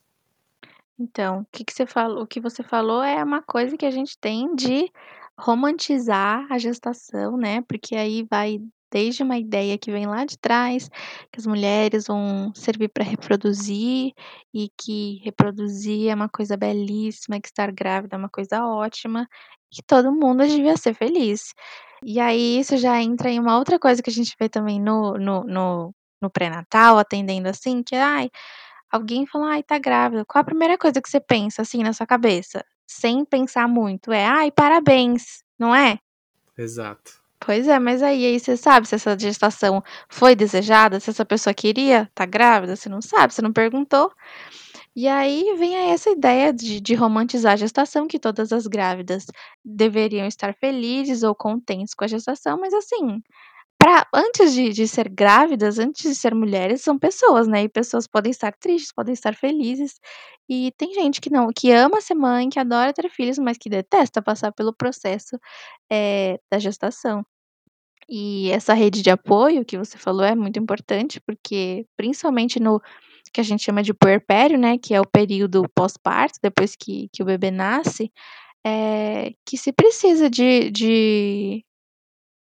Então, 0.99 1.43
o 1.43 1.47
que, 1.53 1.65
que 1.65 1.73
você 1.73 1.87
falou? 1.87 2.25
O 2.25 2.27
que 2.27 2.41
você 2.41 2.65
falou 2.65 3.01
é 3.01 3.23
uma 3.23 3.43
coisa 3.43 3.77
que 3.77 3.87
a 3.87 3.93
gente 3.93 4.19
tem 4.19 4.57
de 4.57 4.91
romantizar 5.39 6.49
a 6.51 6.59
gestação, 6.59 7.37
né? 7.37 7.63
Porque 7.63 7.95
aí 7.95 8.27
vai 8.29 8.61
desde 8.91 9.23
uma 9.23 9.39
ideia 9.39 9.79
que 9.79 9.91
vem 9.91 10.07
lá 10.07 10.25
de 10.25 10.39
trás, 10.39 10.89
que 11.33 11.39
as 11.39 11.47
mulheres 11.47 12.07
vão 12.07 12.53
servir 12.55 12.89
para 12.89 13.05
reproduzir 13.05 14.13
e 14.53 14.71
que 14.77 15.21
reproduzir 15.25 16.11
é 16.11 16.15
uma 16.15 16.29
coisa 16.29 16.57
belíssima, 16.57 17.41
que 17.41 17.49
estar 17.49 17.71
grávida 17.73 18.17
é 18.17 18.19
uma 18.19 18.29
coisa 18.29 18.65
ótima, 18.65 19.29
que 19.71 19.83
todo 19.83 20.13
mundo 20.13 20.47
devia 20.47 20.77
ser 20.77 20.95
feliz. 20.95 21.55
E 22.03 22.21
aí 22.21 22.61
isso 22.61 22.77
já 22.77 23.01
entra 23.03 23.31
em 23.31 23.41
uma 23.41 23.59
outra 23.59 23.79
coisa 23.79 24.03
que 24.03 24.11
a 24.11 24.13
gente 24.13 24.35
vê 24.39 24.49
também 24.49 24.81
no, 24.81 25.15
no, 25.15 25.45
no, 25.45 25.95
no 26.23 26.31
pré-natal, 26.31 26.99
atendendo 26.99 27.49
assim, 27.49 27.83
que 27.83 27.95
ai, 27.97 28.31
alguém 28.91 29.27
fala, 29.27 29.53
ai, 29.53 29.63
tá 29.63 29.79
grávida. 29.79 30.25
Qual 30.25 30.41
a 30.41 30.45
primeira 30.45 30.79
coisa 30.79 31.01
que 31.03 31.09
você 31.09 31.21
pensa 31.21 31.63
assim 31.63 31.83
na 31.83 31.93
sua 31.93 32.07
cabeça? 32.07 32.65
Sem 32.87 33.25
pensar 33.25 33.69
muito, 33.69 34.13
é 34.13 34.25
ai, 34.25 34.51
parabéns, 34.51 35.43
não 35.59 35.75
é? 35.75 35.99
Exato. 36.57 37.28
Pois 37.49 37.67
é, 37.67 37.79
mas 37.79 38.03
aí 38.03 38.27
aí 38.27 38.39
você 38.39 38.59
sabe 38.59 38.87
se 38.87 38.95
essa 38.95 39.19
gestação 39.19 39.83
foi 40.11 40.37
desejada, 40.37 41.01
se 41.01 41.09
essa 41.09 41.25
pessoa 41.25 41.55
queria 41.55 42.07
tá 42.15 42.27
grávida, 42.27 42.77
você 42.77 42.91
não 42.91 43.01
sabe, 43.01 43.33
você 43.33 43.41
não 43.41 43.55
perguntou. 43.55 44.13
E 44.97 45.09
aí 45.09 45.55
vem 45.59 45.77
essa 45.93 46.11
ideia 46.11 46.53
de 46.53 46.81
de 46.81 46.95
romantizar 46.95 47.55
a 47.55 47.57
gestação, 47.57 48.09
que 48.09 48.19
todas 48.19 48.53
as 48.53 48.67
grávidas 48.67 49.27
deveriam 49.65 50.27
estar 50.27 50.55
felizes 50.55 51.23
ou 51.23 51.35
contentes 51.35 51.95
com 51.95 52.05
a 52.05 52.09
gestação, 52.09 52.59
mas 52.61 52.75
assim, 52.75 53.23
pra 53.79 54.07
antes 54.15 54.55
de 54.55 54.71
de 54.73 54.89
ser 54.89 55.09
grávidas, 55.09 55.79
antes 55.79 56.03
de 56.11 56.15
ser 56.17 56.35
mulheres, 56.35 56.83
são 56.83 56.99
pessoas, 56.99 57.49
né, 57.49 57.65
e 57.65 57.69
pessoas 57.71 58.07
podem 58.09 58.31
estar 58.33 58.53
tristes, 58.55 58.93
podem 58.93 59.15
estar 59.15 59.35
felizes, 59.37 60.01
e 60.49 60.73
tem 60.79 60.95
gente 60.95 61.21
que 61.21 61.31
não 61.31 61.49
que 61.57 61.73
ama 61.73 62.01
ser 62.01 62.15
mãe, 62.17 62.51
que 62.51 62.61
adora 62.61 62.93
ter 62.95 63.11
filhos, 63.11 63.39
mas 63.39 63.59
que 63.59 63.71
detesta 63.71 64.23
passar 64.23 64.53
pelo 64.53 64.75
processo, 64.75 65.39
eh, 65.93 66.39
da 66.53 66.59
gestação. 66.59 67.25
E 68.09 68.51
essa 68.51 68.73
rede 68.73 69.03
de 69.03 69.11
apoio 69.11 69.65
que 69.65 69.77
você 69.77 69.99
falou 69.99 70.25
é 70.25 70.35
muito 70.35 70.59
importante, 70.59 71.21
porque 71.21 71.87
principalmente 71.97 72.59
no 72.59 72.81
que 73.33 73.41
a 73.41 73.45
gente 73.45 73.63
chama 73.63 73.83
de 73.83 73.93
puerpério, 73.93 74.59
né, 74.59 74.79
que 74.79 74.95
é 74.95 75.01
o 75.01 75.07
período 75.07 75.69
pós-parto, 75.75 76.39
depois 76.43 76.75
que, 76.75 77.09
que 77.13 77.23
o 77.23 77.27
bebê 77.27 77.51
nasce, 77.51 78.11
é, 78.67 79.33
que 79.45 79.57
se 79.59 79.73
precisa 79.73 80.31
de, 80.31 80.71
de 80.71 81.65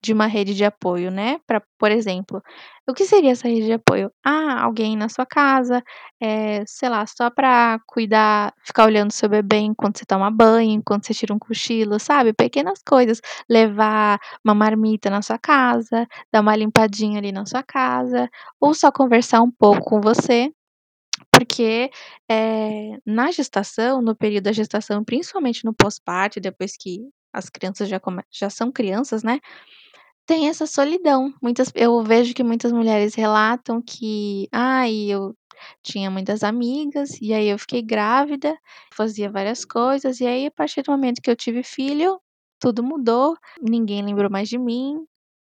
de 0.04 0.14
uma 0.14 0.26
rede 0.26 0.54
de 0.56 0.66
apoio, 0.66 1.12
né? 1.12 1.40
Para, 1.46 1.62
por 1.78 1.92
exemplo, 1.92 2.42
o 2.90 2.94
que 2.94 3.06
seria 3.06 3.32
essa 3.32 3.48
rede 3.48 3.66
de 3.66 3.74
apoio? 3.74 4.12
Ah, 4.24 4.64
alguém 4.64 4.96
na 4.98 5.08
sua 5.10 5.26
casa, 5.26 5.84
é, 6.20 6.64
sei 6.66 6.90
lá, 6.90 7.06
só 7.06 7.30
para 7.30 7.80
cuidar, 7.88 8.54
ficar 8.66 8.86
olhando 8.86 9.12
seu 9.12 9.30
bebê 9.30 9.58
enquanto 9.58 10.00
você 10.00 10.06
toma 10.06 10.32
banho, 10.32 10.72
enquanto 10.72 11.06
você 11.06 11.14
tira 11.14 11.34
um 11.34 11.40
cochilo, 11.40 12.00
sabe? 12.00 12.34
Pequenas 12.34 12.82
coisas. 12.86 13.22
Levar 13.50 14.20
uma 14.44 14.56
marmita 14.56 15.10
na 15.10 15.22
sua 15.22 15.38
casa, 15.38 16.08
dar 16.32 16.42
uma 16.42 16.56
limpadinha 16.56 17.20
ali 17.20 17.32
na 17.32 17.46
sua 17.46 17.64
casa, 17.64 18.30
ou 18.60 18.74
só 18.74 18.92
conversar 18.92 19.42
um 19.42 19.52
pouco 19.52 19.82
com 19.84 20.02
você. 20.02 20.52
Porque 21.32 21.90
é, 22.30 22.98
na 23.06 23.32
gestação, 23.32 24.02
no 24.02 24.16
período 24.16 24.46
da 24.46 24.52
gestação, 24.52 25.04
principalmente 25.04 25.64
no 25.66 25.74
pós-parto, 25.74 26.40
depois 26.40 26.76
que 26.78 27.00
as 27.34 27.50
crianças 27.50 27.88
já, 27.90 28.00
já 28.32 28.50
são 28.50 28.72
crianças, 28.72 29.24
né? 29.24 29.40
Tem 30.32 30.48
essa 30.48 30.66
solidão. 30.66 31.34
Muitas 31.42 31.70
eu 31.76 32.02
vejo 32.04 32.34
que 32.34 32.42
muitas 32.42 32.72
mulheres 32.72 33.14
relatam 33.16 33.82
que: 33.82 34.48
"Ai, 34.50 34.94
eu 35.10 35.36
tinha 35.84 36.10
muitas 36.10 36.42
amigas, 36.42 37.20
e 37.22 37.34
aí 37.34 37.48
eu 37.50 37.60
fiquei 37.60 37.82
grávida, 37.82 38.58
fazia 38.94 39.30
várias 39.30 39.66
coisas, 39.66 40.22
e 40.22 40.26
aí 40.26 40.46
a 40.46 40.52
partir 40.52 40.84
do 40.84 40.92
momento 40.92 41.22
que 41.22 41.30
eu 41.30 41.36
tive 41.36 41.64
filho, 41.64 42.18
tudo 42.62 42.82
mudou, 42.82 43.36
ninguém 43.62 44.02
lembrou 44.06 44.32
mais 44.32 44.48
de 44.48 44.58
mim, 44.58 45.06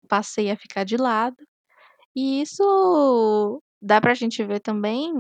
passei 0.09 0.51
a 0.51 0.57
ficar 0.57 0.83
de 0.85 0.97
lado". 0.97 1.37
E 2.17 2.43
isso 2.43 3.63
dá 3.83 4.01
pra 4.01 4.15
gente 4.15 4.45
ver 4.45 4.61
também 4.61 5.15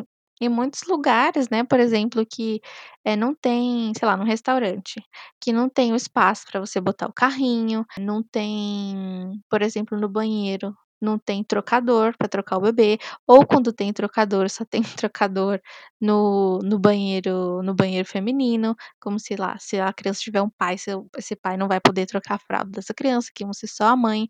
em 0.44 0.48
muitos 0.48 0.82
lugares, 0.88 1.48
né, 1.50 1.64
por 1.64 1.80
exemplo, 1.80 2.24
que, 2.26 2.60
eh, 3.04 3.16
não 3.16 3.34
tem, 3.34 3.92
sei 3.98 4.06
lá, 4.08 4.16
num 4.16 4.24
restaurante, 4.24 5.02
que 5.40 5.52
não 5.52 5.68
tem 5.68 5.92
o 5.92 5.96
espaço 5.96 6.44
para 6.50 6.60
você 6.60 6.80
botar 6.80 7.06
o 7.08 7.12
carrinho, 7.12 7.84
não 7.98 8.22
tem, 8.22 9.40
por 9.50 9.62
exemplo, 9.62 9.98
no 9.98 10.08
banheiro, 10.08 10.74
não 11.00 11.18
tem 11.18 11.42
trocador 11.42 12.14
para 12.16 12.28
trocar 12.28 12.58
o 12.58 12.60
bebê, 12.60 12.98
ou 13.26 13.44
quando 13.46 13.72
tem 13.72 13.92
trocador, 13.92 14.48
só 14.50 14.64
tem 14.64 14.82
trocador 15.08 15.60
no 16.00 16.58
no 16.62 16.78
banheiro 16.78 17.60
no 17.62 17.74
banheiro 17.74 18.06
feminino, 18.08 18.74
como 19.00 19.18
se 19.18 19.34
lá, 19.36 19.56
se 19.58 19.80
a 19.80 19.92
criança 19.92 20.20
tiver 20.20 20.40
um 20.42 20.50
pai, 20.50 20.78
seu 20.78 21.08
esse 21.16 21.34
pai 21.36 21.56
não 21.56 21.66
vai 21.68 21.80
poder 21.80 22.06
trocar 22.06 22.34
a 22.36 22.38
fralda 22.38 22.70
dessa 22.70 22.94
criança, 22.94 23.30
como 23.36 23.52
se 23.54 23.66
só 23.68 23.86
a 23.86 23.96
mãe 23.96 24.28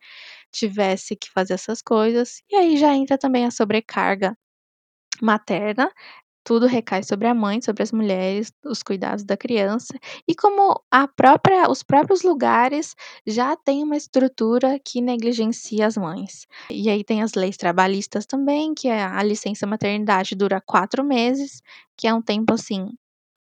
tivesse 0.53 1.17
que 1.17 1.31
fazer 1.31 1.55
essas 1.55 1.83
coisas. 1.83 2.43
E 2.51 2.57
aí 2.57 2.77
já 2.79 2.95
entra 2.95 3.19
também 3.19 3.45
a 3.47 3.51
sobrecarga 3.51 4.37
materna, 5.21 5.91
tudo 6.45 6.67
recai 6.67 7.03
sobre 7.05 7.29
a 7.29 7.35
mãe, 7.35 7.61
sobre 7.63 7.83
as 7.85 7.93
mulheres, 7.93 8.53
os 8.65 8.83
cuidados 8.83 9.25
da 9.25 9.37
criança, 9.37 9.95
e 10.29 10.35
como 10.35 10.83
a 10.91 11.07
própria 11.09 11.71
os 11.71 11.83
próprios 11.85 12.23
lugares 12.23 12.95
já 13.27 13.57
têm 13.57 13.83
uma 13.85 13.97
estrutura 13.97 14.79
que 14.85 15.01
negligencia 15.01 15.87
as 15.87 15.97
mães. 15.97 16.47
E 16.71 16.91
aí 16.91 17.05
tem 17.05 17.23
as 17.23 17.35
leis 17.35 17.57
trabalhistas 17.57 18.27
também, 18.27 18.75
que 18.75 18.89
é 18.89 19.03
a 19.05 19.23
licença 19.23 19.67
maternidade 19.67 20.35
dura 20.35 20.61
quatro 20.61 21.05
meses, 21.05 21.63
que 21.97 22.09
é 22.09 22.15
um 22.15 22.23
tempo, 22.23 22.55
assim, 22.55 22.89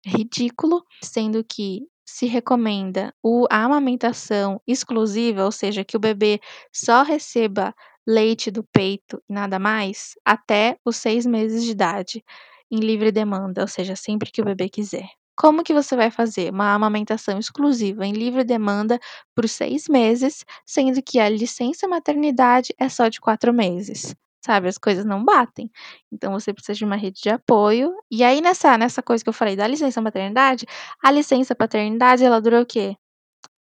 ridículo, 0.06 0.82
sendo 1.02 1.44
que 1.44 1.82
se 2.08 2.26
recomenda 2.26 3.12
a 3.50 3.64
amamentação 3.64 4.60
exclusiva, 4.66 5.44
ou 5.44 5.52
seja, 5.52 5.84
que 5.84 5.96
o 5.96 6.00
bebê 6.00 6.40
só 6.72 7.02
receba 7.02 7.74
leite 8.06 8.50
do 8.50 8.62
peito 8.64 9.22
e 9.28 9.32
nada 9.32 9.58
mais, 9.58 10.14
até 10.24 10.78
os 10.84 10.96
seis 10.96 11.26
meses 11.26 11.64
de 11.64 11.72
idade, 11.72 12.24
em 12.70 12.78
livre 12.80 13.12
demanda, 13.12 13.62
ou 13.62 13.68
seja, 13.68 13.96
sempre 13.96 14.30
que 14.30 14.40
o 14.42 14.44
bebê 14.44 14.68
quiser. 14.68 15.08
Como 15.36 15.62
que 15.62 15.74
você 15.74 15.94
vai 15.94 16.10
fazer 16.10 16.50
uma 16.50 16.72
amamentação 16.74 17.38
exclusiva 17.38 18.06
em 18.06 18.12
livre 18.12 18.42
demanda 18.42 18.98
por 19.34 19.46
seis 19.48 19.86
meses, 19.88 20.44
sendo 20.64 21.02
que 21.02 21.18
a 21.18 21.28
licença 21.28 21.86
maternidade 21.86 22.74
é 22.78 22.88
só 22.88 23.08
de 23.08 23.20
quatro 23.20 23.52
meses? 23.52 24.14
Sabe, 24.44 24.68
as 24.68 24.78
coisas 24.78 25.04
não 25.04 25.24
batem. 25.24 25.70
Então 26.10 26.32
você 26.32 26.54
precisa 26.54 26.78
de 26.78 26.84
uma 26.84 26.96
rede 26.96 27.20
de 27.20 27.28
apoio. 27.28 27.92
E 28.10 28.22
aí 28.24 28.40
nessa 28.40 28.78
nessa 28.78 29.02
coisa 29.02 29.22
que 29.24 29.28
eu 29.28 29.32
falei 29.34 29.56
da 29.56 29.66
licença 29.66 30.00
maternidade, 30.00 30.64
a 31.02 31.10
licença 31.10 31.54
paternidade 31.54 32.24
ela 32.24 32.40
dura 32.40 32.62
o 32.62 32.66
quê? 32.66 32.96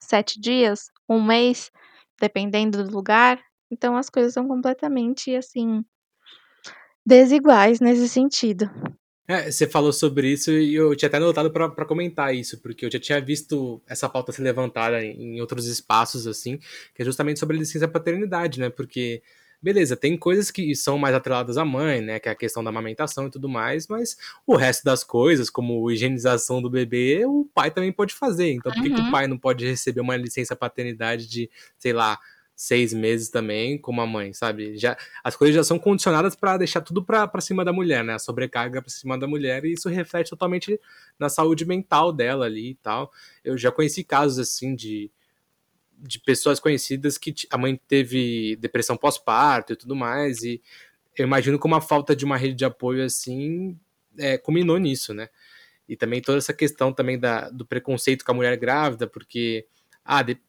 Sete 0.03 0.39
dias? 0.41 0.91
Um 1.09 1.21
mês? 1.23 1.71
Dependendo 2.19 2.83
do 2.83 2.91
lugar. 2.93 3.39
Então 3.71 3.95
as 3.95 4.09
coisas 4.09 4.33
são 4.33 4.47
completamente, 4.47 5.35
assim, 5.35 5.83
desiguais 7.05 7.79
nesse 7.79 8.07
sentido. 8.09 8.69
É, 9.27 9.49
você 9.49 9.65
falou 9.67 9.93
sobre 9.93 10.29
isso 10.29 10.51
e 10.51 10.75
eu 10.75 10.93
tinha 10.95 11.07
até 11.07 11.17
anotado 11.17 11.49
para 11.51 11.85
comentar 11.85 12.35
isso, 12.35 12.59
porque 12.59 12.85
eu 12.85 12.91
já 12.91 12.99
tinha 12.99 13.21
visto 13.21 13.81
essa 13.87 14.09
pauta 14.09 14.31
ser 14.33 14.41
levantada 14.41 15.01
em, 15.01 15.37
em 15.37 15.41
outros 15.41 15.67
espaços, 15.67 16.27
assim, 16.27 16.57
que 16.93 17.01
é 17.01 17.05
justamente 17.05 17.39
sobre 17.39 17.55
a 17.55 17.59
licença 17.59 17.87
paternidade, 17.87 18.59
né? 18.59 18.69
Porque, 18.69 19.21
beleza, 19.61 19.95
tem 19.95 20.17
coisas 20.17 20.51
que 20.51 20.75
são 20.75 20.97
mais 20.97 21.15
atreladas 21.15 21.57
à 21.57 21.63
mãe, 21.63 22.01
né? 22.01 22.19
Que 22.19 22.27
é 22.27 22.31
a 22.33 22.35
questão 22.35 22.61
da 22.61 22.71
amamentação 22.71 23.27
e 23.27 23.31
tudo 23.31 23.47
mais, 23.47 23.87
mas 23.87 24.17
o 24.45 24.57
resto 24.57 24.83
das 24.83 25.01
coisas, 25.01 25.49
como 25.49 25.89
higienização 25.89 26.61
do 26.61 26.69
bebê, 26.69 27.23
o 27.25 27.47
pai 27.53 27.71
também 27.71 27.91
pode 27.93 28.13
fazer. 28.13 28.51
Então, 28.51 28.73
por 28.73 28.81
que, 28.81 28.89
que 28.91 28.99
o 28.99 29.05
Uhum. 29.05 29.11
pai 29.11 29.27
não 29.27 29.37
pode 29.37 29.65
receber 29.65 30.01
uma 30.01 30.17
licença 30.17 30.57
paternidade 30.57 31.25
de, 31.29 31.49
sei 31.77 31.93
lá, 31.93 32.19
seis 32.61 32.93
meses 32.93 33.27
também, 33.27 33.75
como 33.75 34.01
a 34.01 34.05
mãe, 34.05 34.33
sabe? 34.33 34.77
Já, 34.77 34.95
as 35.23 35.35
coisas 35.35 35.55
já 35.55 35.63
são 35.63 35.79
condicionadas 35.79 36.35
para 36.35 36.57
deixar 36.57 36.81
tudo 36.81 37.03
para 37.03 37.41
cima 37.41 37.65
da 37.65 37.73
mulher, 37.73 38.03
né? 38.03 38.13
A 38.13 38.19
sobrecarga 38.19 38.83
para 38.83 38.91
cima 38.91 39.17
da 39.17 39.27
mulher, 39.27 39.65
e 39.65 39.73
isso 39.73 39.89
reflete 39.89 40.29
totalmente 40.29 40.79
na 41.17 41.27
saúde 41.27 41.65
mental 41.65 42.13
dela 42.13 42.45
ali 42.45 42.69
e 42.69 42.75
tal. 42.75 43.11
Eu 43.43 43.57
já 43.57 43.71
conheci 43.71 44.03
casos 44.03 44.37
assim 44.37 44.75
de, 44.75 45.09
de 45.97 46.19
pessoas 46.19 46.59
conhecidas 46.59 47.17
que 47.17 47.33
a 47.49 47.57
mãe 47.57 47.81
teve 47.87 48.55
depressão 48.57 48.95
pós-parto 48.95 49.73
e 49.73 49.75
tudo 49.75 49.95
mais, 49.95 50.43
e 50.43 50.61
eu 51.17 51.25
imagino 51.25 51.57
como 51.57 51.73
a 51.73 51.81
falta 51.81 52.15
de 52.15 52.23
uma 52.23 52.37
rede 52.37 52.53
de 52.53 52.65
apoio 52.65 53.03
assim 53.03 53.75
é, 54.19 54.37
culminou 54.37 54.77
nisso, 54.77 55.15
né? 55.15 55.29
E 55.89 55.95
também 55.95 56.21
toda 56.21 56.37
essa 56.37 56.53
questão 56.53 56.93
também 56.93 57.17
da, 57.17 57.49
do 57.49 57.65
preconceito 57.65 58.23
com 58.23 58.31
a 58.31 58.35
mulher 58.35 58.55
grávida, 58.55 59.07
porque 59.07 59.65
ah, 60.05 60.21
de, 60.21 60.39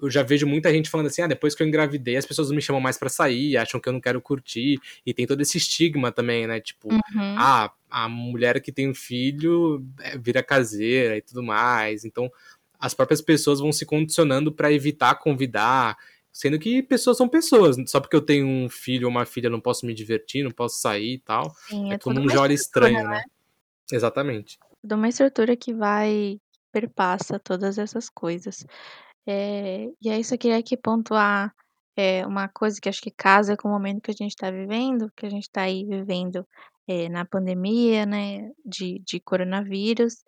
eu, 0.00 0.10
já 0.10 0.22
vejo 0.22 0.46
muita 0.46 0.72
gente 0.72 0.90
falando 0.90 1.06
assim, 1.06 1.22
ah, 1.22 1.26
depois 1.26 1.54
que 1.54 1.62
eu 1.62 1.66
engravidei, 1.66 2.16
as 2.16 2.26
pessoas 2.26 2.48
não 2.48 2.56
me 2.56 2.62
chamam 2.62 2.80
mais 2.80 2.96
para 2.96 3.08
sair, 3.08 3.56
acham 3.56 3.80
que 3.80 3.88
eu 3.88 3.92
não 3.92 4.00
quero 4.00 4.20
curtir, 4.20 4.78
e 5.04 5.14
tem 5.14 5.26
todo 5.26 5.40
esse 5.40 5.58
estigma 5.58 6.12
também, 6.12 6.46
né? 6.46 6.60
Tipo, 6.60 6.92
uhum. 6.92 7.34
ah, 7.38 7.72
a 7.90 8.08
mulher 8.08 8.60
que 8.60 8.72
tem 8.72 8.88
um 8.88 8.94
filho 8.94 9.84
vira 10.20 10.42
caseira 10.42 11.16
e 11.16 11.22
tudo 11.22 11.42
mais. 11.42 12.04
Então, 12.04 12.30
as 12.78 12.94
próprias 12.94 13.20
pessoas 13.20 13.60
vão 13.60 13.72
se 13.72 13.84
condicionando 13.84 14.52
para 14.52 14.72
evitar 14.72 15.14
convidar, 15.16 15.96
sendo 16.32 16.58
que 16.58 16.82
pessoas 16.82 17.16
são 17.16 17.28
pessoas. 17.28 17.76
Só 17.86 18.00
porque 18.00 18.14
eu 18.14 18.22
tenho 18.22 18.46
um 18.46 18.68
filho 18.68 19.06
ou 19.06 19.10
uma 19.10 19.26
filha, 19.26 19.46
eu 19.46 19.52
não 19.52 19.60
posso 19.60 19.84
me 19.84 19.94
divertir, 19.94 20.44
não 20.44 20.50
posso 20.50 20.80
sair 20.80 21.14
e 21.14 21.18
tal. 21.18 21.52
Sim, 21.68 21.92
é, 21.92 21.94
é 21.94 21.98
um 22.06 22.12
uma 22.12 22.32
jolly 22.32 22.54
estrutura, 22.54 22.92
estranho, 22.92 23.08
né? 23.08 23.16
né? 23.16 23.24
Exatamente. 23.90 24.58
Tudo 24.80 24.94
uma 24.94 25.08
estrutura 25.08 25.56
que 25.56 25.74
vai 25.74 26.38
perpassa 26.70 27.38
todas 27.38 27.78
essas 27.78 28.08
coisas. 28.08 28.64
Eh, 29.28 29.88
e 30.02 30.10
aí 30.10 30.24
só 30.24 30.38
queria 30.38 30.58
aqui 30.58 30.74
pontuar, 30.76 31.54
eh, 31.98 32.26
uma 32.26 32.48
coisa 32.48 32.80
que 32.80 32.88
acho 32.88 33.02
que 33.02 33.10
casa 33.12 33.56
com 33.58 33.68
o 33.68 33.72
momento 33.72 34.00
que 34.02 34.10
a 34.12 34.14
gente 34.14 34.36
tá 34.36 34.50
vivendo, 34.50 35.12
que 35.16 35.26
a 35.26 35.30
gente 35.30 35.50
tá 35.50 35.62
aí 35.64 35.84
vivendo, 35.84 36.46
eh, 36.88 37.10
na 37.10 37.26
pandemia, 37.26 38.06
né, 38.06 38.50
de 38.64 39.00
de 39.06 39.20
coronavírus, 39.20 40.24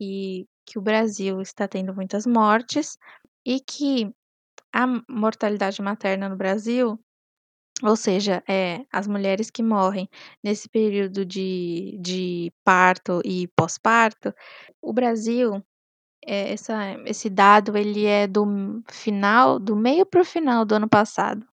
e 0.00 0.46
que 0.66 0.78
o 0.78 0.82
Brasil 0.82 1.40
está 1.42 1.66
tendo 1.68 1.94
muitas 1.94 2.26
mortes, 2.26 2.96
e 3.46 3.60
que 3.60 4.10
a 4.74 4.86
mortalidade 5.10 5.82
materna 5.82 6.28
no 6.28 6.36
Brasil, 6.36 6.98
ou 7.82 7.96
seja, 7.96 8.42
eh, 8.48 8.84
as 8.92 9.06
mulheres 9.08 9.50
que 9.50 9.62
morrem 9.62 10.08
nesse 10.44 10.68
período 10.70 11.24
de 11.26 11.98
de 12.00 12.52
parto 12.64 13.20
e 13.24 13.48
pós-parto, 13.56 14.34
o 14.82 14.92
Brasil, 14.94 15.62
eh, 16.26 16.52
essa 16.54 16.96
esse 17.06 17.30
dado 17.30 17.76
ele 17.76 18.06
é 18.06 18.26
do 18.26 18.82
final 18.90 19.58
do 19.58 19.76
meio 19.76 20.06
para 20.06 20.22
o 20.22 20.24
final 20.24 20.64
do 20.64 20.74
ano 20.76 20.88
passado, 20.88 21.46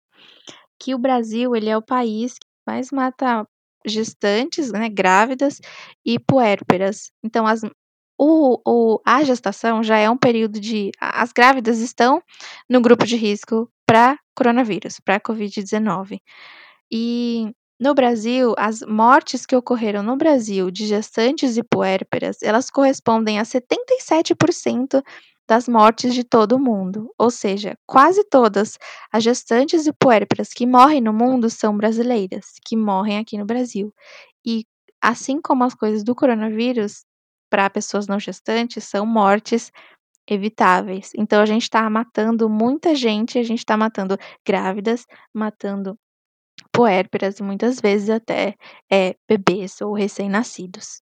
que 0.79 0.95
o 0.95 0.99
Brasil 0.99 1.55
ele 1.55 1.69
é 1.69 1.77
o 1.77 1.81
país 1.83 2.33
que 2.35 2.47
mais 2.67 2.91
mata 2.91 3.47
gestantes, 3.87 4.71
né, 4.71 4.89
grávidas 4.89 5.59
e 6.05 6.19
puérperas. 6.19 7.11
Então 7.23 7.47
as 7.47 7.61
o 8.19 8.59
o 8.67 9.01
a 9.05 9.23
gestação 9.23 9.83
já 9.83 9.97
é 9.97 10.09
um 10.09 10.17
período 10.17 10.59
de 10.59 10.91
as 11.01 11.31
grávidas 11.33 11.79
estão 11.79 12.21
no 12.69 12.81
grupo 12.81 13.05
de 13.05 13.15
risco 13.17 13.69
pra 13.87 14.17
coronavírus, 14.35 14.99
pra 15.01 15.19
Covid-19. 15.21 16.19
E 16.91 17.51
no 17.79 17.93
Brasil, 17.93 18.53
as 18.57 18.81
mortes 18.81 19.45
que 19.45 19.55
ocorreram 19.55 20.03
no 20.03 20.17
Brasil 20.17 20.69
de 20.69 20.85
gestantes 20.85 21.57
e 21.57 21.63
puérperas, 21.63 22.41
elas 22.43 22.69
correspondem 22.69 23.39
a 23.39 23.43
77% 23.43 25.01
das 25.47 25.67
mortes 25.67 26.13
de 26.13 26.23
todo 26.23 26.53
o 26.53 26.59
mundo, 26.59 27.09
ou 27.17 27.31
seja, 27.31 27.75
quase 27.87 28.23
todas 28.29 28.77
as 29.11 29.23
gestantes 29.23 29.87
e 29.87 29.93
puérperas 29.93 30.49
que 30.49 30.67
morrem 30.67 31.01
no 31.01 31.13
mundo 31.13 31.49
são 31.49 31.75
brasileiras, 31.75 32.53
que 32.65 32.75
morrem 32.77 33.17
aqui 33.17 33.37
no 33.37 33.45
Brasil. 33.45 33.93
E 34.45 34.65
assim 35.01 35.41
como 35.41 35.63
as 35.63 35.73
coisas 35.73 36.03
do 36.03 36.13
coronavírus, 36.13 37.03
para 37.49 37.69
pessoas 37.69 38.07
não 38.07 38.19
gestantes, 38.19 38.83
são 38.83 39.05
mortes 39.05 39.71
evitáveis. 40.29 41.11
Então 41.17 41.41
a 41.41 41.45
gente 41.45 41.63
está 41.63 41.89
matando 41.89 42.47
muita 42.49 42.93
gente, 42.93 43.39
a 43.39 43.43
gente 43.43 43.59
está 43.59 43.75
matando 43.75 44.17
grávidas, 44.45 45.05
matando 45.33 45.97
puérperas 46.71 47.39
muitas 47.39 47.79
vezes 47.79 48.09
até 48.09 48.55
é, 48.91 49.15
bebês 49.27 49.81
ou 49.81 49.93
recém-nascidos. 49.93 51.01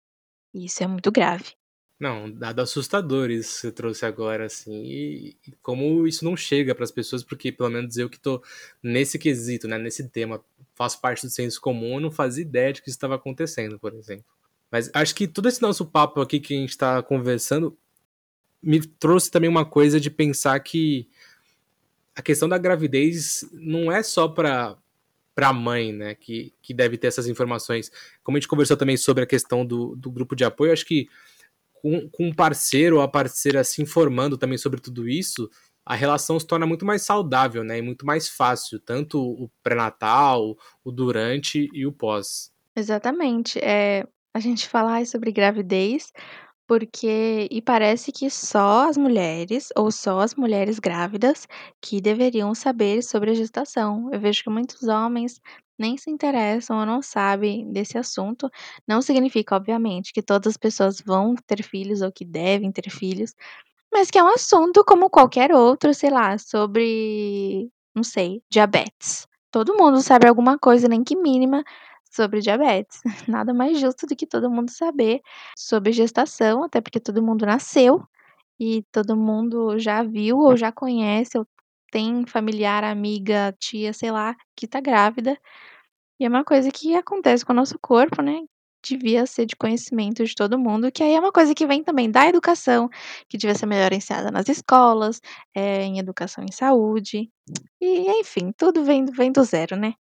Isso 0.53 0.83
é 0.83 0.87
muito 0.87 1.11
grave. 1.11 1.53
Não, 1.99 2.29
dado 2.29 2.61
assustador 2.61 3.31
isso 3.31 3.53
que 3.53 3.61
você 3.61 3.71
trouxe 3.71 4.05
agora, 4.05 4.45
assim, 4.45 4.83
e, 4.83 5.37
e 5.47 5.51
como 5.61 6.05
isso 6.05 6.25
não 6.25 6.35
chega 6.35 6.75
para 6.75 6.83
as 6.83 6.91
pessoas, 6.91 7.23
porque 7.23 7.51
pelo 7.51 7.69
menos 7.69 7.95
eu 7.95 8.09
que 8.09 8.19
tô 8.19 8.43
nesse 8.81 9.17
quesito, 9.17 9.67
né, 9.67 9.77
nesse 9.77 10.09
tema, 10.09 10.43
faço 10.75 10.99
parte 10.99 11.25
do 11.25 11.29
senso 11.29 11.61
comum, 11.61 11.95
eu 11.95 12.01
não 12.01 12.11
fazia 12.11 12.41
ideia 12.41 12.73
de 12.73 12.81
que 12.81 12.89
isso 12.89 12.97
estava 12.97 13.15
acontecendo, 13.15 13.79
por 13.79 13.93
exemplo. 13.93 14.25
Mas 14.69 14.89
acho 14.93 15.15
que 15.15 15.27
todo 15.27 15.47
esse 15.47 15.61
nosso 15.61 15.85
papo 15.85 16.19
aqui 16.19 16.39
que 16.39 16.53
a 16.53 16.57
gente 16.57 16.71
está 16.71 17.01
conversando 17.01 17.77
me 18.61 18.85
trouxe 18.85 19.29
também 19.29 19.49
uma 19.49 19.65
coisa 19.65 19.99
de 19.99 20.09
pensar 20.09 20.59
que 20.59 21.07
a 22.15 22.21
questão 22.21 22.49
da 22.49 22.57
gravidez 22.57 23.45
não 23.53 23.91
é 23.91 24.01
só 24.03 24.27
para 24.27 24.77
para 25.35 25.49
a 25.49 25.53
mãe, 25.53 25.91
né, 25.91 26.15
que, 26.15 26.53
que 26.61 26.73
deve 26.73 26.97
ter 26.97 27.07
essas 27.07 27.27
informações. 27.27 27.91
Como 28.23 28.37
a 28.37 28.39
gente 28.39 28.47
conversou 28.47 28.77
também 28.77 28.97
sobre 28.97 29.23
a 29.23 29.27
questão 29.27 29.65
do, 29.65 29.95
do 29.95 30.11
grupo 30.11 30.35
de 30.35 30.43
apoio, 30.43 30.71
acho 30.71 30.85
que 30.85 31.07
com, 31.73 32.07
com 32.09 32.27
um 32.27 32.33
parceiro 32.33 32.97
ou 32.97 33.01
a 33.01 33.07
parceira 33.07 33.63
se 33.63 33.81
informando 33.81 34.37
também 34.37 34.57
sobre 34.57 34.79
tudo 34.79 35.07
isso, 35.07 35.49
a 35.85 35.95
relação 35.95 36.39
se 36.39 36.47
torna 36.47 36.65
muito 36.65 36.85
mais 36.85 37.01
saudável, 37.01 37.63
né, 37.63 37.79
e 37.79 37.81
muito 37.81 38.05
mais 38.05 38.29
fácil, 38.29 38.79
tanto 38.79 39.19
o 39.19 39.49
pré-natal, 39.61 40.55
o 40.83 40.91
durante 40.91 41.69
e 41.73 41.85
o 41.85 41.91
pós. 41.91 42.51
Exatamente. 42.75 43.59
É, 43.59 44.07
a 44.33 44.39
gente 44.39 44.67
falar 44.67 45.05
sobre 45.05 45.31
gravidez, 45.31 46.11
porque 46.73 47.47
e 47.51 47.61
parece 47.61 48.11
que 48.11 48.27
só 48.31 48.89
as 48.89 48.97
mulheres 48.97 49.69
ou 49.77 49.91
só 49.91 50.19
as 50.21 50.33
mulheres 50.33 50.79
grávidas 50.79 51.47
que 51.79 52.01
deveriam 52.01 52.55
saber 52.55 53.03
sobre 53.03 53.29
a 53.29 53.33
gestação. 53.35 54.09
Eu 54.11 54.19
vejo 54.19 54.43
que 54.43 54.49
muitos 54.49 54.81
homens 54.87 55.39
nem 55.77 55.97
se 55.97 56.09
interessam 56.09 56.79
ou 56.79 56.85
não 56.85 56.99
sabem 56.99 57.71
desse 57.71 57.95
assunto. 57.95 58.49
Não 58.87 59.03
significa, 59.03 59.55
obviamente, 59.55 60.11
que 60.11 60.23
todas 60.23 60.53
as 60.53 60.57
pessoas 60.57 60.99
vão 60.99 61.35
ter 61.45 61.61
filhos 61.63 62.01
ou 62.01 62.11
que 62.11 62.25
devem 62.25 62.71
ter 62.71 62.89
filhos, 62.89 63.35
mas 63.93 64.09
que 64.09 64.17
é 64.17 64.23
um 64.23 64.29
assunto 64.29 64.83
como 64.83 65.11
qualquer 65.11 65.53
outro, 65.53 65.93
sei 65.93 66.09
lá, 66.09 66.37
sobre, 66.39 67.69
não 67.95 68.03
sei, 68.03 68.41
diabetes. 68.49 69.27
Todo 69.51 69.77
mundo 69.77 70.01
sabe 70.01 70.27
alguma 70.27 70.57
coisa, 70.57 70.87
nem 70.87 71.03
que 71.03 71.15
mínima, 71.15 71.63
sobre 72.13 72.39
diabetes. 72.41 73.01
Nada 73.27 73.53
mais 73.53 73.79
justo 73.79 74.05
do 74.05 74.15
que 74.15 74.27
todo 74.27 74.49
mundo 74.49 74.69
saber 74.71 75.21
sobre 75.57 75.91
gestação, 75.91 76.63
até 76.63 76.79
porque 76.79 76.99
todo 76.99 77.23
mundo 77.23 77.45
nasceu 77.45 78.03
e 78.59 78.83
todo 78.91 79.17
mundo 79.17 79.77
já 79.79 80.03
viu 80.03 80.37
ou 80.37 80.55
já 80.55 80.71
conhece 80.71 81.37
ou 81.37 81.47
tem 81.91 82.25
familiar, 82.25 82.83
amiga, 82.83 83.55
tia, 83.59 83.93
sei 83.93 84.11
lá, 84.11 84.35
que 84.55 84.67
tá 84.67 84.79
grávida. 84.79 85.37
E 86.19 86.25
é 86.25 86.29
uma 86.29 86.43
coisa 86.43 86.71
que 86.71 86.95
acontece 86.95 87.45
com 87.45 87.53
o 87.53 87.55
nosso 87.55 87.77
corpo, 87.79 88.21
né? 88.21 88.41
Devia 88.83 89.25
ser 89.25 89.45
de 89.45 89.55
conhecimento 89.55 90.25
de 90.25 90.35
todo 90.35 90.59
mundo, 90.59 90.91
que 90.91 91.03
aí 91.03 91.13
é 91.13 91.19
uma 91.19 91.31
coisa 91.31 91.53
que 91.53 91.65
vem 91.65 91.83
também 91.83 92.09
da 92.09 92.27
educação, 92.27 92.89
que 93.29 93.37
devia 93.37 93.55
ser 93.55 93.65
melhor 93.65 93.93
ensinada 93.93 94.31
nas 94.31 94.49
escolas, 94.49 95.21
é, 95.53 95.83
em 95.83 95.99
educação 95.99 96.43
em 96.43 96.51
saúde. 96.51 97.29
E, 97.79 98.19
enfim, 98.19 98.51
tudo 98.57 98.83
vem, 98.83 99.05
vem 99.05 99.31
do 99.31 99.43
zero, 99.43 99.75
né? 99.75 99.93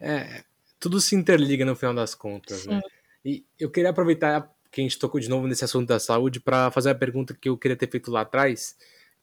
É, 0.00 0.44
tudo 0.84 1.00
se 1.00 1.16
interliga 1.16 1.64
no 1.64 1.74
final 1.74 1.94
das 1.94 2.14
contas, 2.14 2.66
né? 2.66 2.74
Sim. 2.74 2.76
né? 2.76 2.82
E 3.24 3.44
eu 3.58 3.70
queria 3.70 3.88
aproveitar 3.88 4.52
que 4.70 4.82
a 4.82 4.84
gente 4.84 4.98
tocou 4.98 5.18
de 5.18 5.30
novo 5.30 5.46
nesse 5.46 5.64
assunto 5.64 5.88
da 5.88 5.98
saúde 5.98 6.40
para 6.40 6.70
fazer 6.70 6.90
a 6.90 6.94
pergunta 6.94 7.32
que 7.32 7.48
eu 7.48 7.56
queria 7.56 7.74
ter 7.74 7.90
feito 7.90 8.10
lá 8.10 8.20
atrás, 8.20 8.76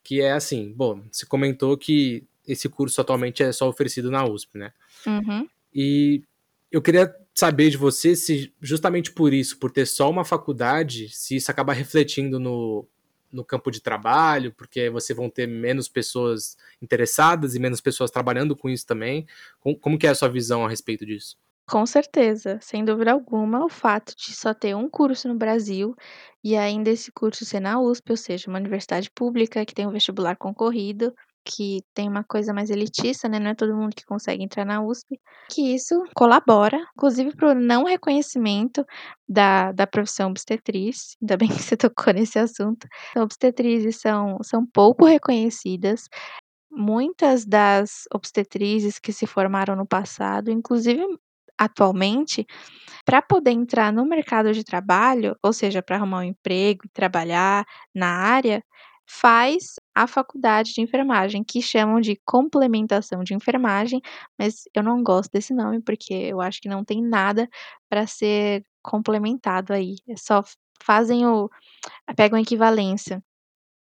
que 0.03 0.19
é 0.21 0.31
assim, 0.31 0.73
bom, 0.75 1.03
você 1.11 1.23
comentou 1.23 1.77
que 1.77 2.25
esse 2.47 2.67
curso 2.67 2.99
atualmente 2.99 3.43
é 3.43 3.51
só 3.51 3.69
oferecido 3.69 4.09
na 4.09 4.25
USP, 4.25 4.57
né? 4.57 4.73
Uhum. 5.05 5.47
E 5.71 6.23
eu 6.71 6.81
queria 6.81 7.15
saber 7.35 7.69
de 7.69 7.77
você 7.77 8.15
se 8.15 8.51
justamente 8.59 9.11
por 9.11 9.31
isso, 9.31 9.59
por 9.59 9.69
ter 9.69 9.85
só 9.85 10.09
uma 10.09 10.25
faculdade, 10.25 11.09
se 11.09 11.35
isso 11.35 11.51
acaba 11.51 11.73
refletindo 11.73 12.39
no, 12.39 12.87
no 13.31 13.45
campo 13.45 13.69
de 13.69 13.81
trabalho, 13.81 14.51
porque 14.51 14.89
você 14.89 15.13
vão 15.13 15.29
ter 15.29 15.45
menos 15.45 15.87
pessoas 15.87 16.57
interessadas 16.81 17.53
e 17.53 17.59
menos 17.59 17.79
pessoas 17.79 18.09
trabalhando 18.09 18.55
com 18.55 18.67
isso 18.67 18.87
também. 18.87 19.27
Como, 19.59 19.77
como 19.77 19.99
que 19.99 20.07
é 20.07 20.09
a 20.09 20.15
sua 20.15 20.27
visão 20.27 20.65
a 20.65 20.69
respeito 20.69 21.05
disso? 21.05 21.37
Com 21.71 21.85
certeza, 21.85 22.59
sem 22.61 22.83
dúvida 22.83 23.13
alguma, 23.13 23.63
o 23.63 23.69
fato 23.69 24.13
de 24.17 24.35
só 24.35 24.53
ter 24.53 24.75
um 24.75 24.89
curso 24.89 25.29
no 25.29 25.35
Brasil 25.35 25.95
e 26.43 26.57
ainda 26.57 26.89
esse 26.89 27.09
curso 27.13 27.45
ser 27.45 27.61
na 27.61 27.79
USP, 27.79 28.11
ou 28.11 28.17
seja, 28.17 28.49
uma 28.49 28.59
universidade 28.59 29.09
pública 29.09 29.65
que 29.65 29.73
tem 29.73 29.87
um 29.87 29.91
vestibular 29.91 30.35
concorrido, 30.35 31.13
que 31.45 31.81
tem 31.93 32.09
uma 32.09 32.25
coisa 32.25 32.53
mais 32.53 32.69
elitista, 32.69 33.29
né? 33.29 33.39
Não 33.39 33.51
é 33.51 33.55
todo 33.55 33.73
mundo 33.73 33.95
que 33.95 34.05
consegue 34.05 34.43
entrar 34.43 34.65
na 34.65 34.83
USP, 34.83 35.17
que 35.49 35.73
isso 35.73 36.03
colabora, 36.13 36.77
inclusive, 36.93 37.33
para 37.35 37.51
o 37.51 37.55
não 37.55 37.85
reconhecimento 37.85 38.85
da, 39.27 39.71
da 39.71 39.87
profissão 39.87 40.29
obstetriz. 40.29 41.15
Ainda 41.21 41.37
bem 41.37 41.47
que 41.47 41.61
você 41.63 41.77
tocou 41.77 42.13
nesse 42.13 42.37
assunto. 42.37 42.85
Então, 43.11 43.23
obstetrizes 43.23 44.01
são, 44.01 44.37
são 44.43 44.65
pouco 44.65 45.05
reconhecidas. 45.05 46.09
Muitas 46.71 47.45
das 47.45 48.03
obstetrizes 48.13 48.99
que 48.99 49.13
se 49.13 49.27
formaram 49.27 49.75
no 49.75 49.87
passado, 49.87 50.51
inclusive 50.51 51.05
atualmente, 51.57 52.45
para 53.05 53.21
poder 53.21 53.51
entrar 53.51 53.91
no 53.93 54.05
mercado 54.05 54.53
de 54.53 54.63
trabalho, 54.63 55.35
ou 55.43 55.53
seja, 55.53 55.81
para 55.83 55.97
arrumar 55.97 56.19
um 56.19 56.23
emprego 56.23 56.81
e 56.85 56.89
trabalhar 56.89 57.65
na 57.95 58.07
área, 58.09 58.63
faz 59.07 59.75
a 59.95 60.07
faculdade 60.07 60.73
de 60.73 60.81
enfermagem, 60.81 61.43
que 61.43 61.61
chamam 61.61 61.99
de 62.01 62.19
complementação 62.25 63.23
de 63.23 63.33
enfermagem, 63.33 64.01
mas 64.39 64.63
eu 64.75 64.83
não 64.83 65.03
gosto 65.03 65.31
desse 65.33 65.53
nome 65.53 65.81
porque 65.81 66.13
eu 66.13 66.39
acho 66.41 66.61
que 66.61 66.69
não 66.69 66.83
tem 66.85 67.01
nada 67.03 67.49
para 67.89 68.07
ser 68.07 68.63
complementado 68.81 69.73
aí. 69.73 69.95
É 70.09 70.15
só 70.17 70.43
fazem 70.83 71.25
o 71.27 71.49
pegam 72.17 72.37
a 72.39 72.41
equivalência 72.41 73.23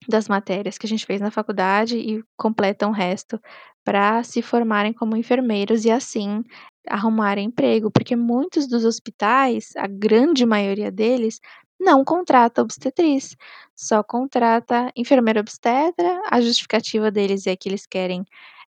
das 0.09 0.28
matérias 0.28 0.78
que 0.78 0.86
a 0.86 0.88
gente 0.88 1.07
fez 1.07 1.20
na 1.20 1.30
faculdade 1.30 1.96
e 1.98 2.22
completam 2.36 2.90
o 2.90 2.94
resto 2.94 3.40
para 3.84 4.22
se 4.22 4.42
formarem 4.42 4.92
como 4.92 5.16
enfermeiros 5.16 5.84
e 5.84 5.90
assim 5.90 6.42
arrumarem 6.88 7.46
emprego, 7.46 7.90
porque 7.90 8.16
muitos 8.16 8.66
dos 8.66 8.84
hospitais, 8.84 9.74
a 9.76 9.86
grande 9.86 10.46
maioria 10.46 10.90
deles, 10.90 11.40
não 11.78 12.05
contrata 12.05 12.62
obstetriz, 12.62 13.36
só 13.74 14.03
contrata 14.03 14.90
enfermeira 14.96 15.40
obstetra. 15.40 16.20
A 16.30 16.40
justificativa 16.40 17.11
deles 17.11 17.46
é 17.46 17.57
que 17.57 17.68
eles 17.68 17.86
querem 17.86 18.24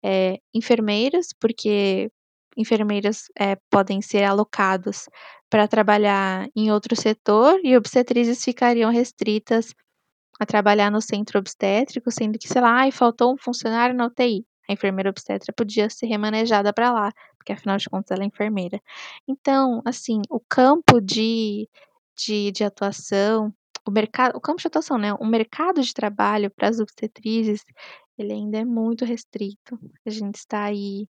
é, 0.02 0.38
porque 1.40 2.10
enfermeiras 2.56 3.24
é, 3.38 3.56
podem 3.70 4.02
ser 4.02 4.24
alocados 4.24 5.08
para 5.48 5.68
trabalhar 5.68 6.48
em 6.54 6.70
outro 6.70 6.94
setor 6.96 7.58
e 7.64 7.76
obstetrizes 7.76 8.44
ficariam 8.44 8.90
restritas 8.90 9.74
a 10.38 10.46
trabalhar 10.46 10.90
no 10.90 11.00
centro 11.00 11.38
obstétrico, 11.38 12.10
sendo 12.10 12.38
que, 12.38 12.48
sei 12.48 12.60
lá, 12.60 12.80
ai, 12.80 12.92
faltou 12.92 13.32
um 13.34 13.36
funcionário 13.36 13.94
na 13.94 14.06
UTI. 14.06 14.46
A 14.68 14.72
enfermeira 14.72 15.10
obstetra 15.10 15.52
podia 15.52 15.88
ser 15.88 16.06
remanejada 16.06 16.72
para 16.72 16.92
lá, 16.92 17.12
porque 17.36 17.52
afinal 17.52 17.78
de 17.78 17.88
contas 17.88 18.10
ela 18.10 18.22
é 18.22 18.26
enfermeira. 18.26 18.80
Então, 19.26 19.80
assim, 19.84 20.20
o 20.28 20.38
campo 20.40 21.00
de, 21.00 21.68
de, 22.16 22.52
de 22.52 22.64
atuação, 22.64 23.52
o 23.86 23.90
mercado, 23.90 24.36
o 24.36 24.40
campo 24.40 24.60
de 24.60 24.66
atuação, 24.66 24.98
né? 24.98 25.14
O 25.14 25.24
mercado 25.24 25.80
de 25.80 25.94
trabalho 25.94 26.50
para 26.50 26.68
as 26.68 26.78
obstetrizes, 26.78 27.64
ele 28.18 28.32
ainda 28.32 28.58
é 28.58 28.64
muito 28.64 29.04
restrito. 29.04 29.78
A 30.06 30.10
gente 30.10 30.36
está 30.36 30.64
aí 30.64 31.08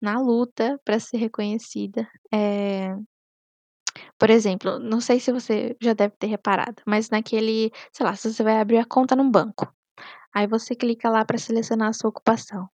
na 0.00 0.20
luta 0.20 0.80
para 0.84 1.00
ser 1.00 1.16
reconhecida. 1.18 2.08
É, 2.32 2.94
por 4.18 4.30
exemplo, 4.30 4.78
não 4.78 5.00
sei 5.00 5.20
se 5.20 5.32
você 5.32 5.76
já 5.80 5.92
deve 5.92 6.14
ter 6.18 6.26
reparado, 6.26 6.82
mas 6.86 7.10
naquele, 7.10 7.72
sei 7.92 8.06
lá, 8.06 8.14
se 8.16 8.32
você 8.32 8.42
vai 8.42 8.60
abrir 8.60 8.78
a 8.78 8.84
conta 8.84 9.16
num 9.16 9.30
banco, 9.30 9.72
aí 10.34 10.46
você 10.46 10.74
clica 10.74 11.10
lá 11.10 11.24
para 11.24 11.38
selecionar 11.38 11.88
a 11.88 11.92
sua 11.92 12.10
ocupação. 12.10 12.68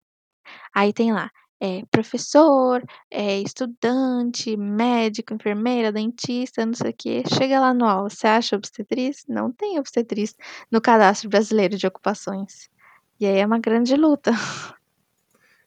Aí 0.75 0.93
tem 0.93 1.13
lá, 1.13 1.31
é, 1.61 1.83
professor, 1.91 2.85
é, 3.11 3.41
estudante, 3.41 4.57
médico, 4.57 5.35
enfermeira, 5.35 5.91
dentista, 5.91 6.67
não 6.67 6.75
sei 6.75 6.91
o 6.91 6.95
quê. 6.97 7.23
Chega 7.37 7.61
lá 7.61 7.73
no 7.73 7.87
UOL, 7.87 8.11
você 8.11 8.27
acha 8.27 8.57
obstetriz? 8.57 9.25
Não 9.29 9.51
tem 9.51 9.79
obstetriz 9.79 10.37
no 10.71 10.81
cadastro 10.81 11.29
brasileiro 11.29 11.77
de 11.77 11.87
ocupações. 11.87 12.69
E 13.19 13.27
aí 13.27 13.39
é 13.39 13.47
uma 13.47 13.59
grande 13.59 13.97
luta. 13.97 14.33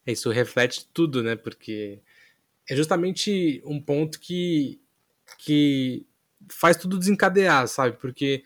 Isso 0.06 0.30
reflete 0.30 0.88
tudo, 0.92 1.22
né? 1.22 1.36
Porque 1.36 2.00
é 2.68 2.76
justamente 2.76 3.60
um 3.64 3.80
ponto 3.80 4.20
que 4.20 4.80
que 5.44 6.06
faz 6.48 6.76
tudo 6.76 6.98
desencadear, 6.98 7.66
sabe? 7.66 7.96
Porque 7.96 8.44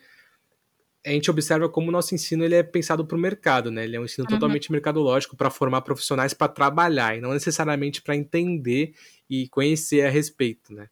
a 1.05 1.09
gente 1.09 1.29
observa 1.29 1.69
como 1.69 1.89
o 1.89 1.91
nosso 1.91 2.15
ensino 2.15 2.43
ele 2.43 2.55
é 2.55 2.63
pensado 2.63 3.05
para 3.05 3.17
o 3.17 3.19
mercado, 3.19 3.69
né? 3.69 3.83
Ele 3.83 3.95
é 3.95 3.99
um 3.99 4.05
ensino 4.05 4.25
uhum. 4.25 4.33
totalmente 4.33 4.71
mercadológico 4.71 5.35
para 5.35 5.51
formar 5.51 5.81
profissionais 5.81 6.33
para 6.33 6.47
trabalhar 6.47 7.15
e 7.15 7.21
não 7.21 7.31
necessariamente 7.31 8.01
para 8.01 8.15
entender 8.15 8.95
e 9.29 9.47
conhecer 9.49 10.05
a 10.05 10.09
respeito, 10.09 10.73
né? 10.73 10.87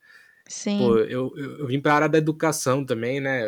Sim. 0.48 0.78
Pô, 0.78 0.98
eu, 0.98 1.34
eu, 1.38 1.60
eu 1.60 1.68
vim 1.68 1.80
para 1.80 1.94
a 1.94 1.96
área 1.96 2.10
da 2.10 2.18
educação 2.18 2.86
também, 2.86 3.22
né? 3.22 3.46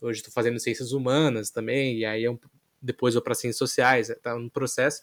Hoje 0.00 0.20
estou 0.20 0.32
fazendo 0.32 0.60
ciências 0.60 0.92
humanas 0.92 1.50
também, 1.50 1.98
e 1.98 2.04
aí 2.04 2.22
eu, 2.22 2.38
depois 2.80 3.14
vou 3.14 3.22
para 3.22 3.34
ciências 3.34 3.58
sociais, 3.58 4.14
tá 4.22 4.38
no 4.38 4.50
processo. 4.50 5.02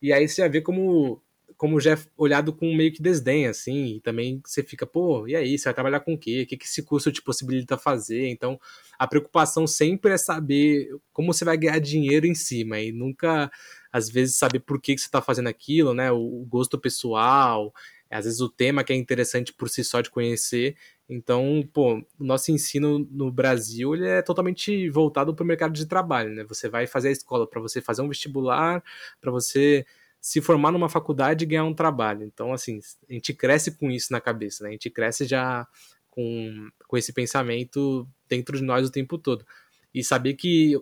E 0.00 0.12
aí 0.12 0.26
você 0.26 0.42
já 0.42 0.48
vê 0.48 0.60
como 0.62 1.22
como 1.56 1.80
já 1.80 1.92
é 1.92 1.98
olhado 2.16 2.52
com 2.52 2.74
meio 2.74 2.92
que 2.92 3.02
desdém, 3.02 3.46
assim, 3.46 3.96
e 3.96 4.00
também 4.00 4.40
você 4.44 4.62
fica, 4.62 4.86
pô, 4.86 5.26
e 5.26 5.36
aí, 5.36 5.58
você 5.58 5.64
vai 5.64 5.74
trabalhar 5.74 6.00
com 6.00 6.14
o 6.14 6.18
quê? 6.18 6.42
O 6.42 6.46
que, 6.46 6.56
que 6.56 6.64
esse 6.64 6.82
curso 6.82 7.12
te 7.12 7.22
possibilita 7.22 7.76
fazer? 7.78 8.28
Então, 8.28 8.58
a 8.98 9.06
preocupação 9.06 9.66
sempre 9.66 10.12
é 10.12 10.16
saber 10.18 10.88
como 11.12 11.32
você 11.32 11.44
vai 11.44 11.56
ganhar 11.56 11.78
dinheiro 11.80 12.26
em 12.26 12.34
cima, 12.34 12.80
e 12.80 12.92
nunca, 12.92 13.50
às 13.92 14.08
vezes, 14.08 14.36
saber 14.36 14.60
por 14.60 14.80
que, 14.80 14.94
que 14.94 15.00
você 15.00 15.06
está 15.06 15.22
fazendo 15.22 15.48
aquilo, 15.48 15.94
né? 15.94 16.10
O, 16.12 16.46
gosto 16.48 16.78
pessoal, 16.78 17.72
às 18.12 18.24
vezes 18.24 18.40
o 18.40 18.48
tema 18.48 18.84
que 18.84 18.92
é 18.92 18.96
interessante 18.96 19.52
por 19.52 19.68
si 19.68 19.82
só 19.82 20.00
de 20.00 20.10
conhecer. 20.10 20.76
Então, 21.08 21.68
pô, 21.72 21.98
o 22.18 22.24
nosso 22.24 22.50
ensino 22.52 22.98
no 23.10 23.30
Brasil 23.30 23.94
ele 23.94 24.06
é 24.06 24.22
totalmente 24.22 24.88
voltado 24.90 25.34
para 25.34 25.42
o 25.42 25.46
mercado 25.46 25.72
de 25.72 25.86
trabalho, 25.86 26.34
né? 26.34 26.44
Você 26.44 26.68
vai 26.68 26.86
fazer 26.86 27.08
a 27.08 27.12
escola 27.12 27.46
para 27.46 27.60
você 27.60 27.80
fazer 27.80 28.02
um 28.02 28.08
vestibular, 28.08 28.82
para 29.20 29.30
você 29.30 29.84
se 30.22 30.40
formar 30.40 30.70
numa 30.70 30.88
faculdade 30.88 31.42
e 31.42 31.46
ganhar 31.48 31.64
um 31.64 31.74
trabalho. 31.74 32.24
Então, 32.24 32.52
assim, 32.52 32.78
a 33.10 33.12
gente 33.12 33.34
cresce 33.34 33.72
com 33.72 33.90
isso 33.90 34.12
na 34.12 34.20
cabeça, 34.20 34.62
né? 34.62 34.68
A 34.68 34.72
gente 34.72 34.88
cresce 34.88 35.26
já 35.26 35.66
com, 36.08 36.68
com 36.86 36.96
esse 36.96 37.12
pensamento 37.12 38.08
dentro 38.28 38.56
de 38.56 38.62
nós 38.62 38.86
o 38.86 38.92
tempo 38.92 39.18
todo. 39.18 39.44
E 39.92 40.04
saber 40.04 40.34
que 40.34 40.80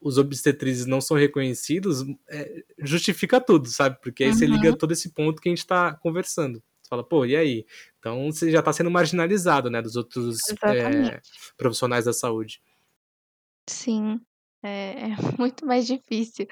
os 0.00 0.16
obstetrizes 0.16 0.86
não 0.86 1.02
são 1.02 1.18
reconhecidos 1.18 2.02
é, 2.28 2.64
justifica 2.78 3.38
tudo, 3.42 3.68
sabe? 3.68 3.98
Porque 4.00 4.24
aí 4.24 4.30
uhum. 4.30 4.36
você 4.36 4.46
liga 4.46 4.74
todo 4.74 4.92
esse 4.92 5.10
ponto 5.10 5.42
que 5.42 5.50
a 5.50 5.52
gente 5.52 5.58
está 5.58 5.92
conversando. 5.92 6.62
Você 6.80 6.88
fala, 6.88 7.04
pô, 7.04 7.26
e 7.26 7.36
aí? 7.36 7.66
Então 7.98 8.32
você 8.32 8.50
já 8.50 8.60
está 8.60 8.72
sendo 8.72 8.90
marginalizado, 8.90 9.68
né, 9.68 9.82
dos 9.82 9.96
outros 9.96 10.38
é, 10.62 11.20
profissionais 11.58 12.06
da 12.06 12.12
saúde. 12.14 12.62
Sim, 13.68 14.18
é, 14.62 15.10
é 15.10 15.16
muito 15.38 15.66
mais 15.66 15.86
difícil 15.86 16.46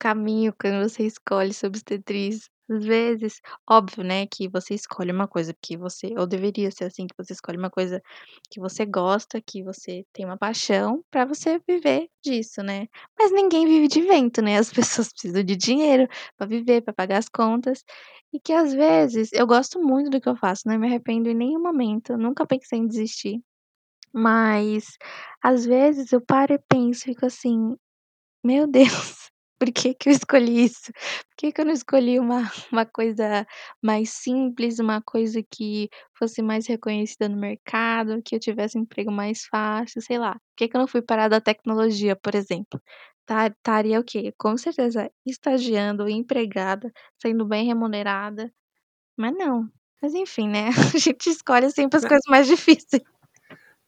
caminho 0.00 0.54
quando 0.60 0.88
você 0.88 1.04
escolhe 1.06 1.54
ser 1.54 1.68
obstetriz. 1.68 2.50
Às 2.70 2.84
vezes, 2.84 3.40
óbvio, 3.70 4.04
né, 4.04 4.26
que 4.28 4.48
você 4.48 4.74
escolhe 4.74 5.12
uma 5.12 5.28
coisa 5.28 5.54
que 5.62 5.76
você 5.76 6.14
ou 6.18 6.26
deveria 6.26 6.70
ser 6.72 6.84
assim, 6.86 7.06
que 7.08 7.16
você 7.18 7.34
escolhe 7.34 7.58
uma 7.58 7.70
coisa 7.70 8.02
que 8.50 8.60
você 8.60 8.86
gosta, 8.86 9.42
que 9.42 9.62
você 9.64 10.04
tem 10.12 10.24
uma 10.26 10.38
paixão 10.38 11.04
para 11.10 11.24
você 11.26 11.60
viver 11.68 12.08
disso, 12.24 12.62
né. 12.62 12.88
Mas 13.18 13.32
ninguém 13.32 13.66
vive 13.66 13.88
de 13.88 14.02
vento, 14.02 14.42
né, 14.42 14.58
as 14.58 14.72
pessoas 15.04 15.12
precisam 15.12 15.42
de 15.44 15.56
dinheiro 15.56 16.08
para 16.36 16.46
viver, 16.46 16.82
para 16.82 16.94
pagar 16.94 17.18
as 17.18 17.28
contas, 17.28 17.84
e 18.32 18.40
que 18.40 18.52
às 18.52 18.72
vezes 18.74 19.30
eu 19.32 19.46
gosto 19.46 19.80
muito 19.82 20.10
do 20.10 20.20
que 20.20 20.28
eu 20.28 20.36
faço, 20.36 20.62
não 20.66 20.78
me 20.78 20.86
arrependo 20.88 21.28
em 21.30 21.34
nenhum 21.34 21.62
momento, 21.62 22.16
nunca 22.16 22.46
pensei 22.46 22.78
em 22.80 22.86
desistir. 22.88 23.40
Mas, 24.14 24.86
às 25.42 25.64
vezes 25.66 26.12
eu 26.12 26.20
paro 26.20 26.54
e 26.54 26.58
penso, 26.68 27.04
fico 27.04 27.26
assim: 27.26 27.76
"Meu 28.44 28.66
Deus, 28.68 29.19
por 29.60 29.70
que 29.72 29.92
que 29.92 30.08
eu 30.08 30.12
escolhi 30.14 30.64
isso? 30.64 30.90
Por 30.92 31.36
que 31.36 31.52
que 31.52 31.60
eu 31.60 31.66
não 31.66 31.72
escolhi 31.72 32.18
uma 32.18 32.50
uma 32.72 32.86
coisa 32.86 33.46
mais 33.82 34.08
simples, 34.10 34.78
uma 34.78 35.02
coisa 35.02 35.42
que 35.42 35.90
fosse 36.14 36.40
mais 36.40 36.66
reconhecida 36.66 37.28
no 37.28 37.36
mercado, 37.36 38.22
que 38.24 38.34
eu 38.34 38.40
tivesse 38.40 38.78
um 38.78 38.82
emprego 38.82 39.12
mais 39.12 39.44
fácil, 39.44 40.00
sei 40.00 40.18
lá. 40.18 40.32
Por 40.32 40.56
que 40.56 40.68
que 40.68 40.76
eu 40.76 40.80
não 40.80 40.88
fui 40.88 41.02
parar 41.02 41.28
da 41.28 41.40
tecnologia, 41.42 42.16
por 42.16 42.34
exemplo? 42.34 42.80
Estaria 43.28 44.00
o 44.00 44.04
quê? 44.04 44.32
Com 44.38 44.56
certeza 44.56 45.10
estagiando, 45.26 46.08
empregada, 46.08 46.90
sendo 47.20 47.44
bem 47.46 47.66
remunerada, 47.66 48.50
mas 49.16 49.32
não. 49.36 49.70
Mas 50.02 50.14
enfim, 50.14 50.48
né, 50.48 50.68
a 50.94 50.98
gente 50.98 51.28
escolhe 51.28 51.70
sempre 51.70 51.98
as 51.98 52.04
coisas 52.04 52.24
mais 52.28 52.46
difíceis. 52.48 53.02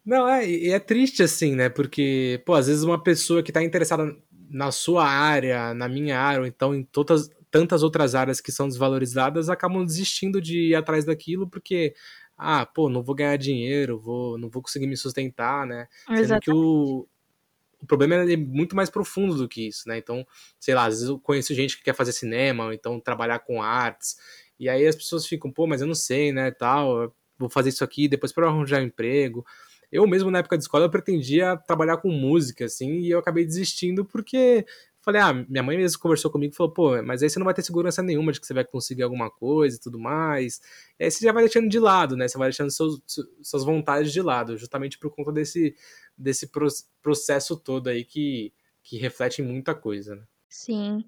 Não, 0.05 0.29
é, 0.29 0.49
e 0.49 0.71
é 0.71 0.81
triste 0.81 1.23
assim, 1.23 1.55
né, 1.55 1.69
porque, 1.71 2.43
pô, 2.45 2.55
às 2.55 2.67
vezes 2.67 2.83
uma 2.83 3.03
pessoa 3.03 3.43
que 3.43 3.53
tá 3.53 3.63
interessada 3.63 4.05
na 4.53 4.71
sua 4.71 5.07
área, 5.07 5.73
na 5.73 5.89
minha 5.89 6.21
área, 6.21 6.41
ou 6.41 6.47
então 6.47 6.75
em 6.75 6.83
todas, 6.85 7.31
tantas 7.51 7.83
outras 7.83 8.15
áreas 8.15 8.41
que 8.41 8.53
são 8.53 8.69
desvalorizadas, 8.69 9.49
acabam 9.49 9.85
desistindo 9.85 10.41
de 10.41 10.69
ir 10.69 10.75
atrás 10.75 11.05
daquilo 11.07 11.49
porque, 11.49 11.95
ah, 12.37 12.67
pô, 12.67 12.89
não 12.91 13.03
vou 13.03 13.15
ganhar 13.15 13.37
dinheiro, 13.37 13.99
vou, 13.99 14.37
não 14.37 14.51
vou 14.51 14.63
conseguir 14.63 14.87
me 14.87 14.97
sustentar, 14.97 15.67
né? 15.67 15.89
Exatamente. 16.11 16.29
Sendo 16.29 16.41
que 16.41 16.51
o, 16.53 17.09
o 17.81 17.87
problema 17.87 18.31
é 18.31 18.37
muito 18.37 18.77
mais 18.77 18.91
profundo 18.91 19.37
do 19.37 19.49
que 19.49 19.69
isso, 19.69 19.89
né? 19.89 19.97
Então, 19.97 20.27
sei 20.61 20.75
lá, 20.75 20.85
às 20.85 20.95
vezes 20.95 21.09
eu 21.09 21.19
conheço 21.19 21.55
gente 21.55 21.79
que 21.79 21.83
quer 21.83 21.95
fazer 21.95 22.13
cinema, 22.13 22.67
ou 22.67 22.73
então 22.73 23.01
trabalhar 23.01 23.39
com 23.39 23.63
artes, 23.63 24.17
e 24.61 24.69
aí 24.69 24.87
as 24.87 24.95
pessoas 24.95 25.27
ficam, 25.27 25.51
pô, 25.51 25.67
mas 25.67 25.81
eu 25.81 25.87
não 25.87 25.95
sei, 25.95 26.31
né, 26.31 26.51
tal, 26.51 27.13
vou 27.39 27.49
fazer 27.49 27.71
isso 27.71 27.83
aqui, 27.83 28.07
depois 28.07 28.33
para 28.33 28.47
arranjar 28.47 28.81
um 28.81 28.87
emprego. 28.87 29.45
Eu 29.93 30.07
mesmo, 30.07 30.31
na 30.31 30.39
época 30.39 30.57
de 30.57 30.65
escola, 30.65 30.87
eu 30.87 30.91
pretendia 30.91 31.57
trabalhar 31.67 31.99
com 31.99 32.11
música, 32.11 32.65
assim, 32.65 33.01
e 33.01 33.11
eu 33.11 33.19
acabei 33.19 33.45
desistindo 33.45 34.05
porque 34.05 34.65
falei, 35.03 35.21
ah, 35.21 35.33
minha 35.33 35.63
mãe 35.63 35.77
mesmo 35.77 36.01
conversou 36.01 36.31
comigo 36.31 36.55
e 36.55 36.57
falou, 36.57 36.73
pô, 36.73 37.03
mas 37.03 37.23
aí 37.23 37.29
você 37.29 37.39
não 37.39 37.45
vai 37.45 37.53
ter 37.53 37.63
segurança 37.63 38.03
nenhuma 38.03 38.33
de 38.33 38.41
que 38.41 38.47
você 38.47 38.55
vai 38.55 38.65
conseguir 38.65 39.03
alguma 39.03 39.31
coisa 39.31 39.77
e 39.77 39.81
tudo 39.81 39.99
mais. 39.99 40.61
E 40.99 41.05
aí 41.05 41.11
você 41.11 41.25
já 41.25 41.33
vai 41.33 41.43
deixando 41.43 41.69
de 41.69 41.79
lado, 41.79 42.17
né? 42.17 42.29
Você 42.29 42.39
vai 42.39 42.49
deixando 42.49 42.71
seus, 42.71 43.03
suas 43.43 43.65
vontades 43.65 44.13
de 44.13 44.23
lado, 44.23 44.57
justamente 44.57 44.99
por 44.99 45.11
conta 45.11 45.33
desse, 45.33 45.75
desse 46.17 46.49
processo 47.03 47.57
todo 47.57 47.89
aí 47.89 48.05
que, 48.05 48.53
que 48.83 48.97
reflete 48.97 49.43
em 49.43 49.45
muita 49.45 49.75
coisa, 49.75 50.15
né? 50.15 50.23
Sim. 50.49 51.05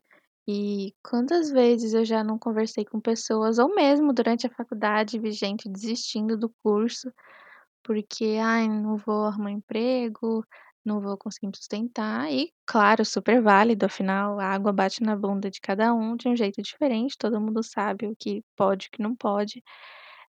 E 0.47 0.93
quantas 1.03 1.51
vezes 1.51 1.95
eu 1.95 2.05
já 2.05 2.23
não 2.23 2.39
conversei 2.39 2.85
com 2.85 3.01
pessoas, 3.01 3.59
ou 3.59 3.75
mesmo 3.75 4.13
durante 4.13 4.47
a 4.47 4.51
faculdade, 4.51 5.19
vi 5.19 5.31
gente 5.31 5.69
desistindo 5.69 6.37
do 6.37 6.51
curso 6.63 7.11
porque, 7.85 8.39
ai, 8.43 8.69
não 8.69 8.97
vou 8.99 9.27
arrumar 9.27 9.53
emprego, 9.53 10.45
não 10.85 11.01
vou 11.01 11.17
conseguir 11.19 11.49
me 11.49 11.57
sustentar. 11.57 12.31
E, 12.33 12.53
claro, 12.67 13.05
super 13.05 13.43
válido, 13.43 13.87
afinal, 13.87 14.41
a 14.41 14.47
água 14.47 14.73
bate 14.73 15.03
na 15.03 15.17
bunda 15.17 15.51
de 15.51 15.61
cada 15.61 15.95
um 15.95 16.17
de 16.17 16.29
um 16.29 16.37
jeito 16.37 16.63
diferente, 16.63 17.17
todo 17.19 17.41
mundo 17.41 17.63
sabe 17.63 18.07
o 18.09 18.17
que 18.19 18.43
pode 18.57 18.87
e 18.87 18.89
o 18.89 18.91
que 18.93 19.03
não 19.03 19.15
pode. 19.17 19.63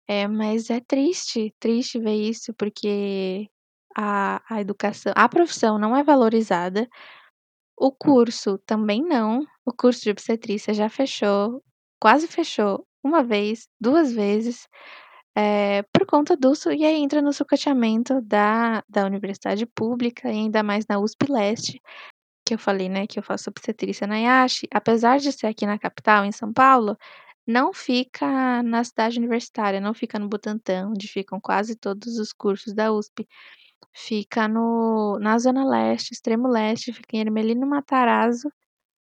É, 0.09 0.27
mas 0.29 0.71
é 0.71 0.81
triste, 0.81 1.55
triste 1.61 1.99
ver 2.01 2.15
isso, 2.17 2.53
porque 2.55 3.49
a, 3.97 4.43
a 4.55 4.61
educação, 4.61 5.13
a 5.17 5.29
profissão 5.29 5.79
não 5.79 5.97
é 5.97 6.03
valorizada, 6.05 6.89
o 7.77 7.93
curso 7.93 8.59
também 8.59 9.03
não. 9.03 9.45
O 9.65 9.73
curso 9.73 10.03
de 10.03 10.11
obstetrícia 10.11 10.75
já 10.75 10.89
fechou, 10.89 11.63
quase 12.01 12.27
fechou 12.29 12.87
uma 13.05 13.23
vez, 13.23 13.69
duas 13.81 14.13
vezes. 14.13 14.69
É, 15.37 15.83
por 15.85 16.05
conta 16.07 16.37
do 16.37 16.53
e 16.77 16.85
aí 16.85 16.97
entra 17.03 17.23
no 17.23 17.33
sucateamento 17.33 18.21
da 18.21 18.83
da 18.87 19.07
universidade 19.07 19.65
pública 19.65 20.29
e 20.31 20.33
ainda 20.41 20.63
mais 20.63 20.87
na 20.87 20.99
USP 20.99 21.27
Leste, 21.31 21.81
que 22.47 22.55
eu 22.55 22.59
falei, 22.59 22.89
né, 22.89 23.07
que 23.07 23.19
eu 23.19 23.23
faço 23.25 23.51
obstetrícia 23.51 24.07
na 24.07 24.19
IASH, 24.21 24.63
apesar 24.73 25.19
de 25.21 25.33
ser 25.33 25.47
aqui 25.49 25.67
na 25.67 25.79
capital, 25.79 26.25
em 26.25 26.33
São 26.33 26.53
Paulo, 26.53 26.97
não 27.47 27.73
fica 27.75 28.63
na 28.65 28.85
cidade 28.85 29.19
universitária, 29.19 29.81
não 29.81 29.95
fica 29.95 30.19
no 30.19 30.29
Butantã, 30.29 30.89
onde 30.89 31.09
ficam 31.09 31.41
quase 31.41 31.77
todos 31.77 32.19
os 32.19 32.33
cursos 32.33 32.75
da 32.75 32.93
USP. 32.93 33.27
Fica 33.95 34.49
no 34.49 35.19
na 35.21 35.39
zona 35.39 35.65
leste, 35.65 36.13
extremo 36.13 36.49
leste, 36.49 36.93
fica 36.93 37.17
em 37.17 37.21
Ermelino 37.23 37.67
Matarazzo. 37.67 38.51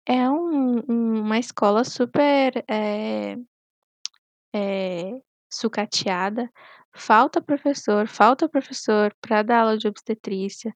É 0.06 0.28
um 0.30 0.78
um 0.88 1.20
uma 1.22 1.38
escola 1.38 1.84
super, 1.84 2.64
eh 2.68 3.36
eh 4.54 5.22
sucateada, 5.52 6.50
falta 6.92 7.40
professor, 7.40 8.06
falta 8.08 8.48
professor 8.48 9.14
para 9.20 9.42
dar 9.42 9.60
aula 9.60 9.78
de 9.78 9.86
obstetrícia. 9.86 10.74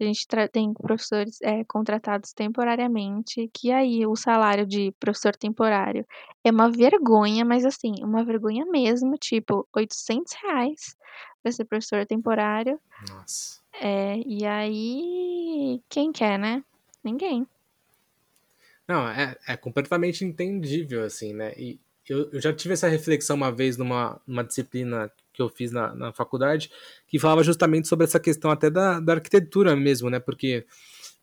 A 0.00 0.04
gente 0.04 0.26
tem 0.50 0.74
professores, 0.74 1.40
é, 1.40 1.62
contratados 1.64 2.32
temporariamente, 2.32 3.48
que 3.54 3.70
aí 3.70 4.04
o 4.04 4.16
salário 4.16 4.66
de 4.66 4.92
professor 4.98 5.36
temporário 5.36 6.04
é 6.42 6.50
uma 6.50 6.68
vergonha, 6.68 7.44
mas 7.44 7.64
assim, 7.64 7.94
uma 8.02 8.24
vergonha 8.24 8.66
mesmo, 8.66 9.16
tipo, 9.16 9.68
oitocentos 9.72 10.32
reais 10.42 10.96
para 11.40 11.52
ser 11.52 11.64
professor 11.64 12.04
temporário. 12.06 12.80
Nossa. 13.08 13.60
É, 13.80 14.18
e 14.26 14.44
aí, 14.44 15.80
quem 15.88 16.10
quer, 16.10 16.38
né? 16.38 16.64
Ninguém. 17.02 17.46
Não, 18.88 19.08
é, 19.08 19.36
é 19.46 19.56
completamente 19.56 20.24
entendível, 20.24 21.04
assim, 21.04 21.32
né? 21.32 21.52
E, 21.56 21.78
eu, 22.08 22.30
eu 22.32 22.40
já 22.40 22.52
tive 22.52 22.74
essa 22.74 22.88
reflexão 22.88 23.36
uma 23.36 23.50
vez 23.50 23.76
numa, 23.76 24.20
numa 24.26 24.44
disciplina 24.44 25.10
que 25.32 25.42
eu 25.42 25.48
fiz 25.48 25.72
na, 25.72 25.94
na 25.94 26.12
faculdade, 26.12 26.70
que 27.08 27.18
falava 27.18 27.42
justamente 27.42 27.88
sobre 27.88 28.04
essa 28.04 28.20
questão 28.20 28.50
até 28.50 28.70
da, 28.70 29.00
da 29.00 29.14
arquitetura 29.14 29.74
mesmo, 29.74 30.08
né? 30.08 30.20
Porque 30.20 30.64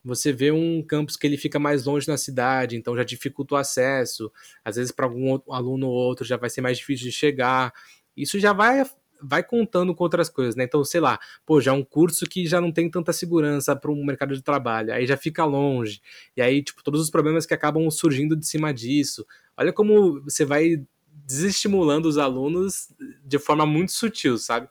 você 0.04 0.34
vê 0.34 0.52
um 0.52 0.84
campus 0.84 1.16
que 1.16 1.26
ele 1.26 1.38
fica 1.38 1.60
mais 1.60 1.86
longe 1.86 2.08
na 2.08 2.18
cidade, 2.18 2.76
então 2.76 2.96
já 2.96 3.04
dificulta 3.04 3.56
o 3.56 3.58
acesso, 3.58 4.32
às 4.66 4.76
vezes 4.76 4.92
para 4.92 5.06
algum 5.06 5.40
aluno 5.50 5.88
ou 5.88 5.94
outro 5.94 6.26
já 6.26 6.38
vai 6.38 6.50
ser 6.50 6.62
mais 6.62 6.78
difícil 6.78 7.06
de 7.06 7.12
chegar. 7.12 7.72
Isso 8.16 8.40
já 8.40 8.52
vai 8.52 8.84
vai 9.24 9.44
contando 9.44 9.94
com 9.94 10.04
outras 10.04 10.30
coisas, 10.30 10.56
né? 10.56 10.64
Então, 10.64 10.84
sei 10.84 11.00
lá, 11.00 11.20
pô, 11.46 11.62
já 11.62 11.72
é 11.72 11.74
um 11.74 11.84
curso 11.84 12.26
que 12.26 12.48
já 12.48 12.60
não 12.60 12.72
tem 12.72 12.90
tanta 12.90 13.14
segurança 13.14 13.76
para 13.76 13.92
um 13.92 14.04
mercado 14.04 14.36
de 14.36 14.42
trabalho, 14.42 14.92
aí 14.92 15.06
já 15.06 15.16
fica 15.16 15.46
longe, 15.46 16.02
e 16.36 16.42
aí, 16.42 16.64
tipo, 16.64 16.84
todos 16.84 17.00
os 17.00 17.12
problemas 17.12 17.46
que 17.46 17.54
acabam 17.54 17.88
surgindo 17.92 18.36
de 18.36 18.48
cima 18.48 18.74
disso. 18.74 19.26
Olha 19.62 19.74
como 19.74 20.22
você 20.24 20.44
vai 20.44 20.84
desestimulando 21.26 22.08
os 22.08 22.18
alunos 22.18 22.90
de 23.24 23.40
forma 23.40 23.66
muito 23.66 23.92
sutil, 23.92 24.38
sabe? 24.38 24.68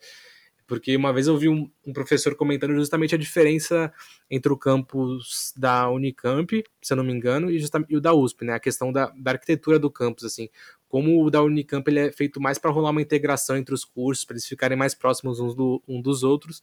porque 0.70 0.96
uma 0.96 1.12
vez 1.12 1.26
eu 1.26 1.36
vi 1.36 1.48
um, 1.48 1.68
um, 1.84 1.92
professor 1.92 2.32
comentando 2.36 2.76
justamente 2.76 3.12
a 3.12 3.18
diferença 3.18 3.92
entre 4.30 4.52
o 4.52 4.56
campus 4.56 5.52
da 5.56 5.90
Unicamp, 5.90 6.62
se 6.80 6.92
eu 6.92 6.96
não 6.96 7.02
me 7.02 7.12
engano, 7.12 7.50
e, 7.50 7.60
e 7.88 7.96
o 7.96 8.00
da 8.00 8.14
USP, 8.14 8.44
né? 8.44 8.52
A 8.52 8.60
questão 8.60 8.92
da, 8.92 9.12
da 9.18 9.32
arquitetura 9.32 9.80
do 9.80 9.90
campus, 9.90 10.22
assim. 10.22 10.48
Como 10.86 11.24
o 11.24 11.28
da 11.28 11.42
Unicamp 11.42 11.90
ele 11.90 11.98
é 11.98 12.12
feito 12.12 12.40
mais 12.40 12.56
para 12.56 12.70
rolar 12.70 12.90
uma 12.90 13.02
integração 13.02 13.56
entre 13.56 13.74
os 13.74 13.84
cursos, 13.84 14.24
para 14.24 14.34
eles 14.34 14.46
ficarem 14.46 14.78
mais 14.78 14.94
próximos 14.94 15.40
uns 15.40 15.56
do, 15.56 15.82
um 15.88 16.00
dos 16.00 16.22
outros, 16.22 16.62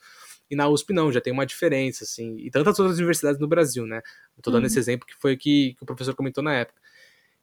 e 0.50 0.56
na 0.56 0.70
USP 0.70 0.94
não, 0.94 1.12
já 1.12 1.20
tem 1.20 1.34
uma 1.34 1.46
diferença, 1.46 2.06
assim, 2.06 2.38
e 2.38 2.50
tantas 2.50 2.80
outras 2.80 2.98
universidades 3.00 3.42
no 3.42 3.48
Brasil, 3.48 3.86
né? 3.86 4.02
Tô 4.42 4.50
dando 4.50 4.62
uhum. 4.62 4.68
esse 4.68 4.80
exemplo 4.80 5.06
que 5.06 5.16
foi 5.18 5.34
o 5.34 5.38
que, 5.38 5.74
que 5.74 5.84
o 5.84 5.86
professor 5.86 6.16
comentou 6.16 6.42
na 6.42 6.54
época. 6.54 6.82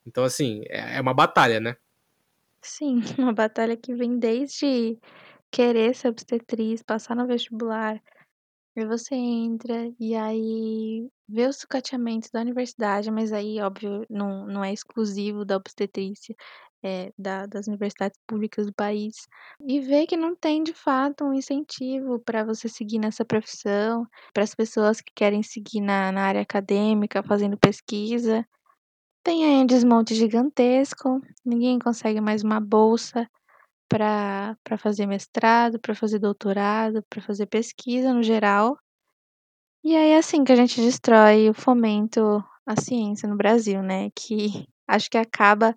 Então, 0.07 0.25
assim, 0.25 0.63
é, 0.69 0.97
é 0.97 1.01
uma 1.01 1.15
batalha, 1.15 1.61
né? 1.61 1.77
Sim, 2.63 3.01
uma 3.19 3.33
batalha 3.33 3.77
que 3.77 3.95
vem 3.95 4.19
desde 4.19 4.99
querer 5.51 5.95
ser 5.95 6.09
obstetriz, 6.09 6.83
passar 6.83 7.15
no 7.17 7.27
vestibular, 7.27 8.03
aí 8.79 8.87
você 8.87 9.15
entra 9.17 9.93
e 10.01 10.15
aí 10.17 11.09
vê 11.29 11.47
os 11.49 11.59
sucateamentos 11.59 12.31
da 12.31 12.41
universidade, 12.43 13.11
mas 13.11 13.33
aí, 13.33 13.61
óbvio, 13.61 14.07
não, 14.11 14.47
não 14.47 14.65
é 14.65 14.73
exclusivo 14.73 15.45
da 15.45 15.57
obstetrícia, 15.57 16.35
é 16.85 17.13
da, 17.19 17.47
das 17.47 17.67
universidades 17.69 18.19
públicas 18.27 18.67
do 18.67 18.75
país, 18.75 19.27
e 19.69 19.81
vê 19.81 20.07
que 20.07 20.17
não 20.17 20.37
tem 20.37 20.63
de 20.65 20.75
fato 20.75 21.25
um 21.25 21.35
incentivo 21.35 22.21
para 22.21 22.45
você 22.45 22.69
seguir 22.69 22.99
nessa 23.01 23.25
profissão, 23.25 24.07
para 24.35 24.45
as 24.45 24.55
pessoas 24.55 25.01
que 25.01 25.13
querem 25.15 25.43
seguir 25.43 25.81
na, 25.81 26.13
na 26.13 26.23
área 26.25 26.43
acadêmica, 26.43 27.23
fazendo 27.23 27.59
pesquisa. 27.59 28.47
Tem 29.25 29.43
aí 29.43 29.63
um 29.63 29.65
desmonte 29.65 30.15
gigantesco, 30.15 31.23
ninguém 31.43 31.79
consegue 31.79 32.21
mais 32.21 32.45
uma 32.45 32.61
bolsa 32.61 33.27
para 33.89 34.55
fazer 34.77 35.07
mestrado, 35.07 35.81
para 35.81 35.95
fazer 35.95 36.19
doutorado, 36.19 37.03
para 37.09 37.23
fazer 37.23 37.47
pesquisa 37.47 38.13
no 38.13 38.23
geral. 38.23 38.77
E 39.83 39.97
aí 39.97 40.11
é 40.11 40.19
assim 40.19 40.45
que 40.45 40.53
a 40.53 40.57
gente 40.57 40.79
destrói 40.79 41.49
o 41.49 41.55
fomento 41.55 42.45
à 42.67 42.79
ciência 42.79 43.27
no 43.27 43.35
Brasil, 43.35 43.83
né? 43.83 44.11
Que 44.15 44.69
acho 44.87 45.11
que 45.11 45.17
acaba 45.17 45.75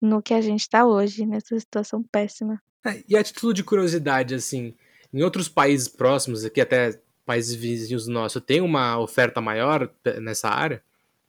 no 0.00 0.22
que 0.22 0.32
a 0.32 0.40
gente 0.40 0.60
está 0.60 0.86
hoje, 0.86 1.26
nessa 1.26 1.58
situação 1.58 2.00
péssima. 2.12 2.62
É, 2.86 3.02
e 3.08 3.16
a 3.16 3.24
título 3.24 3.52
de 3.52 3.64
curiosidade, 3.64 4.36
assim, 4.36 4.72
em 5.12 5.20
outros 5.24 5.48
países 5.48 5.88
próximos, 5.88 6.44
aqui 6.44 6.60
até 6.60 7.00
países 7.26 7.56
vizinhos 7.56 8.06
nossos, 8.06 8.40
tem 8.44 8.60
uma 8.60 9.00
oferta 9.00 9.40
maior 9.40 9.92
nessa 10.20 10.48
área? 10.48 10.80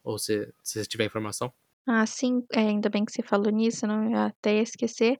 Ou 0.06 0.20
se, 0.20 0.54
se 0.64 0.80
você 0.80 0.86
tiver 0.86 1.06
informação? 1.06 1.54
Ah, 1.88 2.06
sim, 2.06 2.44
é, 2.54 2.60
ainda 2.62 2.90
bem 2.90 3.06
que 3.06 3.12
você 3.12 3.22
falou 3.22 3.52
nisso, 3.52 3.86
não 3.86 4.10
ia 4.10 4.26
até 4.28 4.62
esquecer. 4.62 5.18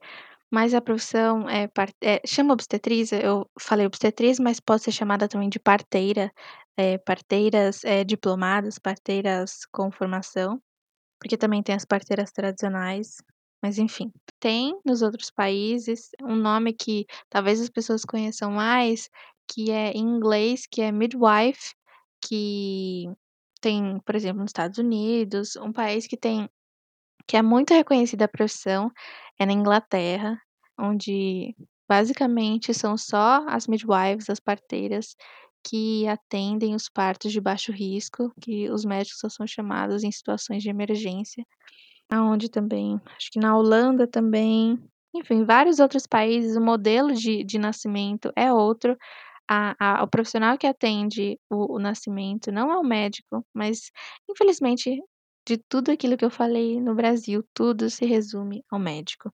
Mas 0.50 0.74
a 0.74 0.80
profissão 0.80 1.48
é, 1.48 1.68
é 2.02 2.20
chama 2.26 2.54
obstetriz, 2.54 3.12
eu 3.12 3.48
falei 3.60 3.86
obstetriz, 3.86 4.38
mas 4.38 4.60
pode 4.60 4.82
ser 4.84 4.92
chamada 4.92 5.28
também 5.28 5.48
de 5.48 5.58
parteira, 5.58 6.32
é, 6.76 6.98
parteiras 6.98 7.84
é, 7.84 8.04
diplomadas, 8.04 8.78
parteiras 8.78 9.66
com 9.72 9.90
formação, 9.90 10.60
porque 11.20 11.36
também 11.36 11.62
tem 11.62 11.74
as 11.74 11.84
parteiras 11.84 12.32
tradicionais, 12.32 13.18
mas 13.62 13.78
enfim. 13.78 14.12
Tem 14.40 14.78
nos 14.84 15.02
outros 15.02 15.30
países 15.30 16.10
um 16.22 16.36
nome 16.36 16.72
que 16.74 17.06
talvez 17.30 17.60
as 17.60 17.70
pessoas 17.70 18.04
conheçam 18.04 18.50
mais, 18.52 19.08
que 19.48 19.70
é 19.70 19.92
em 19.92 20.00
inglês, 20.00 20.66
que 20.70 20.82
é 20.82 20.92
midwife, 20.92 21.74
que 22.22 23.06
tem, 23.60 24.00
por 24.04 24.14
exemplo, 24.14 24.40
nos 24.40 24.50
Estados 24.50 24.78
Unidos, 24.78 25.56
um 25.56 25.72
país 25.72 26.06
que 26.06 26.16
tem 26.16 26.48
que 27.26 27.36
é 27.36 27.42
muito 27.42 27.74
reconhecida 27.74 28.26
a 28.26 28.28
profissão, 28.28 28.90
é 29.38 29.44
na 29.46 29.52
Inglaterra, 29.52 30.40
onde 30.78 31.54
basicamente 31.88 32.72
são 32.74 32.96
só 32.96 33.44
as 33.48 33.66
midwives, 33.66 34.30
as 34.30 34.40
parteiras, 34.40 35.16
que 35.66 36.06
atendem 36.06 36.74
os 36.74 36.88
partos 36.88 37.32
de 37.32 37.40
baixo 37.40 37.72
risco, 37.72 38.32
que 38.40 38.70
os 38.70 38.84
médicos 38.84 39.18
só 39.18 39.28
são 39.28 39.46
chamados 39.46 40.04
em 40.04 40.12
situações 40.12 40.62
de 40.62 40.70
emergência. 40.70 41.44
Aonde 42.10 42.48
também, 42.48 43.00
acho 43.16 43.30
que 43.32 43.40
na 43.40 43.56
Holanda 43.56 44.06
também, 44.06 44.78
enfim, 45.14 45.44
vários 45.44 45.80
outros 45.80 46.06
países, 46.06 46.56
o 46.56 46.60
modelo 46.60 47.12
de, 47.12 47.42
de 47.44 47.58
nascimento 47.58 48.30
é 48.36 48.52
outro. 48.52 48.96
A, 49.48 50.00
a, 50.00 50.04
o 50.04 50.08
profissional 50.08 50.58
que 50.58 50.66
atende 50.66 51.38
o, 51.50 51.76
o 51.76 51.78
nascimento 51.78 52.50
não 52.50 52.72
é 52.72 52.78
o 52.78 52.84
médico, 52.84 53.44
mas 53.54 53.90
infelizmente 54.28 55.00
de 55.46 55.56
tudo 55.68 55.92
aquilo 55.92 56.16
que 56.16 56.24
eu 56.24 56.30
falei 56.30 56.80
no 56.80 56.94
Brasil, 56.94 57.44
tudo 57.54 57.88
se 57.88 58.04
resume 58.04 58.64
ao 58.68 58.80
médico. 58.80 59.32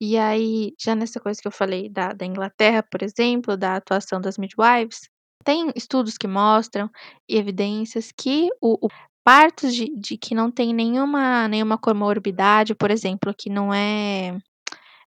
E 0.00 0.18
aí, 0.18 0.74
já 0.78 0.94
nessa 0.96 1.20
coisa 1.20 1.40
que 1.40 1.46
eu 1.46 1.52
falei 1.52 1.88
da, 1.88 2.12
da 2.12 2.26
Inglaterra, 2.26 2.82
por 2.82 3.02
exemplo, 3.02 3.56
da 3.56 3.76
atuação 3.76 4.20
das 4.20 4.36
midwives, 4.36 5.08
tem 5.44 5.70
estudos 5.76 6.18
que 6.18 6.26
mostram 6.26 6.90
e 7.28 7.36
evidências 7.36 8.10
que 8.10 8.48
o, 8.60 8.86
o 8.86 8.88
partos 9.24 9.72
de, 9.74 9.88
de, 9.96 10.18
que 10.18 10.34
não 10.34 10.50
tem 10.50 10.74
nenhuma, 10.74 11.46
nenhuma 11.48 11.78
comorbidade, 11.78 12.74
por 12.74 12.90
exemplo, 12.90 13.32
que 13.36 13.48
não 13.48 13.72
é, 13.72 14.36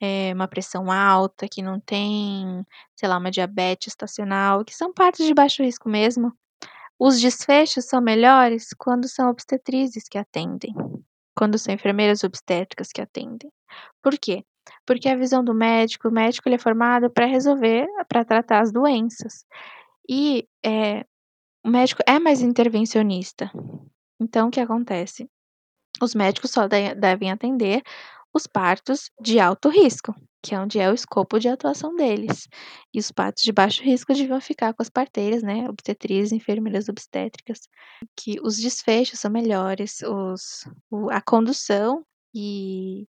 é, 0.02 0.34
uma 0.34 0.48
pressão 0.48 0.92
alta, 0.92 1.48
que 1.48 1.62
não 1.62 1.80
tem, 1.80 2.66
sei 2.96 3.08
lá, 3.08 3.18
uma 3.18 3.32
diabetes 3.32 3.88
estacional, 3.90 4.66
que 4.66 4.76
são 4.76 4.94
partos 4.94 5.26
de 5.26 5.34
baixo 5.34 5.64
risco 5.64 5.88
mesmo, 5.88 6.34
os 7.00 7.20
desfechos 7.20 7.86
são 7.86 8.02
melhores 8.02 8.70
quando 8.78 9.08
são 9.08 9.30
obstetrizes 9.30 10.08
que 10.08 10.18
atendem, 10.18 10.74
quando 11.36 11.58
são 11.58 11.74
enfermeiras 11.74 12.24
obstétricas 12.24 12.92
que 12.92 13.02
atendem. 13.02 13.52
Por 14.02 14.18
quê? 14.20 14.44
Porque 14.86 15.10
a 15.10 15.16
visão 15.16 15.44
do 15.44 15.54
médico, 15.54 16.10
o 16.10 16.12
médico 16.12 16.48
ele 16.48 16.56
é 16.56 16.60
formado 16.60 17.10
para 17.10 17.26
resolver, 17.26 17.88
para 18.08 18.24
tratar 18.26 18.62
as 18.62 18.72
doenças. 18.72 19.46
E 20.08 20.48
é, 20.64 21.06
o 21.64 21.70
médico 21.70 22.02
é 22.08 22.20
mais 22.20 22.42
intervencionista. 22.42 23.52
Então, 24.20 24.48
o 24.48 24.52
que 24.52 24.60
acontece? 24.60 25.28
Os 26.02 26.14
médicos 26.14 26.52
só 26.52 26.68
devem 26.68 27.32
atender 27.32 27.82
os 28.34 28.48
partos 28.48 29.10
de 29.20 29.40
alto 29.40 29.70
risco, 29.70 30.16
que 30.42 30.56
é 30.56 30.60
onde 30.60 30.80
é 30.80 30.90
o 30.90 30.94
escopo 30.94 31.40
de 31.40 31.48
atuação 31.48 31.96
deles. 31.96 32.48
E 32.94 33.00
os 33.00 33.12
partos 33.12 33.44
de 33.44 33.52
baixo 33.52 33.84
risco 33.84 34.14
deviam 34.14 34.42
ficar 34.42 34.74
com 34.74 34.82
as 34.82 34.90
parteiras, 34.90 35.44
né, 35.44 35.70
obstetrizes, 35.70 36.32
enfermeiras 36.32 36.90
obstétricas, 36.90 37.60
que 38.16 38.40
os 38.42 38.58
desfechos 38.58 39.20
são 39.20 39.32
melhores, 39.32 40.02
os, 40.02 40.66
a 41.12 41.22
condução 41.22 42.06
e, 42.34 43.06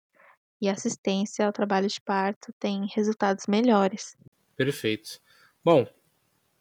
e 0.60 0.68
assistência 0.68 1.46
ao 1.46 1.52
trabalho 1.52 1.88
de 1.88 2.00
parto 2.00 2.52
tem 2.58 2.86
resultados 2.94 3.46
melhores. 3.46 4.16
Perfeito. 4.56 5.20
Bom, 5.64 5.86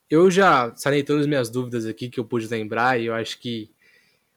eu 0.10 0.30
já 0.32 0.76
sanei 0.76 1.04
todas 1.04 1.22
as 1.22 1.28
minhas 1.28 1.50
dúvidas 1.50 1.86
aqui 1.86 2.10
que 2.10 2.20
eu 2.20 2.26
pude 2.26 2.48
lembrar 2.48 3.00
e 3.00 3.06
eu 3.06 3.14
acho 3.14 3.40
que 3.40 3.72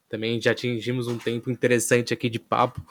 também 0.09 0.41
já 0.41 0.51
atingimos 0.51 1.07
um 1.07 1.17
tempo 1.17 1.51
interessante 1.51 2.13
aqui 2.13 2.29
de 2.29 2.39
papo. 2.39 2.85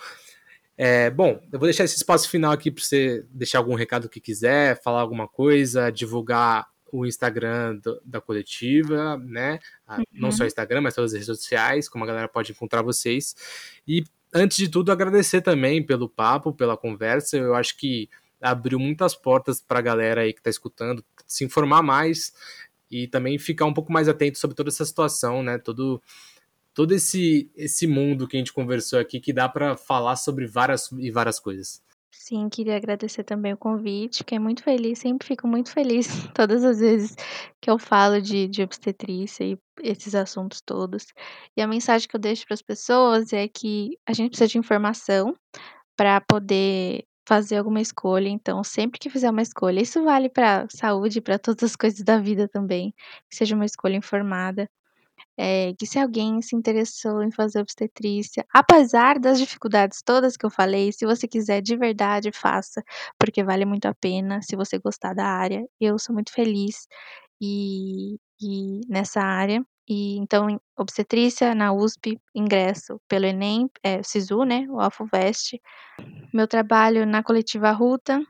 É, 0.82 1.10
bom, 1.10 1.42
eu 1.52 1.60
vou 1.60 1.68
deixar 1.68 1.84
esse 1.84 1.98
espaço 1.98 2.30
final 2.30 2.54
aqui 2.54 2.72
para 2.72 2.82
você 2.82 3.26
deixar 3.32 3.58
algum 3.58 3.76
recado 3.76 4.08
que 4.08 4.22
quiser, 4.22 4.82
falar 4.82 5.02
alguma 5.02 5.28
coisa, 5.28 5.92
divulgar 5.92 6.70
o 6.90 7.06
Instagram 7.06 7.76
do, 7.84 8.02
da 8.06 8.22
coletiva, 8.22 9.18
né? 9.18 9.60
Uhum. 9.90 10.04
Não 10.14 10.32
só 10.32 10.46
o 10.46 10.48
Instagram, 10.48 10.80
mas 10.80 10.96
todas 10.96 11.12
as 11.12 11.16
redes 11.16 11.26
sociais, 11.26 11.90
como 11.90 12.06
a 12.06 12.08
galera 12.08 12.30
pode 12.30 12.54
encontrar 12.54 12.82
vocês. 12.82 13.36
E 13.86 14.06
antes 14.34 14.56
de 14.56 14.70
tudo, 14.70 14.90
agradecer 14.90 15.42
também 15.42 15.86
pelo 15.86 16.08
papo, 16.08 16.54
pela 16.54 16.78
conversa. 16.78 17.36
Eu 17.36 17.56
acho 17.56 17.76
que 17.76 18.10
abriu 18.42 18.80
muitas 18.80 19.14
portas 19.14 19.60
para 19.60 19.80
a 19.80 19.82
galera 19.82 20.22
aí 20.22 20.32
que 20.32 20.40
está 20.40 20.50
escutando 20.50 21.04
se 21.28 21.44
informar 21.44 21.84
mais 21.84 22.32
e 22.90 23.06
também 23.06 23.38
ficar 23.38 23.66
um 23.66 23.74
pouco 23.74 23.92
mais 23.92 24.08
atento 24.08 24.40
sobre 24.40 24.56
toda 24.56 24.70
essa 24.70 24.86
situação, 24.86 25.44
né? 25.44 25.58
Todo 25.58 26.02
todo 26.80 26.94
esse 26.94 27.52
esse 27.58 27.86
mundo 27.86 28.26
que 28.26 28.38
a 28.38 28.40
gente 28.40 28.54
conversou 28.54 29.00
aqui 29.00 29.20
que 29.20 29.34
dá 29.34 29.50
para 29.50 29.76
falar 29.76 30.16
sobre 30.16 30.48
várias 30.48 30.90
e 30.94 31.12
várias 31.12 31.38
coisas. 31.38 31.84
Sim, 32.10 32.48
queria 32.48 32.78
agradecer 32.78 33.26
também 33.26 33.52
o 33.52 33.58
convite, 33.58 34.24
que 34.24 34.34
é 34.34 34.40
muito 34.40 34.64
feliz, 34.64 35.00
sempre 35.00 35.28
fico 35.28 35.46
muito 35.46 35.74
feliz 35.74 36.08
todas 36.34 36.64
as 36.64 36.80
vezes 36.80 37.18
que 37.62 37.70
eu 37.70 37.78
falo 37.78 38.22
de, 38.22 38.48
de 38.48 38.64
obstetrícia 38.64 39.44
e 39.44 39.58
esses 39.84 40.16
assuntos 40.16 40.62
todos. 40.62 41.08
E 41.58 41.62
a 41.62 41.68
mensagem 41.68 42.08
que 42.08 42.16
eu 42.16 42.20
deixo 42.20 42.46
para 42.46 42.54
as 42.54 42.62
pessoas 42.62 43.34
é 43.34 43.46
que 43.50 43.98
a 44.08 44.14
gente 44.14 44.30
precisa 44.30 44.48
de 44.48 44.58
informação 44.58 45.36
para 45.98 46.22
poder 46.22 47.04
fazer 47.28 47.58
alguma 47.58 47.82
escolha. 47.82 48.30
Então, 48.30 48.64
sempre 48.64 49.00
que 49.00 49.10
fizer 49.10 49.30
uma 49.30 49.42
escolha, 49.42 49.82
isso 49.82 50.02
vale 50.02 50.30
para 50.30 50.66
saúde, 50.70 51.20
para 51.20 51.38
todas 51.38 51.64
as 51.64 51.76
coisas 51.76 52.02
da 52.06 52.20
vida 52.20 52.48
também, 52.48 52.94
que 53.30 53.36
seja 53.36 53.54
uma 53.54 53.66
escolha 53.66 53.98
informada 53.98 54.70
é, 55.42 55.74
que 55.80 55.86
se 55.86 55.98
alguém 55.98 56.42
se 56.42 56.54
interessou 56.56 57.24
em 57.24 57.32
fazer 57.32 57.62
obstetrícia, 57.62 58.46
apesar 58.54 59.18
das 59.20 59.40
dificuldades 59.40 60.02
todas 60.04 60.36
que 60.36 60.46
eu 60.46 60.50
falei, 60.50 60.92
se 60.92 61.06
você 61.06 61.28
quiser 61.30 61.62
de 61.62 61.78
verdade, 61.78 62.30
faça, 62.34 62.84
porque 63.18 63.42
vale 63.44 63.64
muito 63.66 63.86
a 63.86 63.96
pena 63.96 64.42
se 64.42 64.56
você 64.58 64.78
gostar 64.78 65.14
da 65.14 65.26
área. 65.26 65.66
Eu 65.80 65.98
sou 65.98 66.14
muito 66.14 66.34
feliz 66.34 66.88
e, 67.42 68.18
e 68.42 68.82
nessa 68.90 69.22
área. 69.22 69.64
E 69.88 70.18
então, 70.18 70.60
obstetrícia 70.78 71.56
na 71.56 71.74
USP, 71.74 72.20
ingresso 72.36 73.00
pelo 73.08 73.26
Enem, 73.26 73.70
é, 73.84 74.04
SISU, 74.04 74.44
né, 74.44 74.68
o 74.70 74.80
Alfoveste. 74.82 75.62
Meu 76.34 76.48
trabalho 76.48 77.06
na 77.06 77.24
coletiva 77.24 77.72
Ruta, 77.72 78.22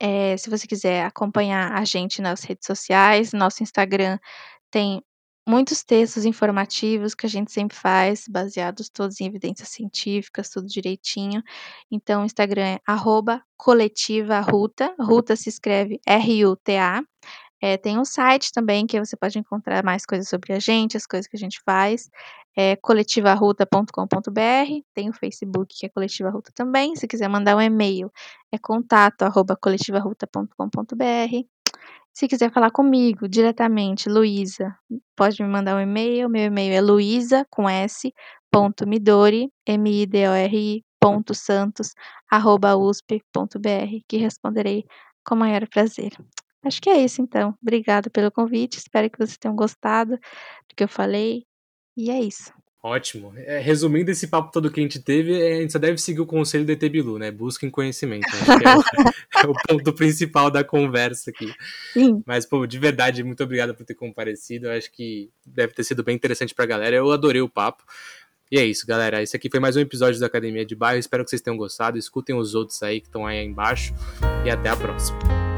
É, 0.00 0.36
se 0.36 0.50
você 0.50 0.66
quiser 0.66 1.04
acompanhar 1.04 1.72
a 1.72 1.84
gente 1.84 2.20
nas 2.20 2.42
redes 2.44 2.66
sociais, 2.66 3.32
nosso 3.32 3.62
Instagram 3.62 4.18
tem 4.70 5.02
muitos 5.46 5.84
textos 5.84 6.24
informativos 6.24 7.14
que 7.14 7.26
a 7.26 7.28
gente 7.28 7.52
sempre 7.52 7.76
faz, 7.76 8.26
baseados 8.28 8.88
todos 8.88 9.20
em 9.20 9.26
evidências 9.26 9.68
científicas, 9.68 10.50
tudo 10.50 10.66
direitinho. 10.66 11.42
Então, 11.90 12.22
o 12.22 12.26
Instagram 12.26 12.64
é 12.64 12.80
arroba 12.86 13.42
coletiva 13.56 14.40
ruta, 14.40 14.94
ruta 14.98 15.36
se 15.36 15.48
escreve 15.48 16.00
R-U-T-A. 16.06 17.02
É, 17.60 17.76
tem 17.78 17.98
um 17.98 18.04
site 18.04 18.52
também 18.52 18.86
que 18.86 18.98
você 18.98 19.16
pode 19.16 19.38
encontrar 19.38 19.82
mais 19.82 20.04
coisas 20.04 20.28
sobre 20.28 20.52
a 20.52 20.58
gente, 20.58 20.96
as 20.96 21.06
coisas 21.06 21.26
que 21.26 21.36
a 21.36 21.40
gente 21.40 21.60
faz, 21.64 22.10
é 22.56 22.76
coletivaruta.com.br, 22.76 24.82
tem 24.94 25.08
o 25.08 25.14
Facebook 25.14 25.74
que 25.78 25.86
é 25.86 25.88
Coletiva 25.88 26.30
Ruta 26.30 26.52
também, 26.54 26.94
se 26.94 27.08
quiser 27.08 27.28
mandar 27.28 27.56
um 27.56 27.60
e-mail 27.60 28.12
é 28.52 28.58
contato 28.58 29.22
arroba 29.22 29.56
coletivaruta.com.br, 29.56 31.53
se 32.14 32.28
quiser 32.28 32.52
falar 32.52 32.70
comigo 32.70 33.28
diretamente, 33.28 34.08
Luísa, 34.08 34.76
pode 35.16 35.42
me 35.42 35.48
mandar 35.48 35.76
um 35.76 35.80
e-mail, 35.80 36.28
meu 36.30 36.44
e-mail 36.44 36.72
é 36.74 36.80
luísa, 36.80 37.46
com 37.50 37.68
s, 37.68 38.12
ponto 38.50 38.86
midori, 38.86 39.50
m-i-d-o-r-i, 39.66 40.84
ponto 41.00 41.34
santos, 41.34 41.92
arroba 42.30 42.76
usp.br, 42.76 43.18
que 44.08 44.16
responderei 44.16 44.84
com 45.24 45.34
maior 45.36 45.68
prazer. 45.68 46.12
Acho 46.64 46.80
que 46.80 46.88
é 46.90 46.98
isso 47.04 47.20
então. 47.20 47.54
Obrigada 47.62 48.08
pelo 48.10 48.30
convite. 48.32 48.78
Espero 48.78 49.10
que 49.10 49.18
vocês 49.18 49.36
tenham 49.36 49.56
gostado 49.56 50.12
do 50.16 50.74
que 50.76 50.84
eu 50.84 50.88
falei. 50.88 51.44
E 51.96 52.10
é 52.10 52.20
isso. 52.20 52.52
Ótimo. 52.84 53.32
É, 53.38 53.60
resumindo 53.60 54.10
esse 54.10 54.26
papo 54.26 54.52
todo 54.52 54.70
que 54.70 54.78
a 54.78 54.82
gente 54.82 55.00
teve, 55.00 55.40
é, 55.40 55.54
a 55.54 55.60
gente 55.62 55.72
só 55.72 55.78
deve 55.78 55.96
seguir 55.96 56.20
o 56.20 56.26
conselho 56.26 56.66
do 56.66 56.72
ET 56.72 56.80
Bilu, 56.90 57.18
né? 57.18 57.30
Busquem 57.30 57.70
conhecimento. 57.70 58.26
Que 58.28 58.68
é 58.68 58.76
o, 58.76 58.82
é 59.42 59.46
o, 59.46 59.54
ponto 59.66 59.90
principal 59.94 60.50
da 60.50 60.62
conversa 60.62 61.30
aqui. 61.30 61.50
Sim. 61.94 62.22
Mas, 62.26 62.44
pô, 62.44 62.66
de 62.66 62.78
verdade, 62.78 63.24
muito 63.24 63.42
obrigado 63.42 63.74
por 63.74 63.86
ter 63.86 63.94
comparecido. 63.94 64.66
Eu 64.66 64.72
acho 64.72 64.92
que 64.92 65.30
deve 65.46 65.72
ter 65.72 65.82
sido 65.82 66.04
bem 66.04 66.14
interessante 66.14 66.54
pra 66.54 66.66
galera. 66.66 66.94
Eu 66.94 67.10
adorei 67.10 67.40
o 67.40 67.48
papo. 67.48 67.82
E 68.52 68.58
é 68.58 68.66
isso, 68.66 68.86
galera. 68.86 69.22
Esse 69.22 69.34
aqui 69.34 69.48
foi 69.48 69.60
mais 69.60 69.76
um 69.76 69.80
episódio 69.80 70.20
da 70.20 70.26
Academia 70.26 70.66
de 70.66 70.76
Bairro. 70.76 70.98
Espero 70.98 71.24
que 71.24 71.30
vocês 71.30 71.40
tenham 71.40 71.56
gostado. 71.56 71.96
Escutem 71.96 72.36
os 72.36 72.54
outros 72.54 72.82
aí 72.82 73.00
que 73.00 73.06
estão 73.06 73.26
aí 73.26 73.42
embaixo. 73.42 73.94
E 74.44 74.50
até 74.50 74.68
a 74.68 74.76
próxima. 74.76 75.53